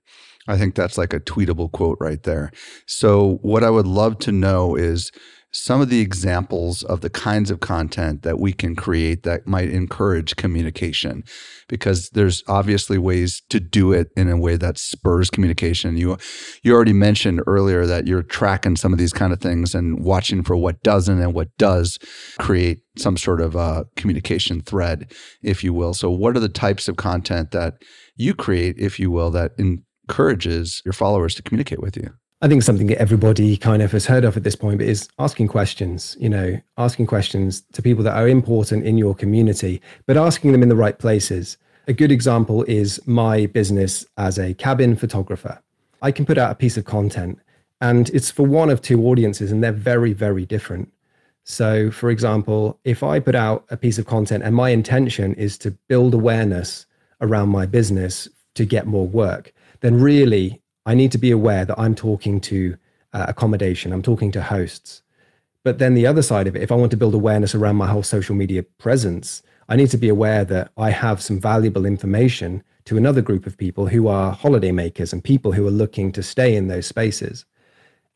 I 0.49 0.59
think 0.59 0.75
that's 0.75 0.99
like 0.99 1.15
a 1.15 1.21
tweetable 1.21 1.73
quote 1.73 1.99
right 2.01 2.23
there. 2.23 2.51
So, 2.87 3.39
what 3.43 3.63
I 3.63 3.71
would 3.71 3.87
love 3.87 4.19
to 4.21 4.33
know 4.33 4.75
is 4.75 5.13
some 5.53 5.81
of 5.81 5.89
the 5.89 6.01
examples 6.01 6.85
of 6.85 7.01
the 7.01 7.11
kinds 7.11 7.51
of 7.51 7.61
content 7.61 8.23
that 8.23 8.39
we 8.39 8.53
can 8.53 8.77
create 8.77 9.25
that 9.25 9.47
might 9.47 9.69
encourage 9.69 10.37
communication 10.37 11.25
because 11.69 12.09
there's 12.11 12.45
obviously 12.47 12.99
ways 12.99 13.43
to 13.49 13.59
do 13.59 13.93
it 13.93 14.09
in 14.17 14.29
a 14.29 14.37
way 14.37 14.57
that 14.57 14.79
spurs 14.79 15.29
communication. 15.29 15.97
You 15.97 16.19
you 16.63 16.73
already 16.73 16.93
mentioned 16.93 17.43
earlier 17.47 17.85
that 17.87 18.07
you're 18.07 18.23
tracking 18.23 18.77
some 18.77 18.93
of 18.93 18.99
these 18.99 19.13
kind 19.13 19.33
of 19.33 19.41
things 19.41 19.75
and 19.75 20.05
watching 20.05 20.45
for 20.45 20.57
what 20.57 20.83
doesn't 20.83 21.21
and 21.21 21.35
what 21.35 21.49
does 21.59 21.99
create 22.39 22.83
some 22.97 23.17
sort 23.17 23.41
of 23.41 23.57
uh, 23.57 23.85
communication 23.97 24.61
thread 24.61 25.13
if 25.43 25.65
you 25.65 25.75
will. 25.75 25.95
So 25.95 26.11
what 26.11 26.37
are 26.37 26.41
the 26.41 26.49
types 26.49 26.89
of 26.89 26.97
content 26.97 27.51
that 27.51 27.75
you 28.15 28.35
create 28.35 28.77
if 28.79 29.01
you 29.01 29.11
will 29.11 29.31
that 29.33 29.53
encourages 29.59 30.81
your 30.85 30.93
followers 30.93 31.35
to 31.35 31.43
communicate 31.43 31.81
with 31.81 31.97
you 31.97 32.15
I 32.43 32.49
think 32.49 32.63
something 32.63 32.87
that 32.87 32.99
everybody 32.99 33.59
kind 33.59 33.83
of 33.83 33.93
has 33.93 34.07
heard 34.07 34.25
of 34.25 34.35
at 34.35 34.45
this 34.45 34.57
point 34.57 34.79
but 34.79 34.87
is 34.87 35.11
asking 35.19 35.49
questions, 35.49 36.17
you 36.19 36.31
know, 36.31 36.59
asking 36.79 37.07
questions 37.07 37.61
to 37.73 37.83
people 37.83 38.03
that 38.05 38.17
are 38.17 38.27
important 38.27 38.87
in 38.87 38.97
your 38.97 39.15
community, 39.15 39.83
but 40.07 40.17
asking 40.17 40.53
them 40.53 40.63
in 40.63 40.71
the 40.71 40.77
right 40.77 40.99
places. 40.99 41.59
A 41.87 41.93
good 41.93 42.11
example 42.11 42.63
is 42.63 42.99
my 43.07 43.45
business 43.45 44.07
as 44.17 44.39
a 44.39 44.55
cabin 44.55 44.97
photographer. 44.97 45.61
I 46.01 46.13
can 46.13 46.25
put 46.25 46.39
out 46.39 46.51
a 46.51 46.55
piece 46.55 46.79
of 46.79 46.87
content 46.87 47.39
and 47.83 48.09
it's 48.09 48.31
for 48.31 48.47
one 48.47 48.71
of 48.71 48.81
two 48.81 49.07
audiences 49.07 49.53
and 49.53 49.63
they're 49.63 49.71
very, 49.73 50.15
very 50.15 50.47
different. 50.47 50.91
So, 51.45 51.91
for 51.91 52.09
example, 52.09 52.79
if 52.85 53.03
I 53.03 53.21
put 53.21 53.35
out 53.35 53.67
a 53.69 53.77
piece 53.77 53.99
of 53.99 54.07
content 54.07 54.45
and 54.45 54.55
my 54.55 54.71
intention 54.71 55.35
is 55.35 55.59
to 55.59 55.73
build 55.89 56.15
awareness 56.15 56.87
around 57.21 57.51
my 57.51 57.67
business 57.67 58.29
to 58.55 58.65
get 58.65 58.87
more 58.87 59.07
work, 59.07 59.53
then 59.81 60.01
really 60.01 60.63
I 60.87 60.95
need 60.95 61.13
to 61.13 61.19
be 61.19 61.31
aware 61.31 61.65
that 61.65 61.79
I'm 61.79 61.95
talking 61.95 62.41
to 62.43 62.77
uh, 63.13 63.27
accommodation, 63.29 63.93
I'm 63.93 64.03
talking 64.03 64.33
to 64.33 64.43
hosts. 64.43 65.03
But 65.63 65.79
then 65.79 65.95
the 65.95 66.07
other 66.07 66.23
side 66.23 66.47
of 66.47 66.57
it, 66.57 66.63
if 66.63 66.73
I 66.73 66.77
want 66.77 66.91
to 66.93 66.97
build 66.97 67.15
awareness 67.15 67.55
around 67.55 67.77
my 67.77 67.87
whole 67.87 68.03
social 68.03 68.35
media 68.35 68.63
presence, 68.63 69.43
I 69.69 69.77
need 69.77 69.91
to 69.91 69.99
be 69.99 70.09
aware 70.09 70.45
that 70.47 70.73
I 70.77 70.91
have 70.91 71.23
some 71.23 71.39
valuable 71.39 71.85
information 71.85 72.63
to 72.87 72.97
another 72.97 73.21
group 73.21 73.47
of 73.47 73.59
people 73.59 73.87
who 73.87 74.09
are 74.09 74.33
holiday 74.33 74.73
makers 74.73 75.13
and 75.13 75.23
people 75.23 75.53
who 75.53 75.67
are 75.67 75.71
looking 75.71 76.13
to 76.13 76.23
stay 76.23 76.57
in 76.57 76.69
those 76.69 76.87
spaces. 76.87 77.45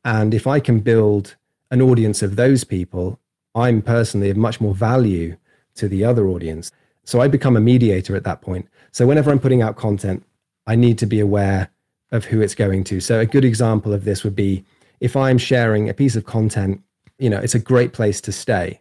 And 0.04 0.34
if 0.34 0.46
I 0.46 0.58
can 0.58 0.80
build 0.80 1.36
an 1.70 1.82
audience 1.82 2.22
of 2.22 2.36
those 2.36 2.64
people, 2.64 3.20
I'm 3.54 3.82
personally 3.82 4.30
of 4.30 4.36
much 4.36 4.60
more 4.60 4.74
value 4.74 5.36
to 5.76 5.88
the 5.88 6.04
other 6.04 6.26
audience. 6.26 6.72
So 7.04 7.20
I 7.20 7.28
become 7.28 7.56
a 7.56 7.60
mediator 7.60 8.16
at 8.16 8.24
that 8.24 8.40
point. 8.40 8.68
So 8.90 9.06
whenever 9.06 9.30
I'm 9.30 9.38
putting 9.38 9.62
out 9.62 9.76
content, 9.76 10.24
I 10.66 10.76
need 10.76 10.98
to 10.98 11.06
be 11.06 11.20
aware 11.20 11.70
of 12.14 12.24
who 12.24 12.40
it's 12.40 12.54
going 12.54 12.84
to. 12.84 13.00
So 13.00 13.18
a 13.18 13.26
good 13.26 13.44
example 13.44 13.92
of 13.92 14.04
this 14.04 14.22
would 14.22 14.36
be 14.36 14.64
if 15.00 15.16
I'm 15.16 15.36
sharing 15.36 15.88
a 15.88 15.94
piece 15.94 16.14
of 16.14 16.24
content, 16.24 16.80
you 17.18 17.28
know, 17.28 17.38
it's 17.38 17.56
a 17.56 17.58
great 17.58 17.92
place 17.92 18.20
to 18.22 18.32
stay. 18.32 18.80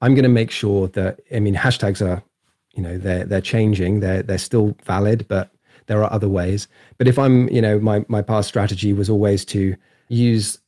I'm 0.00 0.14
going 0.14 0.24
to 0.24 0.30
make 0.30 0.50
sure 0.50 0.88
that 0.88 1.20
I 1.32 1.38
mean 1.38 1.54
hashtags 1.54 2.04
are, 2.04 2.22
you 2.74 2.82
know, 2.82 2.96
they're 2.96 3.24
they're 3.24 3.42
changing. 3.42 4.00
They're 4.00 4.22
they're 4.22 4.38
still 4.38 4.74
valid, 4.84 5.28
but 5.28 5.50
there 5.86 6.02
are 6.02 6.12
other 6.12 6.28
ways. 6.28 6.66
But 6.96 7.08
if 7.08 7.18
I'm, 7.18 7.48
you 7.50 7.60
know, 7.60 7.78
my 7.78 8.04
my 8.08 8.22
past 8.22 8.48
strategy 8.48 8.94
was 8.94 9.10
always 9.10 9.44
to 9.46 9.76
use 10.08 10.58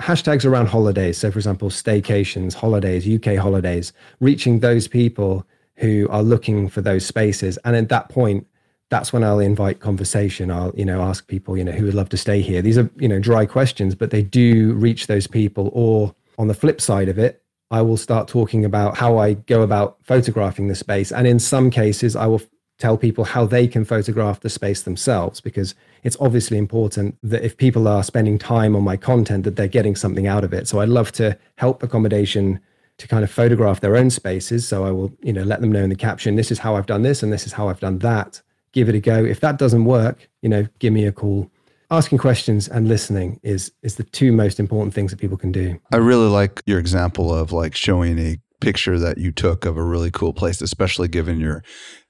hashtags 0.00 0.44
around 0.44 0.66
holidays. 0.66 1.16
So 1.16 1.30
for 1.30 1.38
example, 1.38 1.70
staycations, 1.70 2.54
holidays, 2.54 3.08
UK 3.08 3.36
holidays, 3.36 3.92
reaching 4.18 4.58
those 4.58 4.88
people 4.88 5.46
who 5.76 6.08
are 6.10 6.22
looking 6.24 6.68
for 6.68 6.80
those 6.80 7.06
spaces. 7.06 7.56
And 7.64 7.76
at 7.76 7.88
that 7.88 8.08
point, 8.08 8.46
that's 8.92 9.10
when 9.10 9.24
I'll 9.24 9.40
invite 9.40 9.80
conversation. 9.80 10.50
I'll, 10.50 10.70
you 10.76 10.84
know, 10.84 11.00
ask 11.00 11.26
people, 11.26 11.56
you 11.56 11.64
know, 11.64 11.72
who 11.72 11.86
would 11.86 11.94
love 11.94 12.10
to 12.10 12.18
stay 12.18 12.42
here. 12.42 12.60
These 12.60 12.76
are, 12.76 12.90
you 12.96 13.08
know, 13.08 13.18
dry 13.18 13.46
questions, 13.46 13.94
but 13.94 14.10
they 14.10 14.20
do 14.20 14.74
reach 14.74 15.06
those 15.06 15.26
people. 15.26 15.70
Or 15.72 16.14
on 16.36 16.48
the 16.48 16.54
flip 16.54 16.78
side 16.78 17.08
of 17.08 17.18
it, 17.18 17.42
I 17.70 17.80
will 17.80 17.96
start 17.96 18.28
talking 18.28 18.66
about 18.66 18.98
how 18.98 19.16
I 19.16 19.32
go 19.32 19.62
about 19.62 19.96
photographing 20.02 20.68
the 20.68 20.74
space. 20.74 21.10
And 21.10 21.26
in 21.26 21.38
some 21.38 21.70
cases, 21.70 22.14
I 22.14 22.26
will 22.26 22.42
tell 22.76 22.98
people 22.98 23.24
how 23.24 23.46
they 23.46 23.66
can 23.66 23.86
photograph 23.86 24.40
the 24.40 24.50
space 24.50 24.82
themselves 24.82 25.40
because 25.40 25.74
it's 26.02 26.18
obviously 26.20 26.58
important 26.58 27.16
that 27.22 27.42
if 27.42 27.56
people 27.56 27.88
are 27.88 28.02
spending 28.02 28.38
time 28.38 28.76
on 28.76 28.82
my 28.82 28.98
content 28.98 29.44
that 29.44 29.56
they're 29.56 29.68
getting 29.68 29.94
something 29.94 30.26
out 30.26 30.42
of 30.42 30.52
it 30.52 30.66
so 30.66 30.80
i 30.80 30.84
love 30.84 31.12
to 31.12 31.38
help 31.58 31.80
accommodation 31.82 32.58
to 32.96 33.06
kind 33.06 33.22
of 33.22 33.30
photograph 33.30 33.80
their 33.80 33.94
own 33.94 34.10
spaces 34.10 34.66
so 34.66 34.84
i 34.84 34.90
will 34.90 35.12
you 35.22 35.32
know 35.32 35.44
let 35.44 35.60
them 35.60 35.70
know 35.70 35.84
in 35.84 35.90
the 35.90 35.94
caption 35.94 36.34
this 36.34 36.50
is 36.50 36.58
how 36.58 36.74
i've 36.74 36.86
done 36.86 37.02
this 37.02 37.22
and 37.22 37.32
this 37.32 37.46
is 37.46 37.52
how 37.52 37.68
i've 37.68 37.78
done 37.78 37.98
that 37.98 38.42
give 38.72 38.88
it 38.88 38.94
a 38.94 39.00
go. 39.00 39.24
If 39.24 39.40
that 39.40 39.58
doesn't 39.58 39.84
work, 39.84 40.28
you 40.40 40.48
know, 40.48 40.66
give 40.78 40.92
me 40.92 41.04
a 41.06 41.12
call. 41.12 41.50
Asking 41.90 42.16
questions 42.16 42.68
and 42.68 42.88
listening 42.88 43.38
is 43.42 43.70
is 43.82 43.96
the 43.96 44.04
two 44.04 44.32
most 44.32 44.58
important 44.58 44.94
things 44.94 45.10
that 45.10 45.20
people 45.20 45.36
can 45.36 45.52
do. 45.52 45.78
I 45.92 45.98
really 45.98 46.28
like 46.28 46.62
your 46.64 46.78
example 46.78 47.34
of 47.34 47.52
like 47.52 47.76
showing 47.76 48.18
a 48.18 48.38
picture 48.62 48.98
that 48.98 49.18
you 49.18 49.30
took 49.30 49.66
of 49.66 49.76
a 49.76 49.82
really 49.82 50.10
cool 50.10 50.32
place, 50.32 50.62
especially 50.62 51.08
given 51.08 51.38
your 51.38 51.62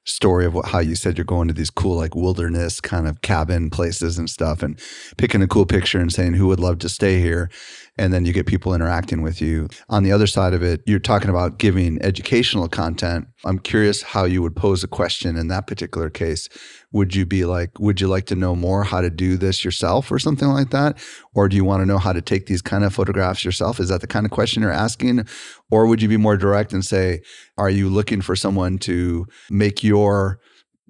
story 0.05 0.45
of 0.45 0.55
what, 0.55 0.67
how 0.67 0.79
you 0.79 0.95
said 0.95 1.17
you're 1.17 1.25
going 1.25 1.49
to 1.49 1.55
these 1.55 1.71
cool 1.71 1.97
like 1.97 2.15
wilderness 2.15 2.81
kind 2.81 3.07
of 3.07 3.21
cabin 3.23 3.71
places 3.71 4.19
and 4.19 4.29
stuff 4.29 4.63
and 4.63 4.79
picking 5.17 5.43
a 5.43 5.47
cool 5.47 5.67
picture 5.67 5.99
and 5.99 6.13
saying 6.13 6.35
who 6.35 6.47
would 6.47 6.61
love 6.61 6.79
to 6.79 6.89
stay 6.89 7.21
here 7.21 7.49
and 7.99 8.13
then 8.13 8.25
you 8.25 8.33
get 8.33 8.47
people 8.47 8.75
interacting 8.75 9.23
with 9.23 9.41
you. 9.41 9.69
On 9.89 10.03
the 10.03 10.13
other 10.13 10.27
side 10.27 10.55
of 10.55 10.63
it 10.63 10.83
you're 10.87 10.99
talking 10.99 11.31
about 11.31 11.59
giving 11.59 12.01
educational 12.03 12.69
content. 12.69 13.27
I'm 13.45 13.59
curious 13.59 14.03
how 14.03 14.25
you 14.25 14.43
would 14.43 14.57
pose 14.57 14.83
a 14.83 14.89
question 14.89 15.37
in 15.37 15.49
that 15.49 15.67
particular 15.67 16.11
case. 16.11 16.49
Would 16.93 17.15
you 17.15 17.27
be 17.27 17.45
like 17.45 17.79
would 17.79 18.01
you 18.01 18.09
like 18.09 18.27
to 18.27 18.35
know 18.35 18.55
more 18.55 18.85
how 18.85 19.01
to 19.01 19.11
do 19.11 19.37
this 19.37 19.65
yourself 19.65 20.11
or 20.11 20.19
something 20.19 20.49
like 20.49 20.71
that? 20.71 20.99
Or 21.35 21.49
do 21.49 21.57
you 21.57 21.65
want 21.65 21.83
to 21.83 21.87
know 21.87 21.99
how 21.99 22.13
to 22.13 22.23
take 22.23 22.47
these 22.47 22.63
kind 22.63 22.85
of 22.85 22.95
photographs 22.95 23.45
yourself? 23.45 23.81
Is 23.81 23.89
that 23.89 24.01
the 24.01 24.07
kind 24.07 24.27
of 24.27 24.33
question 24.33 24.63
you're 24.63 24.71
asking? 24.71 25.27
Or 25.71 25.87
would 25.87 26.03
you 26.03 26.09
be 26.09 26.17
more 26.17 26.37
direct 26.37 26.73
and 26.73 26.85
say 26.85 27.23
are 27.59 27.71
you 27.71 27.89
looking 27.89 28.21
for 28.21 28.37
someone 28.37 28.79
to 28.79 29.27
make 29.51 29.83
your 29.85 30.41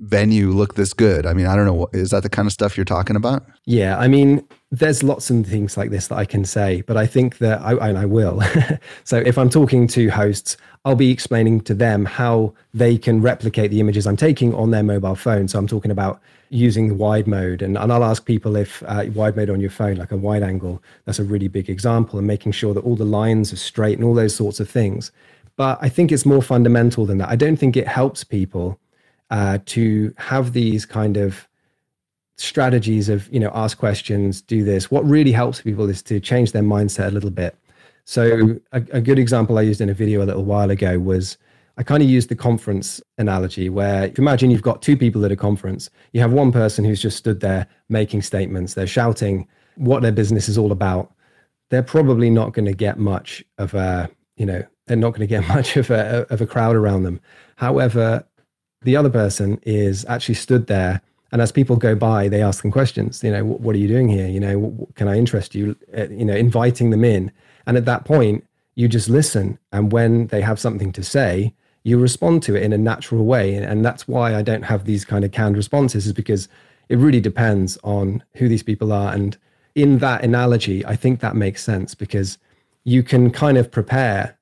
venue 0.02 0.50
look 0.50 0.74
this 0.74 0.92
good 0.92 1.26
i 1.26 1.32
mean 1.32 1.46
i 1.46 1.54
don't 1.54 1.66
know 1.66 1.86
is 1.92 2.10
that 2.10 2.22
the 2.22 2.28
kind 2.28 2.46
of 2.46 2.52
stuff 2.52 2.76
you're 2.76 2.84
talking 2.84 3.16
about 3.16 3.44
yeah 3.66 3.96
i 3.98 4.08
mean 4.08 4.46
there's 4.70 5.02
lots 5.02 5.30
of 5.30 5.46
things 5.46 5.76
like 5.76 5.90
this 5.90 6.08
that 6.08 6.16
i 6.16 6.24
can 6.24 6.44
say 6.44 6.82
but 6.82 6.96
i 6.96 7.06
think 7.06 7.38
that 7.38 7.60
i 7.62 7.72
and 7.88 7.96
i 7.96 8.04
will 8.04 8.42
so 9.04 9.18
if 9.18 9.38
i'm 9.38 9.48
talking 9.48 9.86
to 9.86 10.08
hosts 10.08 10.56
I'll 10.84 10.96
be 10.96 11.10
explaining 11.10 11.60
to 11.62 11.74
them 11.74 12.04
how 12.04 12.54
they 12.74 12.98
can 12.98 13.22
replicate 13.22 13.70
the 13.70 13.78
images 13.78 14.04
I'm 14.04 14.16
taking 14.16 14.52
on 14.52 14.72
their 14.72 14.82
mobile 14.82 15.14
phone. 15.14 15.46
So 15.46 15.58
I'm 15.58 15.68
talking 15.68 15.92
about 15.92 16.20
using 16.50 16.88
the 16.88 16.94
wide 16.94 17.28
mode, 17.28 17.62
and, 17.62 17.78
and 17.78 17.92
I'll 17.92 18.02
ask 18.02 18.24
people 18.24 18.56
if 18.56 18.82
uh, 18.86 19.04
wide 19.14 19.36
mode 19.36 19.48
on 19.48 19.60
your 19.60 19.70
phone, 19.70 19.96
like 19.96 20.10
a 20.10 20.16
wide 20.16 20.42
angle, 20.42 20.82
that's 21.04 21.20
a 21.20 21.24
really 21.24 21.46
big 21.46 21.70
example, 21.70 22.18
and 22.18 22.26
making 22.26 22.52
sure 22.52 22.74
that 22.74 22.80
all 22.80 22.96
the 22.96 23.04
lines 23.04 23.52
are 23.52 23.56
straight 23.56 23.96
and 23.96 24.04
all 24.04 24.14
those 24.14 24.34
sorts 24.34 24.58
of 24.58 24.68
things. 24.68 25.12
But 25.56 25.78
I 25.80 25.88
think 25.88 26.10
it's 26.10 26.26
more 26.26 26.42
fundamental 26.42 27.06
than 27.06 27.18
that. 27.18 27.28
I 27.28 27.36
don't 27.36 27.56
think 27.56 27.76
it 27.76 27.86
helps 27.86 28.24
people 28.24 28.80
uh, 29.32 29.58
to 29.64 30.14
have 30.18 30.52
these 30.52 30.86
kind 30.86 31.16
of 31.16 31.48
strategies 32.36 33.08
of 33.08 33.32
you 33.32 33.40
know 33.40 33.50
ask 33.54 33.78
questions 33.78 34.40
do 34.40 34.62
this. 34.62 34.90
What 34.90 35.04
really 35.04 35.32
helps 35.32 35.60
people 35.60 35.88
is 35.88 36.02
to 36.04 36.20
change 36.20 36.52
their 36.52 36.62
mindset 36.62 37.08
a 37.08 37.10
little 37.10 37.30
bit. 37.30 37.56
So 38.04 38.60
a, 38.72 38.82
a 38.92 39.00
good 39.00 39.18
example 39.18 39.58
I 39.58 39.62
used 39.62 39.80
in 39.80 39.88
a 39.88 39.94
video 39.94 40.22
a 40.22 40.26
little 40.26 40.44
while 40.44 40.70
ago 40.70 40.98
was 40.98 41.38
I 41.78 41.82
kind 41.82 42.02
of 42.02 42.10
used 42.10 42.28
the 42.28 42.36
conference 42.36 43.00
analogy 43.16 43.70
where 43.70 44.04
if 44.04 44.18
you 44.18 44.22
imagine 44.22 44.50
you've 44.50 44.60
got 44.60 44.82
two 44.82 44.96
people 44.96 45.24
at 45.24 45.32
a 45.32 45.36
conference, 45.36 45.88
you 46.12 46.20
have 46.20 46.32
one 46.32 46.52
person 46.52 46.84
who's 46.84 47.00
just 47.00 47.16
stood 47.16 47.40
there 47.40 47.66
making 47.88 48.22
statements, 48.22 48.74
they're 48.74 48.86
shouting 48.86 49.48
what 49.76 50.02
their 50.02 50.12
business 50.12 50.48
is 50.48 50.58
all 50.58 50.72
about, 50.72 51.14
they're 51.70 51.82
probably 51.82 52.28
not 52.28 52.52
going 52.52 52.66
to 52.66 52.74
get 52.74 52.98
much 52.98 53.42
of 53.56 53.72
a, 53.72 54.10
you 54.36 54.44
know, 54.44 54.62
they're 54.86 54.96
not 54.96 55.10
going 55.10 55.20
to 55.20 55.26
get 55.26 55.48
much 55.56 55.76
of 55.78 55.90
a, 55.90 56.26
of 56.28 56.42
a 56.42 56.46
crowd 56.46 56.76
around 56.76 57.04
them. 57.04 57.20
However, 57.56 58.26
the 58.84 58.96
other 58.96 59.10
person 59.10 59.60
is 59.62 60.04
actually 60.06 60.34
stood 60.34 60.66
there 60.66 61.00
and 61.30 61.40
as 61.40 61.52
people 61.52 61.76
go 61.76 61.94
by 61.94 62.28
they 62.28 62.42
ask 62.42 62.62
them 62.62 62.70
questions 62.70 63.22
you 63.22 63.30
know 63.30 63.44
what 63.44 63.74
are 63.74 63.78
you 63.78 63.88
doing 63.88 64.08
here? 64.08 64.26
You 64.26 64.40
know 64.40 64.88
can 64.94 65.08
i 65.08 65.16
interest 65.16 65.54
you? 65.54 65.76
Uh, 65.96 66.08
you 66.08 66.24
know 66.24 66.34
inviting 66.34 66.90
them 66.90 67.04
in. 67.04 67.32
And 67.66 67.76
at 67.76 67.84
that 67.84 68.04
point 68.04 68.44
you 68.74 68.88
just 68.88 69.08
listen 69.08 69.58
and 69.72 69.92
when 69.92 70.26
they 70.28 70.40
have 70.40 70.58
something 70.58 70.92
to 70.92 71.02
say 71.02 71.54
you 71.84 71.98
respond 71.98 72.42
to 72.44 72.54
it 72.54 72.62
in 72.62 72.72
a 72.72 72.78
natural 72.78 73.24
way. 73.24 73.54
And 73.54 73.84
that's 73.84 74.06
why 74.06 74.34
i 74.34 74.42
don't 74.42 74.64
have 74.64 74.84
these 74.84 75.04
kind 75.04 75.24
of 75.24 75.32
canned 75.32 75.56
responses 75.56 76.06
is 76.06 76.12
because 76.12 76.48
it 76.88 76.96
really 76.96 77.20
depends 77.20 77.78
on 77.82 78.22
who 78.34 78.48
these 78.48 78.62
people 78.62 78.92
are. 78.92 79.12
And 79.12 79.36
in 79.74 79.98
that 79.98 80.22
analogy 80.22 80.84
i 80.84 80.94
think 80.96 81.20
that 81.20 81.34
makes 81.34 81.62
sense 81.62 81.94
because 81.94 82.38
you 82.84 83.02
can 83.02 83.30
kind 83.30 83.56
of 83.56 83.70
prepare 83.70 84.36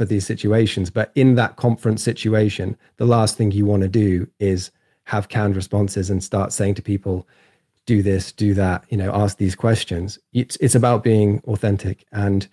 for 0.00 0.06
these 0.06 0.24
situations. 0.24 0.88
But 0.88 1.12
in 1.14 1.34
that 1.34 1.56
conference 1.56 2.02
situation, 2.02 2.74
the 2.96 3.04
last 3.04 3.36
thing 3.36 3.50
you 3.50 3.66
want 3.66 3.82
to 3.82 3.88
do 3.88 4.26
is 4.38 4.70
have 5.04 5.28
canned 5.28 5.54
responses 5.54 6.08
and 6.08 6.24
start 6.24 6.54
saying 6.54 6.76
to 6.76 6.82
people, 6.82 7.28
do 7.84 8.02
this, 8.02 8.32
do 8.32 8.54
that, 8.54 8.82
you 8.88 8.96
know, 8.96 9.12
ask 9.12 9.36
these 9.36 9.54
questions. 9.54 10.18
It's, 10.32 10.56
it's 10.56 10.74
about 10.74 11.04
being 11.04 11.42
authentic. 11.46 12.06
And 12.12 12.48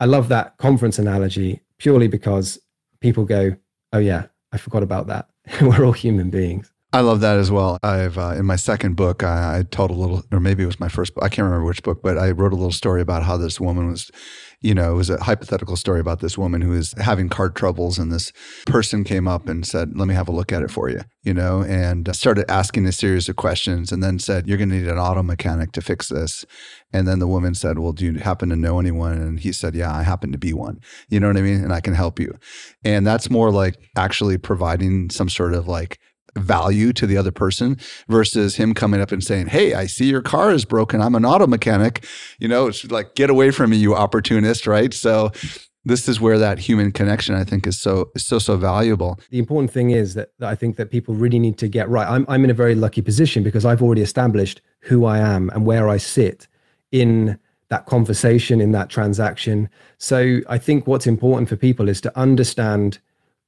I 0.00 0.04
love 0.04 0.28
that 0.28 0.58
conference 0.58 0.98
analogy 0.98 1.62
purely 1.78 2.08
because 2.08 2.60
people 3.00 3.24
go, 3.24 3.56
oh, 3.94 3.98
yeah, 3.98 4.26
I 4.52 4.58
forgot 4.58 4.82
about 4.82 5.06
that. 5.06 5.30
We're 5.62 5.86
all 5.86 5.92
human 5.92 6.28
beings. 6.28 6.70
I 6.94 7.00
love 7.00 7.20
that 7.20 7.38
as 7.38 7.50
well. 7.50 7.78
I've 7.82 8.18
uh, 8.18 8.34
in 8.36 8.44
my 8.44 8.56
second 8.56 8.96
book, 8.96 9.22
I, 9.22 9.58
I, 9.58 9.62
told 9.62 9.90
a 9.90 9.94
little, 9.94 10.22
or 10.30 10.40
maybe 10.40 10.62
it 10.62 10.66
was 10.66 10.78
my 10.78 10.88
first 10.88 11.14
book. 11.14 11.24
I 11.24 11.30
can't 11.30 11.46
remember 11.46 11.64
which 11.64 11.82
book, 11.82 12.02
but 12.02 12.18
I 12.18 12.32
wrote 12.32 12.52
a 12.52 12.56
little 12.56 12.70
story 12.70 13.00
about 13.00 13.22
how 13.22 13.38
this 13.38 13.58
woman 13.58 13.90
was, 13.90 14.10
you 14.60 14.74
know, 14.74 14.92
it 14.92 14.96
was 14.96 15.08
a 15.08 15.22
hypothetical 15.22 15.76
story 15.76 16.00
about 16.00 16.20
this 16.20 16.36
woman 16.36 16.60
who 16.60 16.70
was 16.70 16.92
having 16.98 17.30
card 17.30 17.56
troubles, 17.56 17.98
and 17.98 18.12
this 18.12 18.30
person 18.66 19.04
came 19.04 19.26
up 19.26 19.48
and 19.48 19.66
said, 19.66 19.96
"Let 19.96 20.06
me 20.06 20.12
have 20.12 20.28
a 20.28 20.32
look 20.32 20.52
at 20.52 20.62
it 20.62 20.70
for 20.70 20.90
you," 20.90 21.00
you 21.22 21.32
know, 21.32 21.62
and 21.62 22.14
started 22.14 22.50
asking 22.50 22.86
a 22.86 22.92
series 22.92 23.26
of 23.26 23.36
questions, 23.36 23.90
and 23.90 24.02
then 24.02 24.18
said, 24.18 24.46
"You're 24.46 24.58
going 24.58 24.68
to 24.68 24.76
need 24.76 24.88
an 24.88 24.98
auto 24.98 25.22
mechanic 25.22 25.72
to 25.72 25.80
fix 25.80 26.10
this." 26.10 26.44
And 26.92 27.08
then 27.08 27.20
the 27.20 27.26
woman 27.26 27.54
said, 27.54 27.78
"Well, 27.78 27.92
do 27.92 28.04
you 28.04 28.18
happen 28.18 28.50
to 28.50 28.56
know 28.56 28.78
anyone?" 28.78 29.12
And 29.12 29.40
he 29.40 29.52
said, 29.52 29.74
"Yeah, 29.74 29.94
I 29.96 30.02
happen 30.02 30.30
to 30.32 30.38
be 30.38 30.52
one." 30.52 30.78
You 31.08 31.20
know 31.20 31.28
what 31.28 31.38
I 31.38 31.42
mean? 31.42 31.64
And 31.64 31.72
I 31.72 31.80
can 31.80 31.94
help 31.94 32.20
you. 32.20 32.34
And 32.84 33.06
that's 33.06 33.30
more 33.30 33.50
like 33.50 33.76
actually 33.96 34.36
providing 34.36 35.08
some 35.08 35.30
sort 35.30 35.54
of 35.54 35.66
like 35.66 35.98
value 36.36 36.92
to 36.94 37.06
the 37.06 37.16
other 37.16 37.32
person 37.32 37.78
versus 38.08 38.56
him 38.56 38.74
coming 38.74 39.00
up 39.00 39.12
and 39.12 39.22
saying, 39.22 39.48
Hey, 39.48 39.74
I 39.74 39.86
see 39.86 40.06
your 40.06 40.22
car 40.22 40.50
is 40.50 40.64
broken. 40.64 41.00
I'm 41.00 41.14
an 41.14 41.24
auto 41.24 41.46
mechanic. 41.46 42.04
You 42.38 42.48
know, 42.48 42.66
it's 42.66 42.90
like, 42.90 43.14
get 43.14 43.30
away 43.30 43.50
from 43.50 43.70
me, 43.70 43.76
you 43.76 43.94
opportunist, 43.94 44.66
right? 44.66 44.92
So 44.94 45.30
this 45.84 46.08
is 46.08 46.20
where 46.20 46.38
that 46.38 46.58
human 46.58 46.92
connection 46.92 47.34
I 47.34 47.44
think 47.44 47.66
is 47.66 47.78
so 47.78 48.10
so 48.16 48.38
so 48.38 48.56
valuable. 48.56 49.18
The 49.30 49.38
important 49.38 49.72
thing 49.72 49.90
is 49.90 50.14
that, 50.14 50.30
that 50.38 50.48
I 50.48 50.54
think 50.54 50.76
that 50.76 50.90
people 50.90 51.14
really 51.14 51.38
need 51.38 51.58
to 51.58 51.68
get 51.68 51.88
right. 51.88 52.08
I'm 52.08 52.24
I'm 52.28 52.44
in 52.44 52.50
a 52.50 52.54
very 52.54 52.74
lucky 52.74 53.02
position 53.02 53.42
because 53.42 53.64
I've 53.64 53.82
already 53.82 54.02
established 54.02 54.60
who 54.80 55.04
I 55.04 55.18
am 55.18 55.50
and 55.50 55.66
where 55.66 55.88
I 55.88 55.96
sit 55.96 56.46
in 56.92 57.38
that 57.68 57.86
conversation 57.86 58.60
in 58.60 58.72
that 58.72 58.90
transaction. 58.90 59.68
So 59.96 60.40
I 60.48 60.58
think 60.58 60.86
what's 60.86 61.06
important 61.06 61.48
for 61.48 61.56
people 61.56 61.88
is 61.88 62.02
to 62.02 62.18
understand 62.18 62.98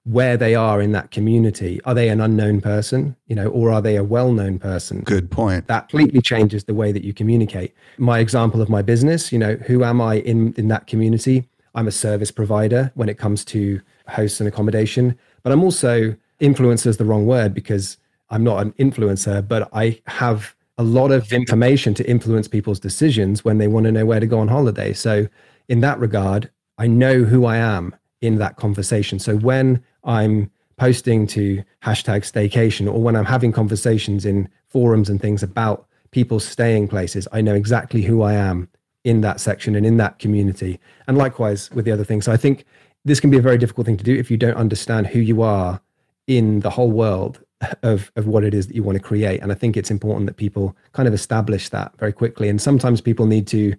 where 0.04 0.36
they 0.36 0.54
are 0.54 0.82
in 0.82 0.92
that 0.92 1.10
community. 1.10 1.80
Are 1.84 1.94
they 1.94 2.10
an 2.10 2.20
unknown 2.20 2.60
person, 2.60 3.16
you 3.26 3.34
know, 3.34 3.48
or 3.48 3.70
are 3.70 3.80
they 3.80 3.96
a 3.96 4.04
well-known 4.04 4.58
person? 4.58 5.00
Good 5.00 5.30
point. 5.30 5.66
That 5.66 5.88
completely 5.88 6.20
changes 6.20 6.64
the 6.64 6.74
way 6.74 6.92
that 6.92 7.04
you 7.04 7.14
communicate. 7.14 7.74
My 7.96 8.18
example 8.18 8.60
of 8.60 8.68
my 8.68 8.82
business, 8.82 9.32
you 9.32 9.38
know, 9.38 9.54
who 9.66 9.82
am 9.82 10.00
I 10.00 10.16
in 10.16 10.52
in 10.54 10.68
that 10.68 10.86
community? 10.86 11.48
I'm 11.74 11.88
a 11.88 11.92
service 11.92 12.30
provider 12.30 12.92
when 12.94 13.08
it 13.08 13.18
comes 13.18 13.44
to 13.46 13.80
hosts 14.06 14.40
and 14.40 14.48
accommodation, 14.48 15.18
but 15.42 15.52
I'm 15.52 15.64
also 15.64 16.14
influencer 16.40 16.86
is 16.86 16.98
the 16.98 17.04
wrong 17.04 17.26
word 17.26 17.54
because 17.54 17.96
I'm 18.30 18.44
not 18.44 18.64
an 18.64 18.72
influencer, 18.72 19.46
but 19.46 19.68
I 19.72 20.00
have 20.06 20.54
a 20.76 20.82
lot 20.82 21.12
of 21.12 21.32
information 21.32 21.94
to 21.94 22.08
influence 22.08 22.48
people's 22.48 22.80
decisions 22.80 23.44
when 23.44 23.58
they 23.58 23.68
want 23.68 23.84
to 23.84 23.92
know 23.92 24.04
where 24.04 24.20
to 24.20 24.26
go 24.26 24.40
on 24.40 24.48
holiday. 24.48 24.92
So 24.92 25.28
in 25.68 25.80
that 25.80 25.98
regard, 25.98 26.50
I 26.78 26.88
know 26.88 27.22
who 27.22 27.46
I 27.46 27.56
am 27.56 27.94
in 28.24 28.38
that 28.38 28.56
conversation. 28.56 29.18
So 29.18 29.37
when 29.37 29.82
I'm 30.04 30.50
posting 30.76 31.26
to 31.28 31.62
hashtag 31.82 32.22
staycation 32.22 32.92
or 32.92 33.00
when 33.00 33.16
I'm 33.16 33.24
having 33.24 33.52
conversations 33.52 34.24
in 34.24 34.48
forums 34.66 35.08
and 35.08 35.20
things 35.20 35.42
about 35.42 35.87
people 36.10 36.40
staying 36.40 36.88
places, 36.88 37.28
I 37.32 37.40
know 37.40 37.54
exactly 37.54 38.02
who 38.02 38.22
I 38.22 38.32
am 38.32 38.68
in 39.04 39.20
that 39.20 39.40
section 39.40 39.76
and 39.76 39.84
in 39.84 39.98
that 39.98 40.18
community. 40.18 40.80
And 41.06 41.18
likewise 41.18 41.70
with 41.72 41.84
the 41.84 41.92
other 41.92 42.04
things. 42.04 42.24
So 42.24 42.32
I 42.32 42.37
think 42.38 42.64
this 43.04 43.20
can 43.20 43.30
be 43.30 43.37
a 43.37 43.42
very 43.42 43.58
difficult 43.58 43.87
thing 43.87 43.98
to 43.98 44.04
do 44.04 44.14
if 44.14 44.30
you 44.30 44.37
don't 44.37 44.56
understand 44.56 45.08
who 45.08 45.20
you 45.20 45.42
are 45.42 45.80
in 46.26 46.60
the 46.60 46.70
whole 46.70 46.90
world 46.90 47.40
of, 47.82 48.10
of 48.16 48.26
what 48.26 48.44
it 48.44 48.54
is 48.54 48.66
that 48.66 48.74
you 48.74 48.82
want 48.82 48.96
to 48.96 49.02
create. 49.02 49.42
And 49.42 49.52
I 49.52 49.54
think 49.54 49.76
it's 49.76 49.90
important 49.90 50.26
that 50.26 50.37
people 50.38 50.74
kind 50.92 51.06
of 51.06 51.12
establish 51.12 51.68
that 51.68 51.96
very 51.98 52.12
quickly. 52.12 52.48
And 52.48 52.60
sometimes 52.60 53.02
people 53.02 53.26
need 53.26 53.46
to 53.48 53.74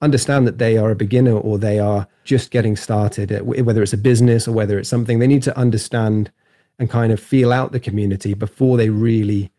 understand 0.00 0.46
that 0.46 0.58
they 0.58 0.76
are 0.76 0.90
a 0.90 0.96
beginner 0.96 1.36
or 1.36 1.58
they 1.58 1.78
are 1.78 2.06
just 2.24 2.50
getting 2.50 2.76
started, 2.76 3.32
uh, 3.32 3.40
whether 3.40 3.82
it's 3.82 3.92
a 3.92 3.98
business 3.98 4.48
or 4.48 4.52
whether 4.52 4.78
it's 4.78 4.88
something, 4.88 5.18
they 5.18 5.26
need 5.26 5.42
to 5.42 5.56
understand 5.56 6.30
and 6.78 6.88
kind 6.88 7.12
of 7.12 7.20
feel 7.20 7.52
out 7.52 7.72
the 7.72 7.80
community 7.80 8.34
before 8.34 8.76
they 8.76 8.88
really 8.88 9.52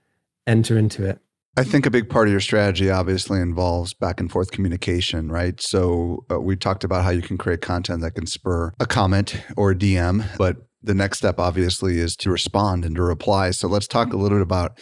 enter 0.48 0.78
into 0.78 1.06
it. 1.06 1.20
I 1.58 1.66
think 1.66 1.86
a 1.86 1.92
big 1.92 2.10
part 2.10 2.28
of 2.28 2.32
your 2.32 2.40
strategy 2.40 2.90
obviously 2.90 3.42
involves 3.42 3.94
back 3.94 4.20
and 4.22 4.32
forth 4.32 4.52
communication, 4.52 5.30
right? 5.30 5.60
So 5.62 6.26
uh, 6.32 6.40
we 6.40 6.56
talked 6.56 6.86
about 6.86 7.04
how 7.04 7.10
you 7.10 7.22
can 7.22 7.38
create 7.38 7.62
content 7.62 8.02
that 8.02 8.12
can 8.12 8.26
spur 8.26 8.74
a 8.80 8.86
comment 8.86 9.36
or 9.58 9.72
a 9.72 9.76
DM, 9.76 10.26
but 10.38 10.58
the 10.82 10.96
next 10.96 11.18
step 11.18 11.40
obviously 11.40 12.00
is 12.00 12.16
to 12.18 12.32
respond 12.32 12.86
and 12.86 12.96
to 12.96 13.04
reply. 13.04 13.52
So 13.52 13.68
let's 13.68 13.88
talk 13.88 14.14
a 14.14 14.18
little 14.18 14.38
bit 14.38 14.44
about 14.44 14.80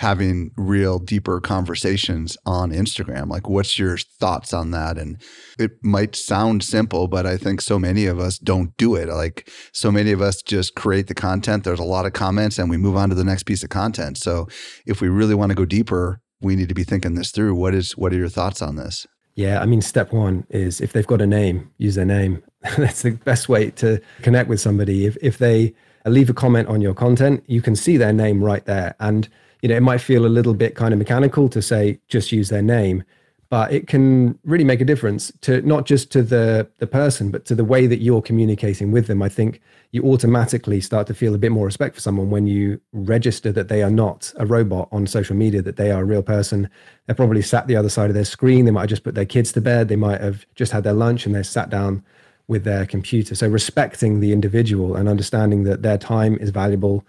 having 0.00 0.50
real 0.56 0.98
deeper 0.98 1.42
conversations 1.42 2.34
on 2.46 2.70
Instagram. 2.70 3.28
Like, 3.28 3.50
what's 3.50 3.78
your 3.78 3.98
thoughts 3.98 4.54
on 4.54 4.70
that? 4.70 4.96
And 4.96 5.20
it 5.58 5.72
might 5.82 6.16
sound 6.16 6.64
simple, 6.64 7.06
but 7.06 7.26
I 7.26 7.36
think 7.36 7.60
so 7.60 7.78
many 7.78 8.06
of 8.06 8.18
us 8.18 8.38
don't 8.38 8.74
do 8.78 8.94
it. 8.94 9.10
Like, 9.10 9.50
so 9.74 9.92
many 9.92 10.10
of 10.10 10.22
us 10.22 10.40
just 10.40 10.74
create 10.74 11.08
the 11.08 11.14
content. 11.14 11.64
There's 11.64 11.78
a 11.78 11.84
lot 11.84 12.06
of 12.06 12.14
comments 12.14 12.58
and 12.58 12.70
we 12.70 12.78
move 12.78 12.96
on 12.96 13.10
to 13.10 13.14
the 13.14 13.24
next 13.24 13.42
piece 13.42 13.62
of 13.62 13.68
content. 13.68 14.16
So, 14.16 14.48
if 14.86 15.02
we 15.02 15.10
really 15.10 15.34
want 15.34 15.50
to 15.50 15.54
go 15.54 15.66
deeper, 15.66 16.22
we 16.40 16.56
need 16.56 16.70
to 16.70 16.74
be 16.74 16.84
thinking 16.84 17.14
this 17.14 17.30
through. 17.30 17.54
What 17.54 17.74
is 17.74 17.92
what 17.92 18.14
are 18.14 18.16
your 18.16 18.30
thoughts 18.30 18.62
on 18.62 18.76
this? 18.76 19.06
Yeah, 19.34 19.60
I 19.60 19.66
mean, 19.66 19.82
step 19.82 20.14
one 20.14 20.46
is 20.48 20.80
if 20.80 20.94
they've 20.94 21.06
got 21.06 21.20
a 21.20 21.26
name, 21.26 21.70
use 21.76 21.96
their 21.96 22.06
name. 22.06 22.42
That's 22.78 23.02
the 23.02 23.10
best 23.10 23.50
way 23.50 23.70
to 23.72 24.00
connect 24.22 24.48
with 24.48 24.62
somebody. 24.62 25.04
If 25.04 25.18
if 25.20 25.36
they 25.36 25.74
leave 26.06 26.30
a 26.30 26.34
comment 26.34 26.68
on 26.68 26.80
your 26.80 26.94
content, 26.94 27.44
you 27.46 27.60
can 27.60 27.76
see 27.76 27.98
their 27.98 28.14
name 28.14 28.42
right 28.42 28.64
there. 28.64 28.94
And 28.98 29.28
you 29.62 29.68
know, 29.68 29.76
it 29.76 29.82
might 29.82 30.00
feel 30.00 30.26
a 30.26 30.28
little 30.28 30.54
bit 30.54 30.74
kind 30.74 30.92
of 30.92 30.98
mechanical 30.98 31.48
to 31.48 31.62
say 31.62 32.00
just 32.08 32.32
use 32.32 32.48
their 32.48 32.62
name, 32.62 33.04
but 33.50 33.72
it 33.72 33.88
can 33.88 34.38
really 34.44 34.64
make 34.64 34.80
a 34.80 34.84
difference 34.84 35.32
to 35.40 35.60
not 35.62 35.84
just 35.84 36.10
to 36.12 36.22
the 36.22 36.68
the 36.78 36.86
person, 36.86 37.30
but 37.30 37.44
to 37.46 37.54
the 37.54 37.64
way 37.64 37.86
that 37.86 38.00
you're 38.00 38.22
communicating 38.22 38.92
with 38.92 39.06
them. 39.08 39.22
I 39.22 39.28
think 39.28 39.60
you 39.92 40.04
automatically 40.04 40.80
start 40.80 41.06
to 41.08 41.14
feel 41.14 41.34
a 41.34 41.38
bit 41.38 41.50
more 41.50 41.66
respect 41.66 41.96
for 41.96 42.00
someone 42.00 42.30
when 42.30 42.46
you 42.46 42.80
register 42.92 43.50
that 43.52 43.68
they 43.68 43.82
are 43.82 43.90
not 43.90 44.32
a 44.36 44.46
robot 44.46 44.88
on 44.92 45.06
social 45.06 45.34
media, 45.34 45.62
that 45.62 45.76
they 45.76 45.90
are 45.90 46.02
a 46.02 46.04
real 46.04 46.22
person. 46.22 46.70
They're 47.06 47.16
probably 47.16 47.42
sat 47.42 47.66
the 47.66 47.76
other 47.76 47.88
side 47.88 48.08
of 48.08 48.14
their 48.14 48.24
screen. 48.24 48.64
They 48.64 48.70
might 48.70 48.82
have 48.82 48.90
just 48.90 49.04
put 49.04 49.16
their 49.16 49.26
kids 49.26 49.50
to 49.52 49.60
bed. 49.60 49.88
They 49.88 49.96
might 49.96 50.20
have 50.20 50.46
just 50.54 50.70
had 50.70 50.84
their 50.84 50.92
lunch 50.92 51.26
and 51.26 51.34
they're 51.34 51.42
sat 51.42 51.70
down 51.70 52.04
with 52.46 52.64
their 52.64 52.86
computer. 52.86 53.34
So 53.34 53.48
respecting 53.48 54.20
the 54.20 54.32
individual 54.32 54.96
and 54.96 55.08
understanding 55.08 55.64
that 55.64 55.82
their 55.82 55.98
time 55.98 56.36
is 56.38 56.50
valuable. 56.50 57.04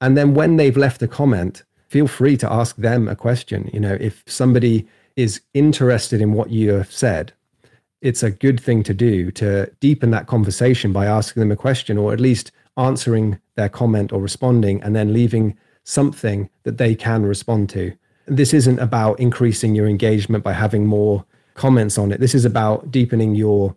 And 0.00 0.16
then 0.16 0.34
when 0.34 0.56
they've 0.56 0.76
left 0.76 1.02
a 1.02 1.08
comment, 1.08 1.62
feel 1.92 2.08
free 2.08 2.38
to 2.38 2.50
ask 2.50 2.74
them 2.76 3.06
a 3.06 3.14
question. 3.14 3.68
You 3.70 3.78
know, 3.78 3.98
if 4.00 4.22
somebody 4.26 4.88
is 5.14 5.42
interested 5.52 6.22
in 6.22 6.32
what 6.32 6.48
you 6.48 6.70
have 6.70 6.90
said, 6.90 7.34
it's 8.00 8.22
a 8.22 8.30
good 8.30 8.58
thing 8.58 8.82
to 8.84 8.94
do 8.94 9.30
to 9.32 9.70
deepen 9.78 10.10
that 10.12 10.26
conversation 10.26 10.90
by 10.94 11.04
asking 11.04 11.42
them 11.42 11.52
a 11.52 11.56
question 11.56 11.98
or 11.98 12.14
at 12.14 12.18
least 12.18 12.50
answering 12.78 13.38
their 13.56 13.68
comment 13.68 14.10
or 14.10 14.22
responding 14.22 14.82
and 14.82 14.96
then 14.96 15.12
leaving 15.12 15.54
something 15.84 16.48
that 16.62 16.78
they 16.78 16.94
can 16.94 17.26
respond 17.26 17.68
to. 17.68 17.92
This 18.26 18.54
isn't 18.54 18.78
about 18.78 19.20
increasing 19.20 19.74
your 19.74 19.86
engagement 19.86 20.42
by 20.42 20.54
having 20.54 20.86
more 20.86 21.26
comments 21.52 21.98
on 21.98 22.10
it. 22.10 22.20
This 22.20 22.34
is 22.34 22.46
about 22.46 22.90
deepening 22.90 23.34
your 23.34 23.76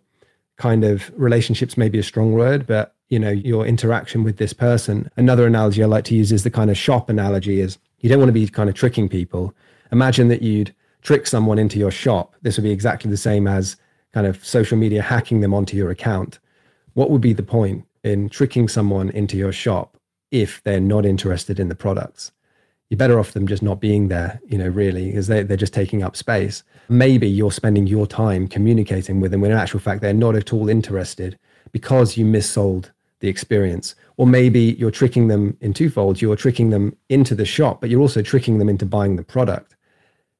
kind 0.56 0.84
of 0.84 1.12
relationships, 1.16 1.76
maybe 1.76 1.98
a 1.98 2.02
strong 2.02 2.32
word, 2.32 2.66
but 2.66 2.94
you 3.10 3.18
know, 3.18 3.30
your 3.30 3.66
interaction 3.66 4.24
with 4.24 4.38
this 4.38 4.54
person. 4.54 5.10
Another 5.18 5.46
analogy 5.46 5.82
I 5.82 5.86
like 5.86 6.04
to 6.04 6.16
use 6.16 6.32
is 6.32 6.44
the 6.44 6.50
kind 6.50 6.70
of 6.70 6.78
shop 6.78 7.10
analogy 7.10 7.60
is 7.60 7.76
you 8.06 8.10
don't 8.10 8.20
want 8.20 8.28
to 8.28 8.32
be 8.32 8.46
kind 8.46 8.68
of 8.68 8.76
tricking 8.76 9.08
people. 9.08 9.52
Imagine 9.90 10.28
that 10.28 10.40
you'd 10.40 10.72
trick 11.02 11.26
someone 11.26 11.58
into 11.58 11.76
your 11.76 11.90
shop. 11.90 12.36
This 12.42 12.56
would 12.56 12.62
be 12.62 12.70
exactly 12.70 13.10
the 13.10 13.16
same 13.16 13.48
as 13.48 13.76
kind 14.14 14.28
of 14.28 14.44
social 14.46 14.78
media 14.78 15.02
hacking 15.02 15.40
them 15.40 15.52
onto 15.52 15.76
your 15.76 15.90
account. 15.90 16.38
What 16.94 17.10
would 17.10 17.20
be 17.20 17.32
the 17.32 17.42
point 17.42 17.84
in 18.04 18.28
tricking 18.28 18.68
someone 18.68 19.10
into 19.10 19.36
your 19.36 19.50
shop 19.50 19.96
if 20.30 20.62
they're 20.62 20.78
not 20.78 21.04
interested 21.04 21.58
in 21.58 21.68
the 21.68 21.74
products? 21.74 22.30
you're 22.88 22.98
better 22.98 23.18
off 23.18 23.32
them 23.32 23.48
just 23.48 23.64
not 23.64 23.80
being 23.80 24.06
there, 24.06 24.40
you 24.46 24.56
know, 24.56 24.68
really, 24.68 25.06
because 25.06 25.26
they, 25.26 25.42
they're 25.42 25.56
just 25.56 25.74
taking 25.74 26.04
up 26.04 26.16
space. 26.16 26.62
Maybe 26.88 27.28
you're 27.28 27.50
spending 27.50 27.88
your 27.88 28.06
time 28.06 28.46
communicating 28.46 29.20
with 29.20 29.32
them 29.32 29.40
when 29.40 29.50
in 29.50 29.56
actual 29.56 29.80
fact 29.80 30.02
they're 30.02 30.14
not 30.14 30.36
at 30.36 30.52
all 30.52 30.68
interested 30.68 31.36
because 31.72 32.16
you 32.16 32.24
missold 32.24 32.92
the 33.20 33.28
experience. 33.28 33.94
Or 34.16 34.26
maybe 34.26 34.76
you're 34.78 34.90
tricking 34.90 35.28
them 35.28 35.56
in 35.60 35.72
twofold. 35.72 36.20
You're 36.20 36.36
tricking 36.36 36.70
them 36.70 36.96
into 37.08 37.34
the 37.34 37.44
shop, 37.44 37.80
but 37.80 37.90
you're 37.90 38.00
also 38.00 38.22
tricking 38.22 38.58
them 38.58 38.68
into 38.68 38.86
buying 38.86 39.16
the 39.16 39.24
product 39.24 39.76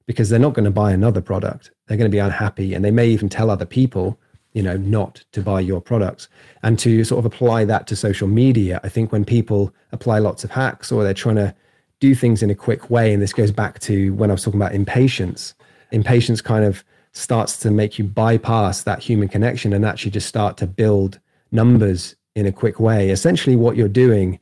because 0.07 0.29
they're 0.29 0.39
not 0.39 0.55
going 0.55 0.65
to 0.65 0.71
buy 0.71 0.93
another 0.93 1.21
product. 1.21 1.71
They're 1.87 1.97
going 1.97 2.11
to 2.11 2.15
be 2.15 2.21
unhappy 2.21 2.75
and 2.75 2.85
they 2.85 2.91
may 2.91 3.09
even 3.09 3.29
tell 3.29 3.51
other 3.51 3.67
people, 3.67 4.19
you 4.53 4.63
know, 4.63 4.77
not 4.77 5.25
to 5.33 5.43
buy 5.43 5.61
your 5.61 5.81
products. 5.81 6.29
And 6.63 6.79
to 6.81 7.05
sort 7.05 7.19
of 7.19 7.27
apply 7.27 7.65
that 7.65 7.87
to 7.89 7.97
social 7.97 8.29
media, 8.29 8.81
I 8.85 8.89
think 8.89 9.13
when 9.13 9.25
people 9.25 9.75
apply 9.93 10.19
lots 10.19 10.45
of 10.45 10.51
hacks 10.51 10.93
or 10.93 11.03
they're 11.03 11.15
trying 11.15 11.37
to 11.37 11.55
do 12.01 12.15
things 12.15 12.43
in 12.43 12.51
a 12.51 12.55
quick 12.55 12.91
way. 12.91 13.13
And 13.13 13.23
this 13.23 13.33
goes 13.33 13.51
back 13.51 13.79
to 13.81 14.15
when 14.15 14.31
I 14.31 14.35
was 14.35 14.45
talking 14.45 14.61
about 14.61 14.75
impatience. 14.75 15.55
Impatience 15.93 16.41
kind 16.41 16.65
of 16.65 16.85
starts 17.13 17.59
to 17.61 17.71
make 17.71 17.99
you 17.99 18.05
bypass 18.05 18.83
that 18.83 19.03
human 19.03 19.29
connection 19.29 19.73
and 19.73 19.85
actually 19.85 20.11
just 20.11 20.29
start 20.29 20.57
to 20.59 20.67
build 20.67 21.19
numbers 21.51 22.15
in 22.37 22.47
a 22.47 22.53
quick 22.53 22.79
way. 22.79 23.11
Essentially, 23.11 23.57
what 23.57 23.77
you're 23.77 23.89
doing 23.89 24.39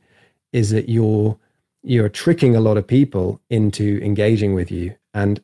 is 0.53 0.69
that 0.69 0.89
you're 0.89 1.35
you're 1.81 2.09
tricking 2.09 2.55
a 2.55 2.59
lot 2.59 2.77
of 2.77 2.85
people 2.85 3.41
into 3.49 3.99
engaging 4.03 4.53
with 4.53 4.71
you, 4.71 4.93
and 5.13 5.41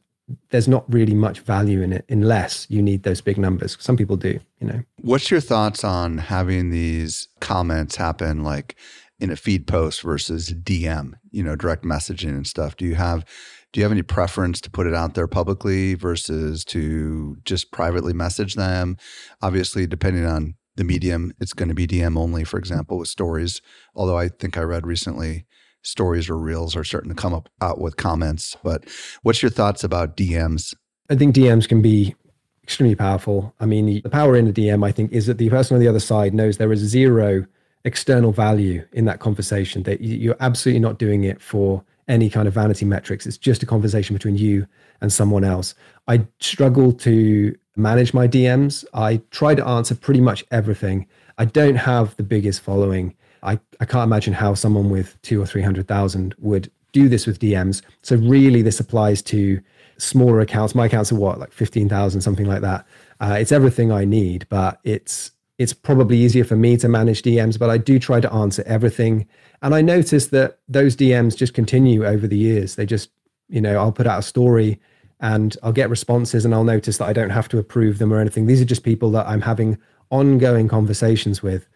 there's 0.49 0.67
not 0.67 0.91
really 0.91 1.13
much 1.13 1.39
value 1.39 1.81
in 1.81 1.93
it 1.93 2.05
unless 2.09 2.67
you 2.69 2.81
need 2.81 3.03
those 3.03 3.21
big 3.21 3.37
numbers. 3.37 3.77
Some 3.79 3.97
people 3.97 4.17
do, 4.17 4.39
you 4.59 4.67
know. 4.67 4.83
What's 5.01 5.31
your 5.31 5.39
thoughts 5.39 5.83
on 5.83 6.17
having 6.17 6.69
these 6.69 7.27
comments 7.39 7.95
happen 7.95 8.43
like 8.43 8.75
in 9.19 9.29
a 9.29 9.35
feed 9.35 9.67
post 9.67 10.01
versus 10.01 10.53
DM, 10.53 11.13
you 11.31 11.43
know, 11.43 11.55
direct 11.55 11.83
messaging 11.83 12.29
and 12.29 12.47
stuff? 12.47 12.75
Do 12.75 12.85
you 12.85 12.95
have 12.95 13.25
do 13.71 13.79
you 13.79 13.85
have 13.85 13.91
any 13.93 14.01
preference 14.01 14.59
to 14.61 14.69
put 14.69 14.87
it 14.87 14.93
out 14.93 15.13
there 15.13 15.27
publicly 15.27 15.93
versus 15.93 16.65
to 16.65 17.37
just 17.45 17.71
privately 17.71 18.11
message 18.11 18.55
them? 18.55 18.97
Obviously, 19.41 19.87
depending 19.87 20.25
on 20.25 20.55
the 20.75 20.83
medium, 20.83 21.33
it's 21.39 21.53
going 21.53 21.69
to 21.69 21.75
be 21.75 21.87
DM 21.87 22.17
only, 22.17 22.43
for 22.43 22.57
example, 22.57 22.97
with 22.97 23.07
stories. 23.07 23.61
Although 23.95 24.17
I 24.17 24.29
think 24.29 24.57
I 24.57 24.61
read 24.61 24.87
recently 24.87 25.45
stories 25.83 26.29
or 26.29 26.37
reels 26.37 26.75
are 26.75 26.83
starting 26.83 27.09
to 27.09 27.15
come 27.15 27.33
up 27.33 27.49
out 27.61 27.79
with 27.79 27.97
comments. 27.97 28.55
But 28.63 28.85
what's 29.23 29.41
your 29.41 29.49
thoughts 29.49 29.83
about 29.83 30.15
DMs? 30.15 30.73
I 31.09 31.15
think 31.15 31.35
DMs 31.35 31.67
can 31.67 31.81
be 31.81 32.15
extremely 32.63 32.95
powerful. 32.95 33.53
I 33.59 33.65
mean, 33.65 34.01
the 34.01 34.09
power 34.09 34.35
in 34.35 34.47
a 34.47 34.53
DM, 34.53 34.85
I 34.85 34.91
think, 34.91 35.11
is 35.11 35.25
that 35.25 35.37
the 35.37 35.49
person 35.49 35.75
on 35.75 35.81
the 35.81 35.87
other 35.87 35.99
side 35.99 36.33
knows 36.33 36.57
there 36.57 36.71
is 36.71 36.79
zero 36.79 37.45
external 37.83 38.31
value 38.31 38.85
in 38.93 39.05
that 39.05 39.19
conversation 39.19 39.83
that 39.83 40.01
you're 40.01 40.37
absolutely 40.39 40.79
not 40.79 40.99
doing 40.99 41.23
it 41.23 41.41
for 41.41 41.83
any 42.07 42.29
kind 42.29 42.47
of 42.47 42.53
vanity 42.53 42.85
metrics 42.85 43.25
it's 43.25 43.37
just 43.37 43.63
a 43.63 43.65
conversation 43.65 44.13
between 44.13 44.35
you 44.35 44.67
and 45.01 45.11
someone 45.11 45.43
else 45.43 45.73
i 46.07 46.23
struggle 46.39 46.91
to 46.91 47.55
manage 47.75 48.13
my 48.13 48.27
dms 48.27 48.83
i 48.93 49.21
try 49.31 49.55
to 49.55 49.65
answer 49.65 49.95
pretty 49.95 50.21
much 50.21 50.43
everything. 50.51 51.07
I 51.37 51.45
don't 51.45 51.75
have 51.75 52.15
the 52.17 52.23
biggest 52.23 52.61
following. 52.61 53.15
I, 53.41 53.59
I 53.79 53.85
can't 53.85 54.03
imagine 54.03 54.33
how 54.33 54.53
someone 54.53 54.89
with 54.89 55.19
two 55.21 55.41
or 55.41 55.45
three 55.45 55.61
hundred 55.61 55.87
thousand 55.87 56.35
would 56.37 56.71
do 56.91 57.07
this 57.07 57.25
with 57.25 57.39
dms 57.39 57.81
so 58.03 58.17
really 58.17 58.61
this 58.61 58.79
applies 58.79 59.21
to 59.23 59.61
smaller 59.97 60.41
accounts. 60.41 60.75
My 60.75 60.87
accounts 60.87 61.11
are 61.11 61.15
what 61.15 61.39
like 61.39 61.51
15000 61.51 62.21
something 62.21 62.45
like 62.45 62.61
that. 62.61 62.85
Uh, 63.19 63.37
it's 63.39 63.51
everything 63.51 63.91
i 63.91 64.03
need 64.03 64.47
but 64.49 64.79
it's 64.83 65.31
it's 65.61 65.73
probably 65.73 66.17
easier 66.17 66.43
for 66.43 66.55
me 66.55 66.75
to 66.77 66.87
manage 66.87 67.21
DMs, 67.21 67.59
but 67.59 67.69
I 67.69 67.77
do 67.77 67.99
try 67.99 68.19
to 68.19 68.33
answer 68.33 68.63
everything. 68.65 69.27
And 69.61 69.75
I 69.75 69.81
notice 69.81 70.27
that 70.27 70.57
those 70.67 70.95
DMs 70.95 71.37
just 71.37 71.53
continue 71.53 72.03
over 72.03 72.27
the 72.27 72.37
years. 72.37 72.75
They 72.75 72.87
just, 72.87 73.11
you 73.47 73.61
know, 73.61 73.77
I'll 73.77 73.91
put 73.91 74.07
out 74.07 74.17
a 74.17 74.23
story 74.23 74.79
and 75.21 75.55
I'll 75.63 75.71
get 75.71 75.89
responses 75.89 76.43
and 76.43 76.53
I'll 76.53 76.63
notice 76.63 76.97
that 76.97 77.07
I 77.07 77.13
don't 77.13 77.29
have 77.29 77.47
to 77.49 77.59
approve 77.59 77.99
them 77.99 78.11
or 78.11 78.19
anything. 78.19 78.47
These 78.47 78.61
are 78.61 78.65
just 78.65 78.83
people 78.83 79.11
that 79.11 79.27
I'm 79.27 79.41
having 79.41 79.77
ongoing 80.09 80.67
conversations 80.67 81.41
with. 81.41 81.67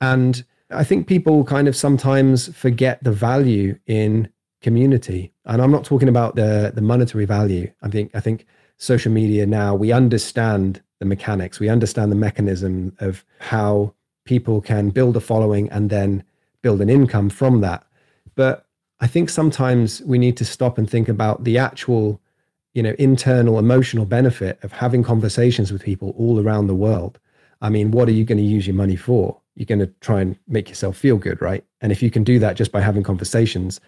And 0.00 0.44
I 0.70 0.84
think 0.84 1.08
people 1.08 1.44
kind 1.44 1.66
of 1.66 1.74
sometimes 1.74 2.54
forget 2.54 3.02
the 3.02 3.12
value 3.12 3.78
in 3.86 4.30
community. 4.60 5.32
And 5.46 5.60
I'm 5.60 5.72
not 5.72 5.84
talking 5.84 6.08
about 6.08 6.36
the 6.36 6.72
the 6.74 6.82
monetary 6.82 7.24
value. 7.24 7.72
I 7.82 7.88
think 7.88 8.14
I 8.14 8.20
think 8.20 8.46
social 8.76 9.10
media 9.12 9.46
now 9.46 9.74
we 9.74 9.92
understand 9.92 10.82
the 11.00 11.06
mechanics. 11.06 11.58
We 11.58 11.68
understand 11.68 12.12
the 12.12 12.16
mechanism 12.16 12.94
of 13.00 13.24
how 13.40 13.94
people 14.24 14.60
can 14.60 14.90
build 14.90 15.16
a 15.16 15.20
following 15.20 15.68
and 15.70 15.90
then 15.90 16.22
build 16.62 16.80
an 16.80 16.90
income 16.90 17.30
from 17.30 17.62
that. 17.62 17.84
But 18.34 18.66
I 19.00 19.06
think 19.06 19.30
sometimes 19.30 20.02
we 20.02 20.18
need 20.18 20.36
to 20.36 20.44
stop 20.44 20.76
and 20.78 20.88
think 20.88 21.08
about 21.08 21.44
the 21.44 21.56
actual, 21.56 22.20
you 22.74 22.82
know, 22.82 22.94
internal 22.98 23.58
emotional 23.58 24.04
benefit 24.04 24.58
of 24.62 24.72
having 24.72 25.02
conversations 25.02 25.72
with 25.72 25.82
people 25.82 26.14
all 26.16 26.40
around 26.40 26.66
the 26.66 26.74
world. 26.74 27.18
I 27.62 27.68
mean, 27.68 27.90
what 27.90 28.08
are 28.08 28.12
you 28.12 28.24
going 28.24 28.38
to 28.38 28.44
use 28.44 28.66
your 28.66 28.76
money 28.76 28.96
for? 28.96 29.38
You're 29.54 29.66
going 29.66 29.80
to 29.80 29.92
try 30.00 30.20
and 30.20 30.36
make 30.48 30.68
yourself 30.68 30.96
feel 30.96 31.18
good, 31.18 31.42
right? 31.42 31.64
And 31.80 31.92
if 31.92 32.02
you 32.02 32.10
can 32.10 32.24
do 32.24 32.38
that 32.38 32.56
just 32.56 32.72
by 32.72 32.80
having 32.80 33.02
conversations, 33.02 33.80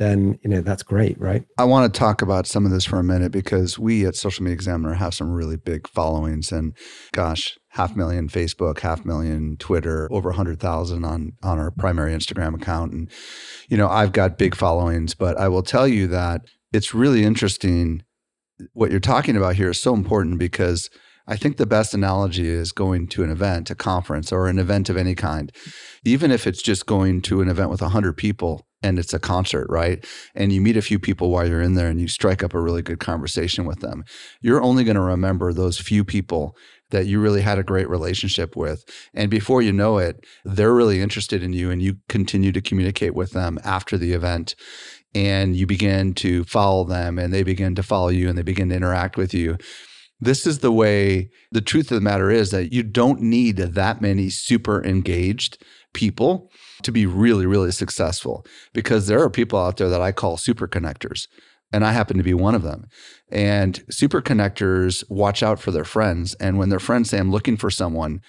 then 0.00 0.38
you 0.42 0.48
know 0.48 0.62
that's 0.62 0.82
great, 0.82 1.20
right? 1.20 1.44
I 1.58 1.64
want 1.64 1.92
to 1.92 1.98
talk 1.98 2.22
about 2.22 2.46
some 2.46 2.64
of 2.64 2.72
this 2.72 2.86
for 2.86 2.98
a 2.98 3.04
minute 3.04 3.30
because 3.30 3.78
we 3.78 4.06
at 4.06 4.16
Social 4.16 4.42
Media 4.42 4.54
Examiner 4.54 4.94
have 4.94 5.12
some 5.12 5.30
really 5.30 5.56
big 5.56 5.86
followings, 5.86 6.50
and 6.50 6.74
gosh, 7.12 7.58
half 7.68 7.94
million 7.94 8.26
Facebook, 8.28 8.80
half 8.80 9.04
million 9.04 9.58
Twitter, 9.58 10.08
over 10.10 10.32
hundred 10.32 10.58
thousand 10.58 11.04
on 11.04 11.34
on 11.42 11.58
our 11.58 11.70
primary 11.70 12.14
Instagram 12.14 12.54
account, 12.54 12.92
and 12.92 13.10
you 13.68 13.76
know 13.76 13.88
I've 13.88 14.12
got 14.12 14.38
big 14.38 14.56
followings, 14.56 15.14
but 15.14 15.38
I 15.38 15.48
will 15.48 15.62
tell 15.62 15.86
you 15.86 16.06
that 16.08 16.46
it's 16.72 16.94
really 16.94 17.22
interesting. 17.22 18.02
What 18.72 18.90
you're 18.90 19.00
talking 19.00 19.36
about 19.36 19.56
here 19.56 19.70
is 19.70 19.80
so 19.80 19.94
important 19.94 20.38
because 20.38 20.90
I 21.26 21.36
think 21.36 21.56
the 21.56 21.66
best 21.66 21.94
analogy 21.94 22.48
is 22.48 22.72
going 22.72 23.06
to 23.08 23.22
an 23.22 23.30
event, 23.30 23.70
a 23.70 23.74
conference, 23.74 24.32
or 24.32 24.48
an 24.48 24.58
event 24.58 24.88
of 24.88 24.96
any 24.96 25.14
kind. 25.14 25.52
Even 26.04 26.30
if 26.30 26.46
it's 26.46 26.62
just 26.62 26.86
going 26.86 27.22
to 27.22 27.40
an 27.40 27.48
event 27.48 27.70
with 27.70 27.82
100 27.82 28.16
people 28.16 28.66
and 28.82 28.98
it's 28.98 29.14
a 29.14 29.18
concert, 29.18 29.66
right? 29.68 30.04
And 30.34 30.52
you 30.52 30.60
meet 30.60 30.76
a 30.76 30.82
few 30.82 30.98
people 30.98 31.30
while 31.30 31.46
you're 31.46 31.60
in 31.60 31.74
there 31.74 31.88
and 31.88 32.00
you 32.00 32.08
strike 32.08 32.42
up 32.42 32.54
a 32.54 32.60
really 32.60 32.82
good 32.82 32.98
conversation 32.98 33.64
with 33.64 33.80
them. 33.80 34.04
You're 34.40 34.62
only 34.62 34.84
going 34.84 34.96
to 34.96 35.02
remember 35.02 35.52
those 35.52 35.78
few 35.78 36.04
people 36.04 36.56
that 36.90 37.06
you 37.06 37.20
really 37.20 37.42
had 37.42 37.58
a 37.58 37.62
great 37.62 37.88
relationship 37.88 38.56
with. 38.56 38.84
And 39.14 39.30
before 39.30 39.62
you 39.62 39.72
know 39.72 39.98
it, 39.98 40.24
they're 40.44 40.74
really 40.74 41.00
interested 41.00 41.42
in 41.42 41.52
you 41.52 41.70
and 41.70 41.80
you 41.80 41.98
continue 42.08 42.52
to 42.52 42.60
communicate 42.60 43.14
with 43.14 43.30
them 43.30 43.58
after 43.62 43.96
the 43.96 44.12
event 44.12 44.54
and 45.14 45.56
you 45.56 45.66
begin 45.66 46.14
to 46.14 46.44
follow 46.44 46.84
them 46.84 47.18
and 47.18 47.32
they 47.32 47.42
begin 47.42 47.74
to 47.74 47.82
follow 47.82 48.08
you 48.08 48.28
and 48.28 48.38
they 48.38 48.42
begin 48.42 48.68
to 48.68 48.76
interact 48.76 49.16
with 49.16 49.34
you. 49.34 49.56
This 50.20 50.46
is 50.46 50.58
the 50.58 50.72
way 50.72 51.30
the 51.50 51.62
truth 51.62 51.90
of 51.90 51.96
the 51.96 52.00
matter 52.02 52.30
is 52.30 52.50
that 52.50 52.72
you 52.72 52.82
don't 52.82 53.20
need 53.20 53.56
that 53.56 54.00
many 54.00 54.28
super 54.28 54.84
engaged 54.84 55.62
people 55.94 56.50
to 56.82 56.92
be 56.92 57.06
really, 57.06 57.46
really 57.46 57.72
successful 57.72 58.44
because 58.72 59.06
there 59.06 59.22
are 59.22 59.30
people 59.30 59.58
out 59.58 59.78
there 59.78 59.88
that 59.88 60.02
I 60.02 60.12
call 60.12 60.36
super 60.36 60.68
connectors. 60.68 61.26
And 61.72 61.84
I 61.84 61.92
happen 61.92 62.16
to 62.16 62.24
be 62.24 62.34
one 62.34 62.56
of 62.56 62.62
them. 62.62 62.86
And 63.30 63.84
super 63.90 64.20
connectors 64.20 65.04
watch 65.08 65.40
out 65.42 65.60
for 65.60 65.70
their 65.70 65.84
friends. 65.84 66.34
And 66.34 66.58
when 66.58 66.68
their 66.68 66.80
friends 66.80 67.10
say, 67.10 67.18
I'm 67.18 67.30
looking 67.30 67.56
for 67.56 67.70
someone, 67.70 68.22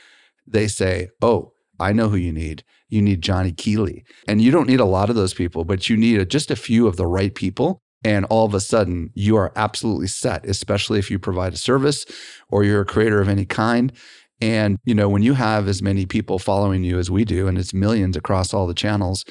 they 0.45 0.67
say, 0.67 1.09
Oh, 1.21 1.53
I 1.81 1.91
know 1.91 2.09
who 2.09 2.17
you 2.17 2.31
need. 2.31 2.63
You 2.89 3.01
need 3.01 3.21
Jonny 3.21 3.51
Keeley. 3.51 4.03
And 4.27 4.41
you 4.41 4.51
don't 4.51 4.67
need 4.67 4.79
a 4.79 4.85
lot 4.85 5.09
of 5.09 5.15
those 5.15 5.33
people, 5.33 5.65
but 5.65 5.89
you 5.89 5.97
need 5.97 6.29
just 6.29 6.51
a 6.51 6.55
few 6.55 6.87
of 6.87 6.97
the 6.97 7.07
right 7.07 7.33
people. 7.33 7.81
And 8.03 8.25
all 8.25 8.45
of 8.45 8.53
a 8.53 8.59
sudden, 8.59 9.11
you 9.13 9.35
are 9.37 9.51
absolutely 9.55 10.07
set, 10.07 10.45
especially 10.45 10.99
if 10.99 11.11
you 11.11 11.19
provide 11.19 11.53
a 11.53 11.57
service 11.57 12.05
or 12.49 12.63
you're 12.63 12.81
a 12.81 12.85
creator 12.85 13.21
of 13.21 13.29
any 13.29 13.45
kind. 13.45 13.91
And, 14.41 14.79
you 14.85 14.95
know, 14.95 15.07
when 15.07 15.21
you 15.21 15.33
have 15.33 15.67
as 15.67 15.83
many 15.83 16.05
people 16.07 16.39
following 16.39 16.83
you 16.83 16.97
as 16.97 17.11
we 17.11 17.25
do, 17.25 17.47
and 17.47 17.57
it's 17.57 17.73
millions 17.73 18.17
across 18.17 18.53
all 18.53 18.65
the 18.65 18.73
channels, 18.73 19.23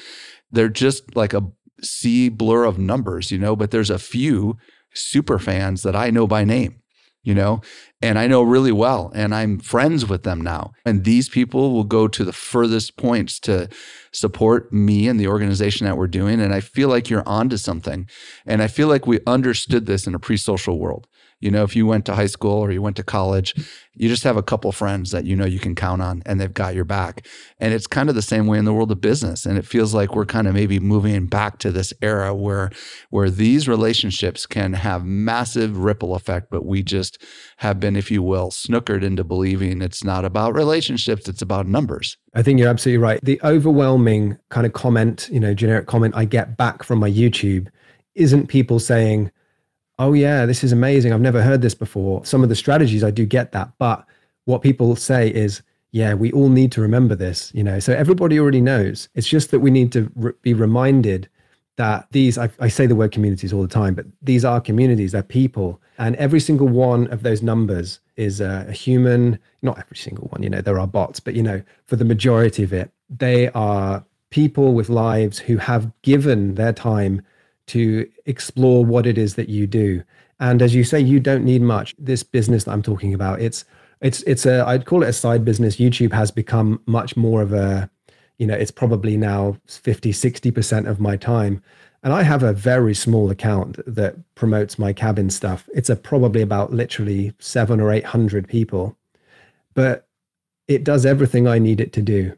they're 0.51 0.69
just 0.69 1.15
like 1.15 1.33
a 1.33 1.43
sea 1.83 2.29
blur 2.29 2.63
of 2.63 2.79
numbers, 2.79 3.31
you 3.31 3.37
know, 3.37 3.55
but 3.55 3.71
there's 3.71 3.89
a 3.89 3.99
few 3.99 4.57
super 4.93 5.37
fans 5.37 5.83
that 5.83 5.95
I 5.95 6.09
know 6.09 6.27
by 6.27 6.45
name, 6.45 6.80
you 7.23 7.35
know, 7.35 7.61
and 8.01 8.17
I 8.17 8.25
know 8.25 8.41
really 8.41 8.71
well, 8.71 9.11
and 9.13 9.33
I'm 9.33 9.59
friends 9.59 10.07
with 10.07 10.23
them 10.23 10.41
now. 10.41 10.71
And 10.85 11.03
these 11.03 11.29
people 11.29 11.71
will 11.71 11.83
go 11.83 12.07
to 12.07 12.23
the 12.23 12.33
furthest 12.33 12.97
points 12.97 13.39
to 13.41 13.69
support 14.11 14.73
me 14.73 15.07
and 15.07 15.19
the 15.19 15.27
organization 15.27 15.85
that 15.85 15.97
we're 15.97 16.07
doing. 16.07 16.41
And 16.41 16.53
I 16.53 16.61
feel 16.61 16.89
like 16.89 17.09
you're 17.09 17.27
onto 17.27 17.57
something. 17.57 18.09
And 18.45 18.61
I 18.61 18.67
feel 18.67 18.87
like 18.87 19.05
we 19.05 19.19
understood 19.27 19.85
this 19.85 20.07
in 20.07 20.15
a 20.15 20.19
pre 20.19 20.37
social 20.37 20.79
world. 20.79 21.07
You 21.41 21.51
know, 21.51 21.63
if 21.63 21.75
you 21.75 21.85
went 21.85 22.05
to 22.05 22.15
high 22.15 22.27
school 22.27 22.59
or 22.59 22.71
you 22.71 22.81
went 22.81 22.95
to 22.97 23.03
college, 23.03 23.53
you 23.93 24.07
just 24.07 24.23
have 24.23 24.37
a 24.37 24.43
couple 24.43 24.71
friends 24.71 25.11
that 25.11 25.25
you 25.25 25.35
know 25.35 25.45
you 25.45 25.59
can 25.59 25.75
count 25.75 26.01
on 26.01 26.23
and 26.25 26.39
they've 26.39 26.53
got 26.53 26.75
your 26.75 26.85
back. 26.85 27.25
And 27.59 27.73
it's 27.73 27.87
kind 27.87 28.09
of 28.09 28.15
the 28.15 28.21
same 28.21 28.47
way 28.47 28.57
in 28.57 28.65
the 28.65 28.73
world 28.73 28.91
of 28.91 29.01
business. 29.01 29.45
And 29.45 29.57
it 29.57 29.65
feels 29.65 29.93
like 29.93 30.15
we're 30.15 30.25
kind 30.25 30.47
of 30.47 30.53
maybe 30.53 30.79
moving 30.79 31.25
back 31.25 31.57
to 31.59 31.71
this 31.71 31.93
era 32.01 32.33
where 32.33 32.71
where 33.09 33.29
these 33.29 33.67
relationships 33.67 34.45
can 34.45 34.73
have 34.73 35.03
massive 35.03 35.77
ripple 35.77 36.15
effect, 36.15 36.47
but 36.49 36.65
we 36.65 36.83
just 36.83 37.21
have 37.57 37.79
been, 37.79 37.95
if 37.95 38.09
you 38.09 38.23
will, 38.23 38.49
snookered 38.49 39.03
into 39.03 39.23
believing 39.23 39.81
it's 39.81 40.03
not 40.03 40.23
about 40.23 40.55
relationships, 40.55 41.27
it's 41.27 41.41
about 41.41 41.67
numbers. 41.67 42.17
I 42.33 42.43
think 42.43 42.59
you're 42.59 42.69
absolutely 42.69 43.03
right. 43.03 43.19
The 43.21 43.41
overwhelming 43.43 44.37
kind 44.49 44.65
of 44.65 44.73
comment, 44.73 45.27
you 45.31 45.39
know, 45.39 45.53
generic 45.53 45.87
comment 45.87 46.15
I 46.15 46.25
get 46.25 46.55
back 46.55 46.83
from 46.83 46.99
my 46.99 47.09
YouTube 47.09 47.67
isn't 48.15 48.47
people 48.47 48.79
saying, 48.79 49.31
oh, 49.99 50.13
yeah, 50.13 50.45
this 50.45 50.63
is 50.63 50.71
amazing. 50.71 51.13
I've 51.13 51.21
never 51.21 51.41
heard 51.41 51.61
this 51.61 51.75
before. 51.75 52.25
Some 52.25 52.43
of 52.43 52.49
the 52.49 52.55
strategies, 52.55 53.03
I 53.03 53.11
do 53.11 53.25
get 53.25 53.51
that. 53.51 53.71
But 53.77 54.05
what 54.45 54.61
people 54.61 54.95
say 54.95 55.29
is, 55.29 55.61
yeah, 55.91 56.13
we 56.13 56.31
all 56.31 56.49
need 56.49 56.71
to 56.73 56.81
remember 56.81 57.15
this, 57.15 57.51
you 57.53 57.63
know. 57.63 57.79
So 57.79 57.93
everybody 57.93 58.39
already 58.39 58.61
knows. 58.61 59.09
It's 59.13 59.27
just 59.27 59.51
that 59.51 59.59
we 59.59 59.71
need 59.71 59.91
to 59.91 60.09
re- 60.15 60.33
be 60.41 60.53
reminded 60.53 61.29
that 61.77 62.07
these, 62.11 62.37
I, 62.37 62.49
I, 62.59 62.67
say 62.67 62.85
the 62.85 62.95
word 62.95 63.11
communities 63.11 63.53
all 63.53 63.61
the 63.61 63.67
time, 63.67 63.95
but 63.95 64.05
these 64.21 64.45
are 64.45 64.61
communities, 64.61 65.13
they're 65.13 65.23
people. 65.23 65.81
And 65.97 66.15
every 66.17 66.39
single 66.39 66.67
one 66.67 67.07
of 67.07 67.23
those 67.23 67.41
numbers 67.41 67.99
is 68.17 68.41
a, 68.41 68.65
a 68.69 68.71
human, 68.71 69.39
not 69.61 69.79
every 69.79 69.97
single 69.97 70.27
one, 70.27 70.43
you 70.43 70.49
know, 70.49 70.61
there 70.61 70.79
are 70.79 70.87
bots, 70.87 71.19
but, 71.19 71.33
you 71.33 71.43
know, 71.43 71.61
for 71.85 71.95
the 71.95 72.05
majority 72.05 72.63
of 72.63 72.73
it, 72.73 72.91
they 73.09 73.49
are 73.49 74.05
people 74.29 74.73
with 74.73 74.89
lives 74.89 75.39
who 75.39 75.57
have 75.57 75.91
given 76.01 76.55
their 76.55 76.73
time 76.73 77.21
to 77.71 78.09
explore 78.25 78.85
what 78.85 79.05
it 79.05 79.17
is 79.17 79.35
that 79.35 79.49
you 79.49 79.65
do. 79.65 80.03
And 80.39 80.61
as 80.61 80.75
you 80.75 80.83
say, 80.83 80.99
you 80.99 81.19
don't 81.19 81.45
need 81.45 81.61
much. 81.61 81.95
This 81.97 82.23
business 82.23 82.65
that 82.65 82.71
I'm 82.71 82.81
talking 82.81 83.13
about, 83.13 83.41
it's 83.41 83.63
it's 84.01 84.23
it's 84.23 84.45
a 84.45 84.65
I'd 84.67 84.85
call 84.85 85.03
it 85.03 85.09
a 85.09 85.13
side 85.13 85.45
business. 85.45 85.77
YouTube 85.77 86.11
has 86.13 86.31
become 86.31 86.81
much 86.85 87.15
more 87.15 87.41
of 87.41 87.53
a, 87.53 87.89
you 88.39 88.47
know, 88.47 88.55
it's 88.55 88.71
probably 88.71 89.15
now 89.17 89.57
50, 89.67 90.11
60% 90.11 90.89
of 90.89 90.99
my 90.99 91.15
time. 91.15 91.61
And 92.03 92.11
I 92.11 92.23
have 92.23 92.41
a 92.41 92.53
very 92.53 92.95
small 92.95 93.29
account 93.29 93.79
that 93.85 94.15
promotes 94.33 94.79
my 94.79 94.91
cabin 94.91 95.29
stuff. 95.29 95.69
It's 95.73 95.89
a 95.89 95.95
probably 95.95 96.41
about 96.41 96.73
literally 96.73 97.33
seven 97.39 97.79
or 97.79 97.91
eight 97.91 98.05
hundred 98.05 98.47
people. 98.47 98.97
But 99.75 100.07
it 100.67 100.83
does 100.83 101.05
everything 101.05 101.47
I 101.47 101.59
need 101.59 101.79
it 101.79 101.93
to 101.93 102.01
do. 102.01 102.35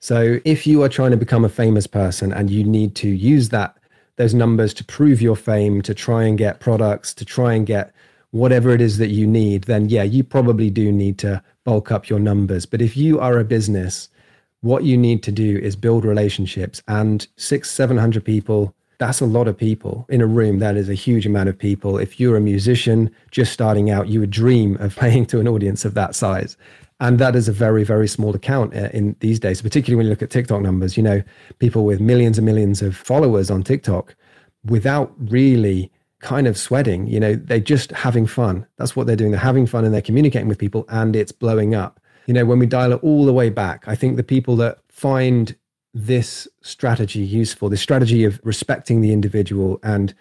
So 0.00 0.40
if 0.44 0.66
you 0.66 0.82
are 0.82 0.88
trying 0.88 1.12
to 1.12 1.16
become 1.16 1.44
a 1.44 1.48
famous 1.48 1.86
person 1.86 2.32
and 2.32 2.50
you 2.50 2.64
need 2.64 2.94
to 2.96 3.08
use 3.08 3.48
that 3.50 3.78
those 4.16 4.34
numbers 4.34 4.72
to 4.74 4.84
prove 4.84 5.20
your 5.20 5.36
fame, 5.36 5.82
to 5.82 5.94
try 5.94 6.24
and 6.24 6.38
get 6.38 6.60
products, 6.60 7.14
to 7.14 7.24
try 7.24 7.54
and 7.54 7.66
get 7.66 7.92
whatever 8.30 8.70
it 8.70 8.80
is 8.80 8.98
that 8.98 9.10
you 9.10 9.26
need, 9.26 9.64
then 9.64 9.88
yeah, 9.88 10.02
you 10.02 10.24
probably 10.24 10.70
do 10.70 10.90
need 10.90 11.18
to 11.18 11.42
bulk 11.64 11.92
up 11.92 12.08
your 12.08 12.18
numbers. 12.18 12.66
But 12.66 12.82
if 12.82 12.96
you 12.96 13.20
are 13.20 13.38
a 13.38 13.44
business, 13.44 14.08
what 14.60 14.84
you 14.84 14.96
need 14.96 15.22
to 15.24 15.32
do 15.32 15.58
is 15.58 15.76
build 15.76 16.04
relationships 16.04 16.82
and 16.88 17.26
six, 17.36 17.70
700 17.70 18.24
people. 18.24 18.74
That's 18.98 19.20
a 19.20 19.26
lot 19.26 19.46
of 19.46 19.56
people 19.56 20.06
in 20.08 20.20
a 20.20 20.26
room. 20.26 20.58
That 20.58 20.76
is 20.76 20.88
a 20.88 20.94
huge 20.94 21.26
amount 21.26 21.48
of 21.48 21.58
people. 21.58 21.98
If 21.98 22.18
you're 22.18 22.36
a 22.36 22.40
musician 22.40 23.10
just 23.30 23.52
starting 23.52 23.90
out, 23.90 24.08
you 24.08 24.20
would 24.20 24.30
dream 24.30 24.76
of 24.78 24.96
playing 24.96 25.26
to 25.26 25.40
an 25.40 25.48
audience 25.48 25.84
of 25.84 25.94
that 25.94 26.14
size 26.14 26.56
and 27.00 27.18
that 27.18 27.34
is 27.36 27.48
a 27.48 27.52
very 27.52 27.84
very 27.84 28.08
small 28.08 28.34
account 28.34 28.74
uh, 28.74 28.88
in 28.92 29.16
these 29.20 29.40
days 29.40 29.60
particularly 29.60 29.96
when 29.96 30.06
you 30.06 30.10
look 30.10 30.22
at 30.22 30.30
tiktok 30.30 30.60
numbers. 30.60 30.96
You 30.96 31.02
know 31.02 31.22
people 31.58 31.84
with 31.84 32.00
millions 32.00 32.38
and 32.38 32.46
millions 32.46 32.82
of 32.82 32.96
followers 32.96 33.50
on 33.50 33.62
tiktok 33.62 34.14
without 34.64 35.12
really 35.30 35.90
kind 36.20 36.46
of 36.46 36.56
sweating 36.56 37.06
you 37.06 37.20
know 37.20 37.34
they're 37.34 37.60
just 37.60 37.90
having 37.92 38.26
fun. 38.26 38.66
That's 38.78 38.96
what 38.96 39.06
they're 39.06 39.16
doing. 39.16 39.30
They're 39.30 39.40
having 39.40 39.66
fun 39.66 39.84
and 39.84 39.92
they're 39.92 40.00
communicating 40.02 40.48
with 40.48 40.58
people 40.58 40.84
and 40.88 41.14
it's 41.14 41.32
blowing 41.32 41.74
up. 41.74 42.00
You 42.26 42.34
know 42.34 42.44
when 42.44 42.58
we 42.58 42.66
dial 42.66 42.92
it 42.92 43.02
all 43.02 43.26
the 43.26 43.34
way 43.34 43.50
back 43.50 43.86
i 43.86 43.94
think 43.94 44.16
the 44.16 44.22
people 44.22 44.56
that 44.56 44.78
find 44.88 45.54
this 45.92 46.48
strategy 46.62 47.20
useful 47.20 47.68
this 47.68 47.80
strategy 47.80 48.24
of 48.24 48.40
respecting 48.42 49.00
the 49.00 49.12
individual 49.12 49.78
and 49.82 50.14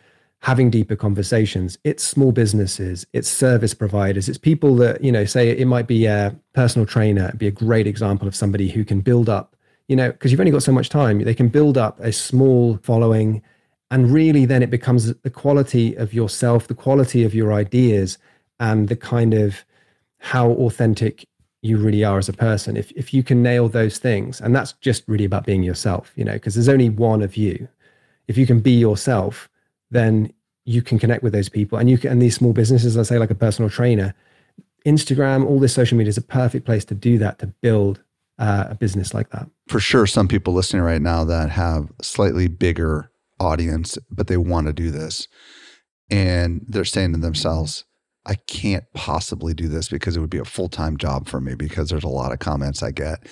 having 0.43 0.69
deeper 0.69 0.95
conversations. 0.97 1.77
It's 1.85 2.03
small 2.03 2.33
businesses, 2.33 3.07
it's 3.13 3.29
service 3.29 3.73
providers, 3.73 4.27
it's 4.27 4.37
people 4.37 4.75
that, 4.75 5.01
you 5.01 5.09
know, 5.09 5.23
say 5.23 5.49
it 5.49 5.65
might 5.65 5.87
be 5.87 6.05
a 6.05 6.37
personal 6.53 6.85
trainer, 6.85 7.27
It'd 7.29 7.39
be 7.39 7.47
a 7.47 7.51
great 7.51 7.87
example 7.87 8.27
of 8.27 8.35
somebody 8.35 8.67
who 8.67 8.83
can 8.83 8.99
build 8.99 9.29
up, 9.29 9.55
you 9.87 9.95
know, 9.95 10.11
because 10.11 10.31
you've 10.31 10.41
only 10.41 10.51
got 10.51 10.61
so 10.61 10.73
much 10.73 10.89
time, 10.89 11.23
they 11.23 11.33
can 11.33 11.47
build 11.47 11.77
up 11.77 11.97
a 12.01 12.11
small 12.11 12.77
following. 12.83 13.41
And 13.89 14.11
really, 14.11 14.45
then 14.45 14.61
it 14.61 14.69
becomes 14.69 15.13
the 15.13 15.29
quality 15.29 15.95
of 15.95 16.13
yourself, 16.13 16.67
the 16.67 16.75
quality 16.75 17.23
of 17.23 17.33
your 17.33 17.53
ideas, 17.53 18.17
and 18.59 18.89
the 18.89 18.97
kind 18.97 19.33
of 19.33 19.63
how 20.17 20.49
authentic 20.49 21.25
you 21.61 21.77
really 21.77 22.03
are 22.03 22.17
as 22.17 22.27
a 22.27 22.33
person. 22.33 22.75
If, 22.75 22.91
if 22.91 23.13
you 23.13 23.23
can 23.23 23.43
nail 23.43 23.69
those 23.69 23.97
things, 23.97 24.41
and 24.41 24.53
that's 24.53 24.73
just 24.73 25.05
really 25.07 25.23
about 25.23 25.45
being 25.45 25.63
yourself, 25.63 26.11
you 26.17 26.25
know, 26.25 26.33
because 26.33 26.55
there's 26.55 26.67
only 26.67 26.89
one 26.89 27.21
of 27.21 27.37
you. 27.37 27.69
If 28.27 28.37
you 28.37 28.45
can 28.45 28.59
be 28.59 28.71
yourself, 28.71 29.47
then 29.93 30.33
you 30.65 30.81
can 30.81 30.99
connect 30.99 31.23
with 31.23 31.33
those 31.33 31.49
people. 31.49 31.77
And 31.77 31.89
you 31.89 31.97
can 31.97 32.11
and 32.11 32.21
these 32.21 32.35
small 32.35 32.53
businesses 32.53 32.97
i 32.97 33.03
say 33.03 33.17
like 33.17 33.31
a 33.31 33.35
personal 33.35 33.69
trainer 33.69 34.13
instagram 34.85 35.45
all 35.45 35.59
this 35.59 35.73
social 35.73 35.97
media 35.97 36.09
is 36.09 36.17
a 36.17 36.21
perfect 36.21 36.65
place 36.65 36.83
to 36.85 36.95
do 36.95 37.17
that 37.17 37.39
to 37.39 37.47
build 37.47 38.01
uh, 38.39 38.65
a 38.69 38.75
business 38.75 39.13
like 39.13 39.29
that. 39.29 39.47
For 39.67 39.79
sure 39.79 40.05
some 40.05 40.27
people 40.27 40.53
listening 40.53 40.83
right 40.83 41.01
now 41.01 41.23
that 41.23 41.49
have 41.49 41.91
slightly 42.01 42.47
bigger 42.47 43.09
audience 43.39 43.97
but 44.09 44.27
they 44.27 44.37
want 44.37 44.67
to 44.67 44.73
do 44.73 44.91
this 44.91 45.27
and 46.09 46.65
they're 46.67 46.85
saying 46.85 47.13
to 47.13 47.19
themselves 47.19 47.85
i 48.25 48.35
can't 48.35 48.85
possibly 48.93 49.53
do 49.53 49.67
this 49.67 49.89
because 49.89 50.15
it 50.15 50.19
would 50.19 50.29
be 50.29 50.37
a 50.37 50.45
full-time 50.45 50.97
job 50.97 51.27
for 51.27 51.41
me 51.41 51.55
because 51.55 51.89
there's 51.89 52.03
a 52.03 52.09
lot 52.09 52.31
of 52.31 52.39
comments 52.39 52.83
i 52.83 52.91
get. 52.91 53.25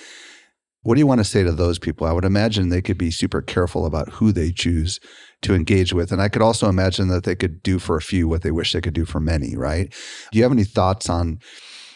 What 0.84 0.96
do 0.96 0.98
you 0.98 1.06
want 1.06 1.20
to 1.20 1.24
say 1.24 1.44
to 1.44 1.52
those 1.52 1.78
people? 1.78 2.08
I 2.08 2.12
would 2.12 2.24
imagine 2.24 2.68
they 2.68 2.82
could 2.82 2.98
be 2.98 3.12
super 3.12 3.40
careful 3.40 3.86
about 3.86 4.08
who 4.08 4.32
they 4.32 4.50
choose 4.50 4.98
to 5.42 5.54
engage 5.54 5.92
with. 5.92 6.12
And 6.12 6.22
I 6.22 6.28
could 6.28 6.42
also 6.42 6.68
imagine 6.68 7.08
that 7.08 7.24
they 7.24 7.34
could 7.34 7.62
do 7.62 7.78
for 7.78 7.96
a 7.96 8.02
few 8.02 8.28
what 8.28 8.42
they 8.42 8.50
wish 8.50 8.72
they 8.72 8.80
could 8.80 8.94
do 8.94 9.04
for 9.04 9.20
many, 9.20 9.56
right? 9.56 9.92
Do 10.30 10.38
you 10.38 10.42
have 10.44 10.52
any 10.52 10.64
thoughts 10.64 11.08
on 11.08 11.40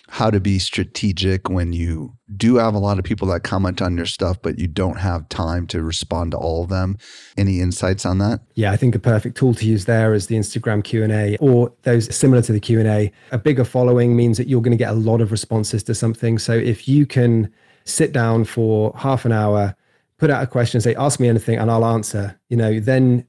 how 0.09 0.31
to 0.31 0.39
be 0.39 0.61
strategic 0.61 1.51
when 1.51 1.73
you 1.73 2.15
do 2.37 2.57
have 2.57 2.75
a 2.75 2.79
lot 2.79 2.97
of 2.97 3.05
people 3.05 3.27
that 3.27 3.43
comment 3.43 3.83
on 3.83 3.97
your 3.97 4.07
stuff 4.07 4.37
but 4.41 4.57
you 4.57 4.69
don't 4.69 5.01
have 5.01 5.29
time 5.29 5.67
to 5.67 5.83
respond 5.83 6.31
to 6.31 6.37
all 6.37 6.63
of 6.63 6.69
them 6.69 6.97
any 7.37 7.59
insights 7.59 8.07
on 8.07 8.19
that 8.19 8.39
yeah 8.55 8.71
i 8.71 8.77
think 8.77 8.95
a 8.95 9.01
perfect 9.01 9.37
tool 9.37 9.53
to 9.53 9.67
use 9.67 9.87
there 9.87 10.15
is 10.15 10.29
the 10.29 10.37
instagram 10.37 10.85
q&a 10.85 11.37
or 11.39 11.73
those 11.83 12.15
similar 12.15 12.41
to 12.41 12.53
the 12.53 12.61
q&a 12.61 13.11
a 13.33 13.39
bigger 13.39 13.65
following 13.65 14.15
means 14.15 14.39
that 14.39 14.47
you're 14.47 14.63
going 14.63 14.71
to 14.71 14.77
get 14.77 14.91
a 14.91 14.97
lot 14.97 15.21
of 15.21 15.33
responses 15.33 15.83
to 15.83 15.93
something 15.93 16.39
so 16.39 16.53
if 16.53 16.87
you 16.87 17.05
can 17.05 17.53
sit 17.87 18.13
down 18.13 18.45
for 18.45 18.93
half 18.97 19.25
an 19.25 19.33
hour, 19.33 19.75
put 20.19 20.29
out 20.29 20.43
a 20.43 20.47
question, 20.47 20.81
say, 20.81 20.95
ask 20.97 21.19
me 21.19 21.29
anything, 21.29 21.59
and 21.59 21.71
I'll 21.71 21.85
answer, 21.85 22.39
you 22.49 22.57
know, 22.57 22.79
then 22.79 23.27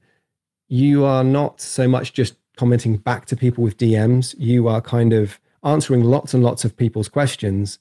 you 0.68 1.04
are 1.04 1.24
not 1.24 1.60
so 1.60 1.88
much 1.88 2.12
just 2.12 2.34
commenting 2.56 2.96
back 2.96 3.26
to 3.26 3.36
people 3.36 3.64
with 3.64 3.78
DMs. 3.78 4.34
You 4.38 4.68
are 4.68 4.80
kind 4.80 5.12
of 5.12 5.40
answering 5.64 6.04
lots 6.04 6.34
and 6.34 6.42
lots 6.42 6.64
of 6.64 6.76
people's 6.76 7.08
questions, 7.08 7.78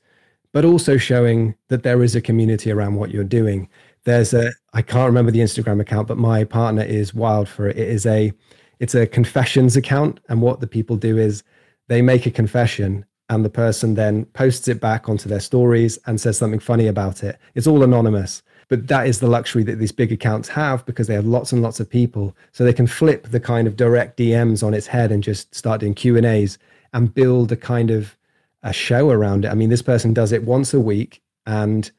but 0.53 0.65
also 0.65 0.97
showing 0.97 1.55
that 1.67 1.83
there 1.83 2.03
is 2.03 2.15
a 2.15 2.21
community 2.21 2.71
around 2.71 2.95
what 2.95 3.11
you're 3.11 3.23
doing. 3.23 3.69
There's 4.03 4.33
a, 4.33 4.51
I 4.73 4.81
can't 4.81 5.07
remember 5.07 5.31
the 5.31 5.39
Instagram 5.39 5.81
account, 5.81 6.07
but 6.07 6.17
my 6.17 6.43
partner 6.43 6.83
is 6.83 7.13
wild 7.13 7.49
for 7.49 7.67
it. 7.67 7.77
It 7.77 7.89
is 7.89 8.05
a, 8.05 8.31
it's 8.79 8.95
a 8.95 9.05
confessions 9.05 9.75
account. 9.75 10.19
And 10.29 10.41
what 10.41 10.61
the 10.61 10.67
people 10.67 10.95
do 10.95 11.17
is 11.17 11.43
they 11.87 12.01
make 12.01 12.25
a 12.25 12.31
confession 12.31 13.05
and 13.29 13.43
the 13.43 13.49
person 13.49 13.95
then 13.95 14.25
posts 14.25 14.67
it 14.67 14.79
back 14.79 15.09
onto 15.09 15.27
their 15.27 15.41
stories 15.41 15.99
and 16.05 16.21
says 16.21 16.37
something 16.37 16.59
funny 16.59 16.87
about 16.87 17.23
it. 17.23 17.37
It's 17.55 17.67
all 17.67 17.83
anonymous. 17.83 18.41
But 18.69 18.87
that 18.87 19.07
is 19.07 19.19
the 19.19 19.27
luxury 19.27 19.63
that 19.63 19.79
these 19.79 19.91
big 19.91 20.11
accounts 20.11 20.49
have 20.49 20.85
because 20.85 21.07
they 21.07 21.13
have 21.13 21.25
lots 21.25 21.51
and 21.51 21.61
lots 21.61 21.79
of 21.79 21.89
people. 21.89 22.35
So 22.51 22.63
they 22.63 22.73
can 22.73 22.87
flip 22.87 23.27
the 23.29 23.39
kind 23.39 23.67
of 23.67 23.77
direct 23.77 24.17
DMs 24.17 24.65
on 24.65 24.73
its 24.73 24.87
head 24.87 25.11
and 25.11 25.23
just 25.23 25.53
start 25.55 25.79
doing 25.79 25.93
Q 25.93 26.17
and 26.17 26.25
A's 26.25 26.57
and 26.93 27.13
build 27.13 27.51
a 27.51 27.55
kind 27.55 27.91
of 27.91 28.15
a 28.63 28.73
show 28.73 29.09
around 29.09 29.45
it. 29.45 29.49
I 29.49 29.53
mean, 29.53 29.69
this 29.69 29.81
person 29.81 30.13
does 30.13 30.31
it 30.31 30.43
once 30.43 30.73
a 30.73 30.79
week 30.79 31.21
and 31.45 31.89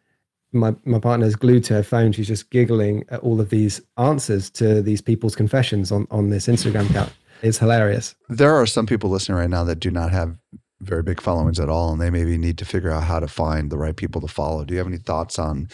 my, 0.53 0.75
my 0.85 0.99
partner's 0.99 1.37
glued 1.37 1.65
to 1.65 1.75
her 1.75 1.83
phone. 1.83 2.13
She's 2.13 2.29
just 2.29 2.51
giggling 2.51 3.05
at 3.11 3.21
all 3.21 3.41
of 3.41 3.51
these 3.51 3.81
answers 3.97 4.51
to 4.51 4.83
these 4.83 5.01
people's 5.01 5.37
confessions 5.37 5.93
on, 5.93 6.07
on 6.11 6.31
this 6.31 6.47
Instagram 6.47 6.89
account. 6.91 7.13
It's 7.43 7.59
hilarious. 7.59 8.15
There 8.29 8.55
are 8.55 8.67
some 8.67 8.87
people 8.87 9.11
listening 9.11 9.39
right 9.39 9.51
now 9.51 9.65
that 9.65 9.81
do 9.81 9.91
not 9.91 10.11
have 10.11 10.37
very 10.81 11.03
big 11.03 11.21
followings 11.21 11.61
at 11.61 11.69
all, 11.69 11.93
and 11.93 12.01
they 12.01 12.11
maybe 12.11 12.39
need 12.39 12.59
to 12.59 12.65
figure 12.65 12.91
out 12.91 13.05
how 13.05 13.21
to 13.21 13.29
find 13.29 13.71
the 13.71 13.79
right 13.79 13.97
people 13.97 14.21
to 14.21 14.29
follow. 14.29 14.65
Do 14.65 14.75
you 14.75 14.79
have 14.79 14.87
any 14.87 14.99
thoughts 14.99 15.39
on 15.39 15.69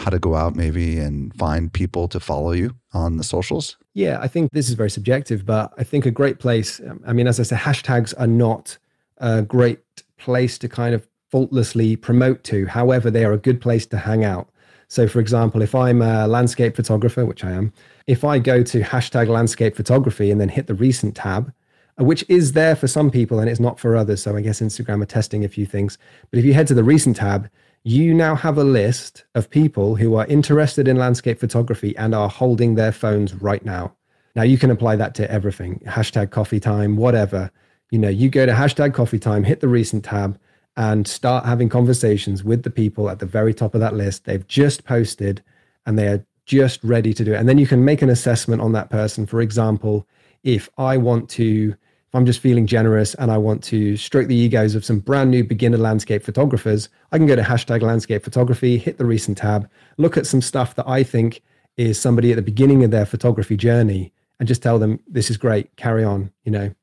how 0.00 0.10
to 0.10 0.18
go 0.18 0.34
out 0.34 0.56
maybe 0.56 0.98
and 0.98 1.34
find 1.34 1.72
people 1.72 2.08
to 2.08 2.18
follow 2.18 2.52
you 2.52 2.74
on 2.92 3.18
the 3.18 3.24
socials? 3.24 3.76
Yeah, 3.92 4.18
I 4.20 4.28
think 4.28 4.52
this 4.52 4.68
is 4.68 4.74
very 4.74 4.90
subjective, 4.90 5.44
but 5.44 5.72
I 5.76 5.84
think 5.84 6.06
a 6.06 6.10
great 6.10 6.38
place. 6.38 6.80
Um, 6.80 7.02
I 7.06 7.12
mean, 7.12 7.26
as 7.26 7.38
I 7.38 7.42
said, 7.42 7.58
hashtags 7.58 8.14
are 8.18 8.26
not 8.26 8.78
a 9.18 9.42
great 9.42 9.80
place 10.16 10.58
to 10.58 10.68
kind 10.68 10.94
of 10.94 11.06
faultlessly 11.30 11.96
promote 11.96 12.42
to. 12.44 12.66
However, 12.66 13.10
they 13.10 13.24
are 13.24 13.32
a 13.32 13.38
good 13.38 13.60
place 13.60 13.86
to 13.86 13.98
hang 13.98 14.24
out. 14.24 14.48
So, 14.88 15.06
for 15.06 15.20
example, 15.20 15.62
if 15.62 15.74
I'm 15.74 16.02
a 16.02 16.26
landscape 16.26 16.74
photographer, 16.74 17.24
which 17.24 17.44
I 17.44 17.52
am, 17.52 17.72
if 18.06 18.24
I 18.24 18.38
go 18.40 18.62
to 18.64 18.80
hashtag 18.80 19.28
landscape 19.28 19.76
photography 19.76 20.30
and 20.30 20.40
then 20.40 20.48
hit 20.48 20.66
the 20.66 20.74
recent 20.74 21.14
tab, 21.14 21.52
uh, 22.00 22.04
which 22.04 22.24
is 22.28 22.52
there 22.52 22.74
for 22.74 22.88
some 22.88 23.10
people 23.10 23.38
and 23.38 23.48
it's 23.48 23.60
not 23.60 23.78
for 23.78 23.96
others. 23.96 24.22
So 24.22 24.36
I 24.36 24.40
guess 24.40 24.60
Instagram 24.60 25.02
are 25.02 25.06
testing 25.06 25.44
a 25.44 25.48
few 25.48 25.66
things. 25.66 25.96
But 26.30 26.38
if 26.40 26.44
you 26.44 26.54
head 26.54 26.66
to 26.68 26.74
the 26.74 26.82
recent 26.82 27.16
tab, 27.16 27.48
you 27.82 28.12
now 28.12 28.34
have 28.34 28.58
a 28.58 28.64
list 28.64 29.24
of 29.34 29.48
people 29.48 29.96
who 29.96 30.14
are 30.14 30.26
interested 30.26 30.86
in 30.86 30.96
landscape 30.96 31.38
photography 31.38 31.96
and 31.96 32.14
are 32.14 32.28
holding 32.28 32.74
their 32.74 32.92
phones 32.92 33.34
right 33.34 33.64
now. 33.64 33.94
Now 34.36 34.42
you 34.42 34.58
can 34.58 34.70
apply 34.70 34.96
that 34.96 35.14
to 35.16 35.30
everything 35.30 35.80
hashtag 35.86 36.30
coffee 36.30 36.60
time, 36.60 36.96
whatever. 36.96 37.50
You 37.90 37.98
know, 37.98 38.08
you 38.08 38.28
go 38.28 38.46
to 38.46 38.52
hashtag 38.52 38.94
coffee 38.94 39.18
time, 39.18 39.44
hit 39.44 39.60
the 39.60 39.68
recent 39.68 40.04
tab, 40.04 40.38
and 40.76 41.08
start 41.08 41.44
having 41.44 41.68
conversations 41.68 42.44
with 42.44 42.62
the 42.62 42.70
people 42.70 43.10
at 43.10 43.18
the 43.18 43.26
very 43.26 43.52
top 43.52 43.74
of 43.74 43.80
that 43.80 43.94
list. 43.94 44.24
They've 44.24 44.46
just 44.46 44.84
posted 44.84 45.42
and 45.86 45.98
they 45.98 46.06
are 46.06 46.24
just 46.46 46.82
ready 46.84 47.12
to 47.14 47.24
do 47.24 47.32
it. 47.32 47.36
And 47.36 47.48
then 47.48 47.58
you 47.58 47.66
can 47.66 47.84
make 47.84 48.02
an 48.02 48.10
assessment 48.10 48.62
on 48.62 48.72
that 48.72 48.90
person. 48.90 49.26
For 49.26 49.40
example, 49.40 50.06
if 50.42 50.68
I 50.78 50.96
want 50.96 51.28
to, 51.30 51.74
if 52.10 52.16
I'm 52.16 52.26
just 52.26 52.40
feeling 52.40 52.66
generous 52.66 53.14
and 53.14 53.30
I 53.30 53.38
want 53.38 53.62
to 53.64 53.96
stroke 53.96 54.26
the 54.26 54.34
egos 54.34 54.74
of 54.74 54.84
some 54.84 54.98
brand 54.98 55.30
new 55.30 55.44
beginner 55.44 55.78
landscape 55.78 56.24
photographers, 56.24 56.88
I 57.12 57.18
can 57.18 57.28
go 57.28 57.36
to 57.36 57.42
hashtag 57.42 57.82
landscape 57.82 58.24
photography, 58.24 58.78
hit 58.78 58.98
the 58.98 59.04
recent 59.04 59.38
tab, 59.38 59.70
look 59.96 60.16
at 60.16 60.26
some 60.26 60.42
stuff 60.42 60.74
that 60.74 60.88
I 60.88 61.04
think 61.04 61.40
is 61.76 62.00
somebody 62.00 62.32
at 62.32 62.34
the 62.34 62.42
beginning 62.42 62.82
of 62.82 62.90
their 62.90 63.06
photography 63.06 63.56
journey 63.56 64.12
and 64.40 64.48
just 64.48 64.60
tell 64.60 64.76
them, 64.76 64.98
this 65.06 65.30
is 65.30 65.36
great, 65.36 65.76
carry 65.76 66.02
on, 66.02 66.32
you 66.42 66.50
know. 66.50 66.74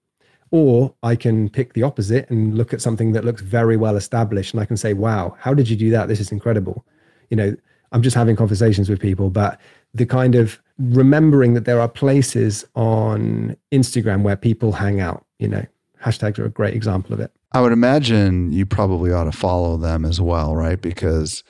Or 0.50 0.96
I 1.04 1.18
can 1.18 1.50
pick 1.50 1.74
the 1.74 1.84
opposite 1.84 2.30
and 2.30 2.58
look 2.58 2.74
at 2.74 2.82
something 2.82 3.12
that 3.12 3.26
looks 3.26 3.42
very 3.42 3.76
well 3.76 3.98
established 3.98 4.54
and 4.54 4.64
I 4.64 4.66
can 4.66 4.78
say, 4.78 4.94
wow, 4.94 5.36
how 5.42 5.54
did 5.54 5.68
you 5.68 5.76
do 5.76 5.90
that? 5.90 6.08
This 6.08 6.22
is 6.22 6.32
incredible. 6.32 6.86
You 7.30 7.36
know, 7.36 7.56
I'm 7.92 8.02
just 8.02 8.16
having 8.16 8.36
conversations 8.36 8.90
with 8.90 9.00
people, 9.00 9.30
but 9.30 9.60
the 9.94 10.06
kind 10.06 10.36
of 10.36 10.60
remembering 10.78 11.54
that 11.54 11.66
there 11.66 11.80
are 11.80 11.90
places 11.90 12.66
on 12.76 13.56
Instagram 13.72 14.22
where 14.22 14.36
people 14.36 14.74
hang 14.74 15.00
out, 15.00 15.26
you 15.40 15.48
know, 15.48 15.66
hashtags 16.04 16.38
are 16.40 16.46
a 16.46 16.50
great 16.50 16.74
example 16.74 17.14
of 17.14 17.20
it. 17.20 17.32
I 17.54 17.62
would 17.62 17.72
imagine 17.72 18.52
you 18.52 18.66
probably 18.66 19.12
ought 19.12 19.24
to 19.24 19.32
follow 19.32 19.78
them 19.78 20.06
as 20.06 20.20
well, 20.20 20.56
right? 20.56 20.80
Because 20.80 21.44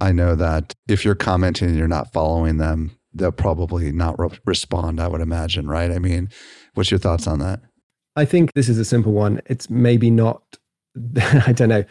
I 0.00 0.12
know 0.12 0.34
that 0.34 0.74
if 0.88 1.04
you're 1.04 1.14
commenting 1.14 1.68
and 1.68 1.76
you're 1.76 1.88
not 1.88 2.12
following 2.12 2.56
them, 2.56 2.96
they'll 3.14 3.30
probably 3.30 3.92
not 3.92 4.18
re- 4.18 4.38
respond, 4.46 5.00
I 5.00 5.08
would 5.08 5.20
imagine, 5.20 5.68
right? 5.68 5.90
I 5.90 5.98
mean, 5.98 6.30
what's 6.74 6.90
your 6.90 6.98
thoughts 6.98 7.26
on 7.26 7.38
that? 7.40 7.60
I 8.16 8.24
think 8.24 8.52
this 8.54 8.68
is 8.68 8.78
a 8.78 8.84
simple 8.84 9.12
one. 9.12 9.40
It's 9.46 9.70
maybe 9.70 10.10
not, 10.10 10.42
I 11.46 11.52
don't 11.52 11.68
know, 11.68 11.84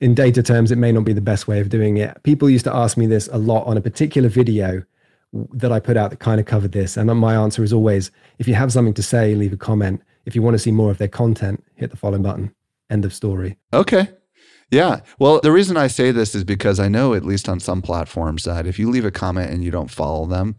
in 0.00 0.14
data 0.14 0.42
terms, 0.42 0.70
it 0.70 0.78
may 0.78 0.92
not 0.92 1.04
be 1.04 1.12
the 1.12 1.20
best 1.20 1.48
way 1.48 1.60
of 1.60 1.68
doing 1.68 1.96
it. 1.96 2.22
People 2.22 2.48
used 2.48 2.64
to 2.64 2.74
ask 2.74 2.96
me 2.96 3.06
this 3.06 3.28
a 3.32 3.38
lot 3.38 3.66
on 3.66 3.76
a 3.76 3.80
particular 3.80 4.28
video 4.28 4.82
that 5.52 5.72
I 5.72 5.80
put 5.80 5.96
out 5.96 6.10
that 6.10 6.20
kind 6.20 6.40
of 6.40 6.46
covered 6.46 6.72
this. 6.72 6.96
And 6.96 7.10
my 7.18 7.34
answer 7.34 7.62
is 7.62 7.72
always 7.72 8.10
if 8.38 8.48
you 8.48 8.54
have 8.54 8.72
something 8.72 8.94
to 8.94 9.02
say, 9.02 9.34
leave 9.34 9.52
a 9.52 9.56
comment. 9.56 10.02
If 10.24 10.34
you 10.34 10.42
want 10.42 10.54
to 10.54 10.58
see 10.58 10.72
more 10.72 10.90
of 10.90 10.98
their 10.98 11.08
content, 11.08 11.64
hit 11.74 11.90
the 11.90 11.96
follow 11.96 12.18
button. 12.18 12.54
End 12.90 13.04
of 13.04 13.12
story. 13.12 13.58
Okay. 13.72 14.08
Yeah. 14.70 15.00
Well, 15.18 15.40
the 15.40 15.52
reason 15.52 15.76
I 15.76 15.86
say 15.86 16.10
this 16.10 16.34
is 16.34 16.44
because 16.44 16.78
I 16.78 16.88
know, 16.88 17.14
at 17.14 17.24
least 17.24 17.48
on 17.48 17.60
some 17.60 17.82
platforms, 17.82 18.44
that 18.44 18.66
if 18.66 18.78
you 18.78 18.90
leave 18.90 19.04
a 19.04 19.10
comment 19.10 19.50
and 19.50 19.64
you 19.64 19.70
don't 19.70 19.90
follow 19.90 20.26
them, 20.26 20.56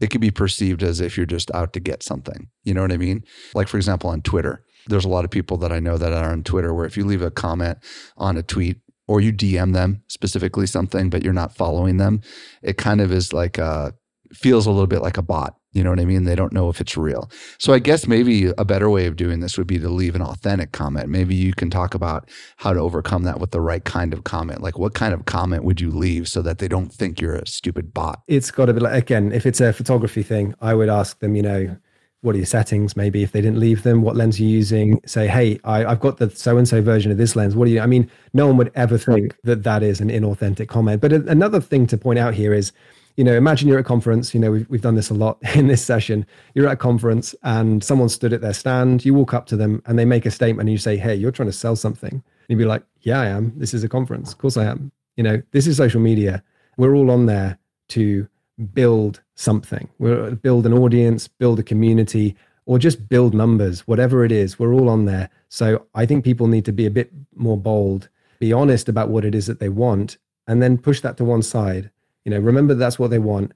it 0.00 0.10
can 0.10 0.20
be 0.20 0.30
perceived 0.30 0.82
as 0.82 1.00
if 1.00 1.16
you're 1.16 1.26
just 1.26 1.50
out 1.52 1.72
to 1.72 1.80
get 1.80 2.02
something. 2.02 2.48
You 2.62 2.74
know 2.74 2.82
what 2.82 2.92
I 2.92 2.98
mean? 2.98 3.24
Like, 3.54 3.68
for 3.68 3.78
example, 3.78 4.10
on 4.10 4.22
Twitter, 4.22 4.64
there's 4.88 5.04
a 5.04 5.08
lot 5.08 5.24
of 5.24 5.30
people 5.30 5.56
that 5.58 5.72
I 5.72 5.80
know 5.80 5.98
that 5.98 6.12
are 6.12 6.32
on 6.32 6.42
Twitter 6.42 6.74
where 6.74 6.86
if 6.86 6.96
you 6.96 7.04
leave 7.04 7.22
a 7.22 7.30
comment 7.30 7.78
on 8.16 8.36
a 8.36 8.42
tweet 8.42 8.78
or 9.06 9.20
you 9.20 9.32
DM 9.32 9.72
them 9.72 10.02
specifically 10.08 10.66
something, 10.66 11.10
but 11.10 11.22
you're 11.22 11.32
not 11.32 11.54
following 11.54 11.96
them, 11.96 12.20
it 12.62 12.76
kind 12.76 13.00
of 13.00 13.12
is 13.12 13.32
like 13.32 13.58
a, 13.58 13.94
feels 14.32 14.66
a 14.66 14.70
little 14.70 14.86
bit 14.86 15.02
like 15.02 15.16
a 15.16 15.22
bot. 15.22 15.54
You 15.72 15.84
know 15.84 15.90
what 15.90 16.00
I 16.00 16.06
mean? 16.06 16.24
They 16.24 16.34
don't 16.34 16.52
know 16.52 16.70
if 16.70 16.80
it's 16.80 16.96
real. 16.96 17.30
So 17.58 17.74
I 17.74 17.78
guess 17.78 18.06
maybe 18.06 18.46
a 18.56 18.64
better 18.64 18.88
way 18.88 19.06
of 19.06 19.16
doing 19.16 19.40
this 19.40 19.58
would 19.58 19.66
be 19.66 19.78
to 19.78 19.88
leave 19.88 20.14
an 20.14 20.22
authentic 20.22 20.72
comment. 20.72 21.08
Maybe 21.08 21.34
you 21.34 21.52
can 21.52 21.68
talk 21.68 21.94
about 21.94 22.30
how 22.56 22.72
to 22.72 22.80
overcome 22.80 23.24
that 23.24 23.38
with 23.38 23.50
the 23.50 23.60
right 23.60 23.84
kind 23.84 24.14
of 24.14 24.24
comment. 24.24 24.62
Like 24.62 24.78
what 24.78 24.94
kind 24.94 25.12
of 25.12 25.26
comment 25.26 25.64
would 25.64 25.80
you 25.80 25.90
leave 25.90 26.26
so 26.26 26.40
that 26.42 26.58
they 26.58 26.68
don't 26.68 26.92
think 26.92 27.20
you're 27.20 27.36
a 27.36 27.46
stupid 27.46 27.92
bot? 27.92 28.22
It's 28.26 28.50
got 28.50 28.66
to 28.66 28.74
be 28.74 28.80
like, 28.80 29.02
again, 29.02 29.30
if 29.30 29.44
it's 29.44 29.60
a 29.60 29.72
photography 29.72 30.22
thing, 30.22 30.54
I 30.60 30.74
would 30.74 30.88
ask 30.88 31.18
them, 31.20 31.36
you 31.36 31.42
know, 31.42 31.76
what 32.20 32.34
are 32.34 32.38
your 32.38 32.46
settings? 32.46 32.96
Maybe 32.96 33.22
if 33.22 33.32
they 33.32 33.40
didn't 33.40 33.60
leave 33.60 33.84
them, 33.84 34.02
what 34.02 34.16
lens 34.16 34.40
are 34.40 34.42
you 34.42 34.48
using? 34.48 35.00
Say, 35.06 35.28
hey, 35.28 35.60
I, 35.64 35.80
have 35.80 36.00
got 36.00 36.18
the 36.18 36.30
so 36.30 36.56
and 36.56 36.66
so 36.66 36.82
version 36.82 37.12
of 37.12 37.18
this 37.18 37.36
lens. 37.36 37.54
What 37.54 37.66
do 37.66 37.70
you? 37.70 37.80
I 37.80 37.86
mean, 37.86 38.10
no 38.32 38.46
one 38.46 38.56
would 38.56 38.72
ever 38.74 38.98
think 38.98 39.36
that 39.44 39.62
that 39.62 39.82
is 39.82 40.00
an 40.00 40.08
inauthentic 40.08 40.68
comment. 40.68 41.00
But 41.00 41.12
another 41.12 41.60
thing 41.60 41.86
to 41.88 41.96
point 41.96 42.18
out 42.18 42.34
here 42.34 42.52
is, 42.52 42.72
you 43.16 43.24
know, 43.24 43.34
imagine 43.34 43.68
you're 43.68 43.78
at 43.78 43.84
a 43.84 43.84
conference. 43.84 44.34
You 44.34 44.40
know, 44.40 44.50
we've 44.50 44.68
we've 44.68 44.80
done 44.80 44.96
this 44.96 45.10
a 45.10 45.14
lot 45.14 45.38
in 45.54 45.68
this 45.68 45.84
session. 45.84 46.26
You're 46.54 46.66
at 46.66 46.72
a 46.72 46.76
conference 46.76 47.36
and 47.44 47.84
someone 47.84 48.08
stood 48.08 48.32
at 48.32 48.40
their 48.40 48.54
stand. 48.54 49.04
You 49.04 49.14
walk 49.14 49.32
up 49.32 49.46
to 49.46 49.56
them 49.56 49.80
and 49.86 49.96
they 49.98 50.04
make 50.04 50.26
a 50.26 50.30
statement 50.30 50.68
and 50.68 50.72
you 50.72 50.78
say, 50.78 50.96
hey, 50.96 51.14
you're 51.14 51.32
trying 51.32 51.48
to 51.48 51.52
sell 51.52 51.76
something. 51.76 52.12
And 52.12 52.22
you'd 52.48 52.58
be 52.58 52.64
like, 52.64 52.82
yeah, 53.02 53.20
I 53.20 53.26
am. 53.26 53.52
This 53.56 53.74
is 53.74 53.84
a 53.84 53.88
conference. 53.88 54.32
Of 54.32 54.38
course 54.38 54.56
I 54.56 54.64
am. 54.64 54.90
You 55.16 55.22
know, 55.22 55.42
this 55.52 55.66
is 55.66 55.76
social 55.76 56.00
media. 56.00 56.42
We're 56.76 56.94
all 56.94 57.10
on 57.10 57.26
there 57.26 57.58
to 57.90 58.28
build 58.72 59.22
something. 59.34 59.88
We're 59.98 60.28
uh, 60.28 60.30
build 60.32 60.66
an 60.66 60.72
audience, 60.72 61.28
build 61.28 61.58
a 61.58 61.62
community, 61.62 62.36
or 62.66 62.78
just 62.78 63.08
build 63.08 63.34
numbers, 63.34 63.86
whatever 63.86 64.24
it 64.24 64.32
is, 64.32 64.58
we're 64.58 64.74
all 64.74 64.88
on 64.88 65.06
there. 65.06 65.30
So 65.48 65.86
I 65.94 66.04
think 66.04 66.24
people 66.24 66.48
need 66.48 66.64
to 66.66 66.72
be 66.72 66.86
a 66.86 66.90
bit 66.90 67.10
more 67.34 67.56
bold, 67.56 68.08
be 68.40 68.52
honest 68.52 68.88
about 68.88 69.08
what 69.08 69.24
it 69.24 69.34
is 69.34 69.46
that 69.46 69.60
they 69.60 69.70
want, 69.70 70.18
and 70.46 70.62
then 70.62 70.76
push 70.76 71.00
that 71.00 71.16
to 71.16 71.24
one 71.24 71.42
side. 71.42 71.90
You 72.24 72.30
know, 72.30 72.38
remember 72.38 72.74
that's 72.74 72.98
what 72.98 73.10
they 73.10 73.18
want, 73.18 73.52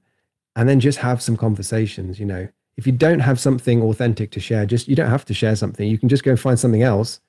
and 0.57 0.69
then 0.69 0.81
just 0.81 0.99
have 0.99 1.21
some 1.21 1.37
conversations. 1.37 2.19
You 2.19 2.27
know, 2.27 2.49
if 2.77 2.87
you 2.87 2.93
don't 2.93 3.21
have 3.21 3.39
something 3.39 3.83
authentic 3.83 4.31
to 4.31 4.41
share, 4.41 4.65
just 4.65 4.89
you 4.89 4.97
don't 4.97 5.11
have 5.11 5.27
to 5.27 5.35
share 5.35 5.57
something. 5.57 5.89
You 5.89 5.99
can 5.99 6.09
just 6.09 6.25
go 6.25 6.31
and 6.31 6.41
find 6.41 6.59
something 6.59 6.83
else 6.83 7.21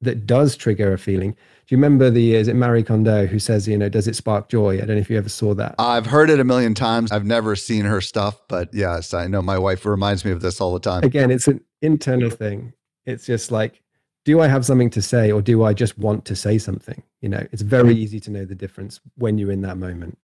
that 0.00 0.26
does 0.26 0.56
trigger 0.56 0.92
a 0.92 0.98
feeling. 0.98 1.32
Do 1.32 1.74
you 1.74 1.76
remember 1.76 2.10
the 2.10 2.34
is 2.34 2.48
it 2.48 2.56
Marie 2.56 2.82
Kondo 2.82 3.26
who 3.26 3.38
says, 3.38 3.68
you 3.68 3.76
know, 3.76 3.88
does 3.88 4.08
it 4.08 4.16
spark 4.16 4.48
joy? 4.48 4.76
I 4.76 4.78
don't 4.78 4.96
know 4.96 4.96
if 4.96 5.10
you 5.10 5.18
ever 5.18 5.28
saw 5.28 5.54
that. 5.54 5.74
I've 5.78 6.06
heard 6.06 6.30
it 6.30 6.40
a 6.40 6.44
million 6.44 6.74
times. 6.74 7.12
I've 7.12 7.26
never 7.26 7.56
seen 7.56 7.84
her 7.84 8.00
stuff, 8.00 8.40
but 8.48 8.72
yes, 8.72 9.12
I 9.12 9.26
know 9.26 9.42
my 9.42 9.58
wife 9.58 9.84
reminds 9.84 10.24
me 10.24 10.30
of 10.30 10.40
this 10.40 10.60
all 10.60 10.72
the 10.72 10.80
time. 10.80 11.02
Again, 11.02 11.30
it's 11.30 11.48
an 11.48 11.60
internal 11.82 12.30
thing. 12.30 12.72
It's 13.06 13.26
just 13.26 13.50
like, 13.50 13.82
do 14.24 14.40
I 14.40 14.48
have 14.48 14.64
something 14.64 14.90
to 14.90 15.02
say 15.02 15.32
or 15.32 15.42
do 15.42 15.64
I 15.64 15.72
just 15.72 15.98
want 15.98 16.24
to 16.26 16.36
say 16.36 16.58
something? 16.58 17.02
You 17.20 17.28
know, 17.30 17.46
it's 17.50 17.62
very 17.62 17.94
mm. 17.94 17.98
easy 17.98 18.20
to 18.20 18.30
know 18.30 18.44
the 18.44 18.54
difference 18.54 19.00
when 19.16 19.38
you're 19.38 19.50
in 19.50 19.62
that 19.62 19.78
moment. 19.78 20.18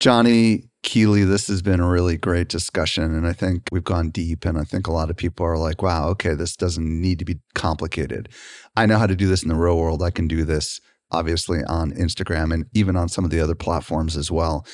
Jonny 0.00 0.64
Keeley, 0.82 1.24
this 1.24 1.46
has 1.48 1.60
been 1.60 1.78
a 1.78 1.88
really 1.88 2.16
great 2.16 2.48
discussion. 2.48 3.14
And 3.14 3.26
I 3.26 3.34
think 3.34 3.68
we've 3.70 3.84
gone 3.84 4.08
deep. 4.08 4.46
And 4.46 4.58
I 4.58 4.64
think 4.64 4.86
a 4.86 4.92
lot 4.92 5.10
of 5.10 5.16
people 5.16 5.44
are 5.44 5.58
like, 5.58 5.82
wow, 5.82 6.08
okay, 6.08 6.34
this 6.34 6.56
doesn't 6.56 7.00
need 7.00 7.18
to 7.18 7.24
be 7.24 7.38
complicated. 7.54 8.30
I 8.76 8.86
know 8.86 8.98
how 8.98 9.06
to 9.06 9.14
do 9.14 9.28
this 9.28 9.42
in 9.42 9.50
the 9.50 9.54
real 9.54 9.76
world. 9.76 10.02
I 10.02 10.10
can 10.10 10.26
do 10.26 10.44
this 10.44 10.80
obviously 11.10 11.62
on 11.64 11.92
Instagram 11.92 12.54
and 12.54 12.64
even 12.72 12.96
on 12.96 13.08
some 13.08 13.24
of 13.24 13.30
the 13.30 13.40
other 13.40 13.54
platforms 13.54 14.16
as 14.16 14.30
well. 14.30 14.64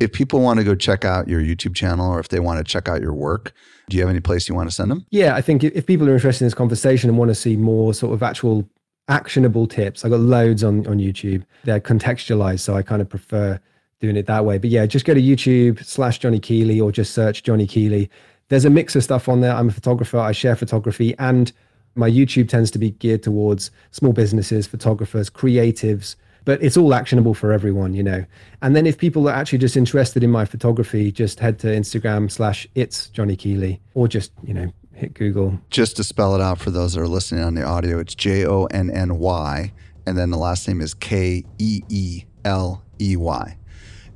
If 0.00 0.12
people 0.12 0.40
want 0.40 0.58
to 0.58 0.64
go 0.64 0.74
check 0.74 1.04
out 1.04 1.28
your 1.28 1.40
YouTube 1.40 1.74
channel 1.74 2.10
or 2.10 2.18
if 2.18 2.28
they 2.28 2.40
want 2.40 2.58
to 2.58 2.64
check 2.64 2.88
out 2.88 3.00
your 3.00 3.12
work, 3.12 3.52
do 3.90 3.96
you 3.96 4.02
have 4.02 4.10
any 4.10 4.20
place 4.20 4.48
you 4.48 4.54
want 4.54 4.68
to 4.68 4.74
send 4.74 4.90
them? 4.90 5.04
Yeah, 5.10 5.36
I 5.36 5.40
think 5.40 5.62
if 5.62 5.86
people 5.86 6.08
are 6.08 6.14
interested 6.14 6.44
in 6.44 6.46
this 6.46 6.54
conversation 6.54 7.10
and 7.10 7.18
want 7.18 7.28
to 7.30 7.34
see 7.34 7.56
more 7.56 7.92
sort 7.92 8.14
of 8.14 8.22
actual 8.22 8.68
actionable 9.08 9.66
tips, 9.66 10.04
I've 10.04 10.10
got 10.10 10.20
loads 10.20 10.64
on 10.64 10.86
on 10.86 10.98
YouTube. 10.98 11.44
They're 11.64 11.80
contextualized, 11.80 12.60
so 12.60 12.74
I 12.74 12.82
kind 12.82 13.02
of 13.02 13.08
prefer 13.08 13.60
doing 14.04 14.16
it 14.16 14.26
that 14.26 14.44
way. 14.44 14.58
But 14.58 14.70
yeah, 14.70 14.84
just 14.84 15.06
go 15.06 15.14
to 15.14 15.20
YouTube 15.20 15.82
slash 15.84 16.18
Jonny 16.18 16.38
Keeley 16.38 16.78
or 16.80 16.92
just 16.92 17.14
search 17.14 17.42
Jonny 17.42 17.66
Keeley. 17.66 18.10
There's 18.48 18.66
a 18.66 18.70
mix 18.70 18.94
of 18.94 19.02
stuff 19.02 19.28
on 19.28 19.40
there. 19.40 19.54
I'm 19.54 19.68
a 19.70 19.72
photographer. 19.72 20.18
I 20.18 20.32
share 20.32 20.56
photography 20.56 21.14
and 21.18 21.50
my 21.94 22.10
YouTube 22.10 22.48
tends 22.48 22.70
to 22.72 22.78
be 22.78 22.90
geared 22.90 23.22
towards 23.22 23.70
small 23.92 24.12
businesses, 24.12 24.66
photographers, 24.66 25.30
creatives, 25.30 26.16
but 26.44 26.62
it's 26.62 26.76
all 26.76 26.92
actionable 26.92 27.32
for 27.32 27.52
everyone, 27.52 27.94
you 27.94 28.02
know. 28.02 28.24
And 28.60 28.76
then 28.76 28.86
if 28.86 28.98
people 28.98 29.26
are 29.28 29.34
actually 29.34 29.58
just 29.58 29.76
interested 29.76 30.22
in 30.22 30.30
my 30.30 30.44
photography, 30.44 31.10
just 31.10 31.40
head 31.40 31.58
to 31.60 31.68
Instagram 31.68 32.30
slash 32.30 32.68
it's 32.74 33.08
Jonny 33.08 33.36
Keeley 33.36 33.80
or 33.94 34.08
just, 34.08 34.32
you 34.42 34.52
know, 34.52 34.70
hit 34.92 35.14
Google. 35.14 35.58
Just 35.70 35.96
to 35.96 36.04
spell 36.04 36.34
it 36.34 36.42
out 36.42 36.58
for 36.58 36.70
those 36.70 36.92
that 36.94 37.00
are 37.00 37.08
listening 37.08 37.42
on 37.42 37.54
the 37.54 37.62
audio, 37.62 37.98
it's 37.98 38.14
J 38.14 38.46
O 38.46 38.64
N 38.66 38.90
N 38.90 39.18
Y. 39.18 39.72
And 40.06 40.18
then 40.18 40.30
the 40.30 40.36
last 40.36 40.68
name 40.68 40.80
is 40.82 40.92
K 40.92 41.44
E 41.58 41.80
E 41.88 42.24
L 42.44 42.82
E 43.00 43.16
Y. 43.16 43.56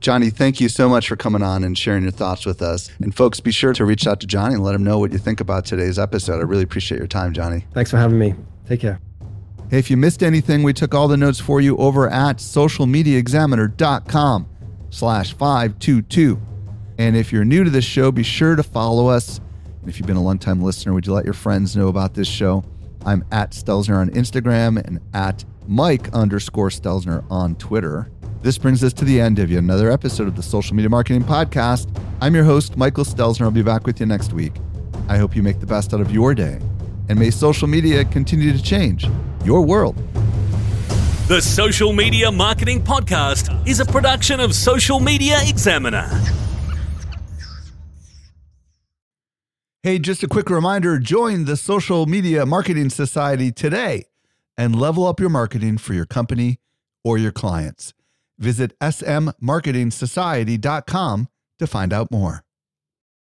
Jonny, 0.01 0.31
thank 0.31 0.61
you 0.61 0.69
so 0.69 0.89
much 0.89 1.09
for 1.09 1.17
coming 1.17 1.43
on 1.43 1.65
and 1.65 1.77
sharing 1.77 2.05
your 2.05 2.13
thoughts 2.13 2.47
with 2.47 2.63
us. 2.63 2.91
And 3.01 3.15
folks, 3.15 3.41
be 3.41 3.51
sure 3.51 3.73
to 3.73 3.85
reach 3.85 4.07
out 4.07 4.21
to 4.21 4.27
Jonny 4.27 4.55
and 4.55 4.63
let 4.63 4.75
him 4.75 4.85
know 4.85 4.99
what 4.99 5.13
you 5.13 5.19
think 5.19 5.41
about 5.41 5.65
today's 5.65 5.99
episode. 5.99 6.39
I 6.39 6.43
really 6.43 6.63
appreciate 6.63 6.99
your 6.99 7.09
time, 7.09 7.33
Jonny. 7.33 7.65
Thanks 7.75 7.91
for 7.91 7.97
having 7.97 8.19
me. 8.19 8.35
Take 8.69 8.81
care. 8.81 9.01
Hey, 9.71 9.79
if 9.79 9.91
you 9.91 9.97
missed 9.97 10.23
anything, 10.23 10.63
we 10.63 10.73
took 10.73 10.95
all 10.95 11.09
the 11.09 11.17
notes 11.17 11.41
for 11.41 11.61
you 11.61 11.77
over 11.77 12.09
at 12.09 12.39
socialmediaexaminer.com 12.39 14.49
slash 14.91 15.35
522. 15.35 16.41
And 16.99 17.17
if 17.17 17.33
you're 17.33 17.45
new 17.45 17.65
to 17.65 17.71
this 17.71 17.85
show, 17.85 18.13
be 18.13 18.23
sure 18.23 18.57
to 18.57 18.63
follow 18.63 19.09
us. 19.09 19.41
And 19.81 19.89
if 19.89 19.99
you've 19.99 20.07
been 20.07 20.17
a 20.17 20.23
long-time 20.23 20.63
listener, 20.63 20.95
would 20.95 21.07
you 21.07 21.13
let 21.13 21.25
your 21.25 21.35
friends 21.35 21.77
know 21.77 21.89
about 21.89 22.15
this 22.15 22.29
show? 22.29 22.65
I'm 23.05 23.25
at 23.31 23.53
Stelzner 23.53 23.99
on 23.99 24.11
Instagram 24.11 24.83
and 24.85 25.01
at 25.13 25.45
Mike 25.67 26.13
underscore 26.15 26.71
Stelzner 26.71 27.25
on 27.31 27.55
Twitter. 27.57 28.11
This 28.41 28.57
brings 28.57 28.84
us 28.84 28.93
to 28.93 29.05
the 29.05 29.20
end 29.20 29.41
of 29.41 29.51
yet 29.51 29.59
another 29.59 29.91
episode 29.91 30.28
of 30.28 30.36
the 30.36 30.45
Social 30.45 30.76
Media 30.76 30.89
Marketing 30.89 31.24
Podcast. 31.24 31.89
I'm 32.20 32.36
your 32.36 32.45
host, 32.45 32.76
Michael 32.76 33.05
Stelzner. 33.05 33.43
I'll 33.43 33.51
be 33.51 33.62
back 33.62 33.84
with 33.84 33.99
you 33.99 34.07
next 34.07 34.32
week. 34.32 34.53
I 35.09 35.18
hope 35.18 35.34
you 35.34 35.43
make 35.43 35.59
the 35.59 35.66
best 35.66 35.93
out 35.93 36.01
of 36.01 36.12
your 36.12 36.36
day. 36.36 36.61
And 37.09 37.18
may 37.18 37.32
social 37.32 37.66
media 37.66 38.05
continue 38.05 38.53
to 38.53 38.62
change 38.62 39.09
your 39.45 39.62
world. 39.62 39.97
The 41.26 41.41
Social 41.43 41.93
Media 41.93 42.30
Marketing 42.30 42.80
Podcast 42.80 43.66
is 43.66 43.80
a 43.80 43.84
production 43.84 44.39
of 44.39 44.55
Social 44.55 45.01
Media 45.01 45.39
Examiner. 45.43 46.09
Hey, 49.82 49.99
just 49.99 50.22
a 50.22 50.28
quick 50.28 50.49
reminder 50.49 51.01
join 51.01 51.45
the 51.45 51.57
Social 51.57 52.07
Media 52.07 52.47
Marketing 52.47 52.89
Society 52.89 53.51
today 53.51 54.05
and 54.57 54.78
level 54.78 55.09
up 55.09 55.18
your 55.18 55.28
marketing 55.28 55.76
for 55.76 55.93
your 55.93 56.07
company 56.07 56.61
or 57.03 57.18
your 57.18 57.32
clients. 57.32 57.95
Visit 58.39 58.72
smmarketingsociety.com 58.80 61.28
to 61.59 61.66
find 61.66 61.93
out 61.93 62.11
more. 62.11 62.45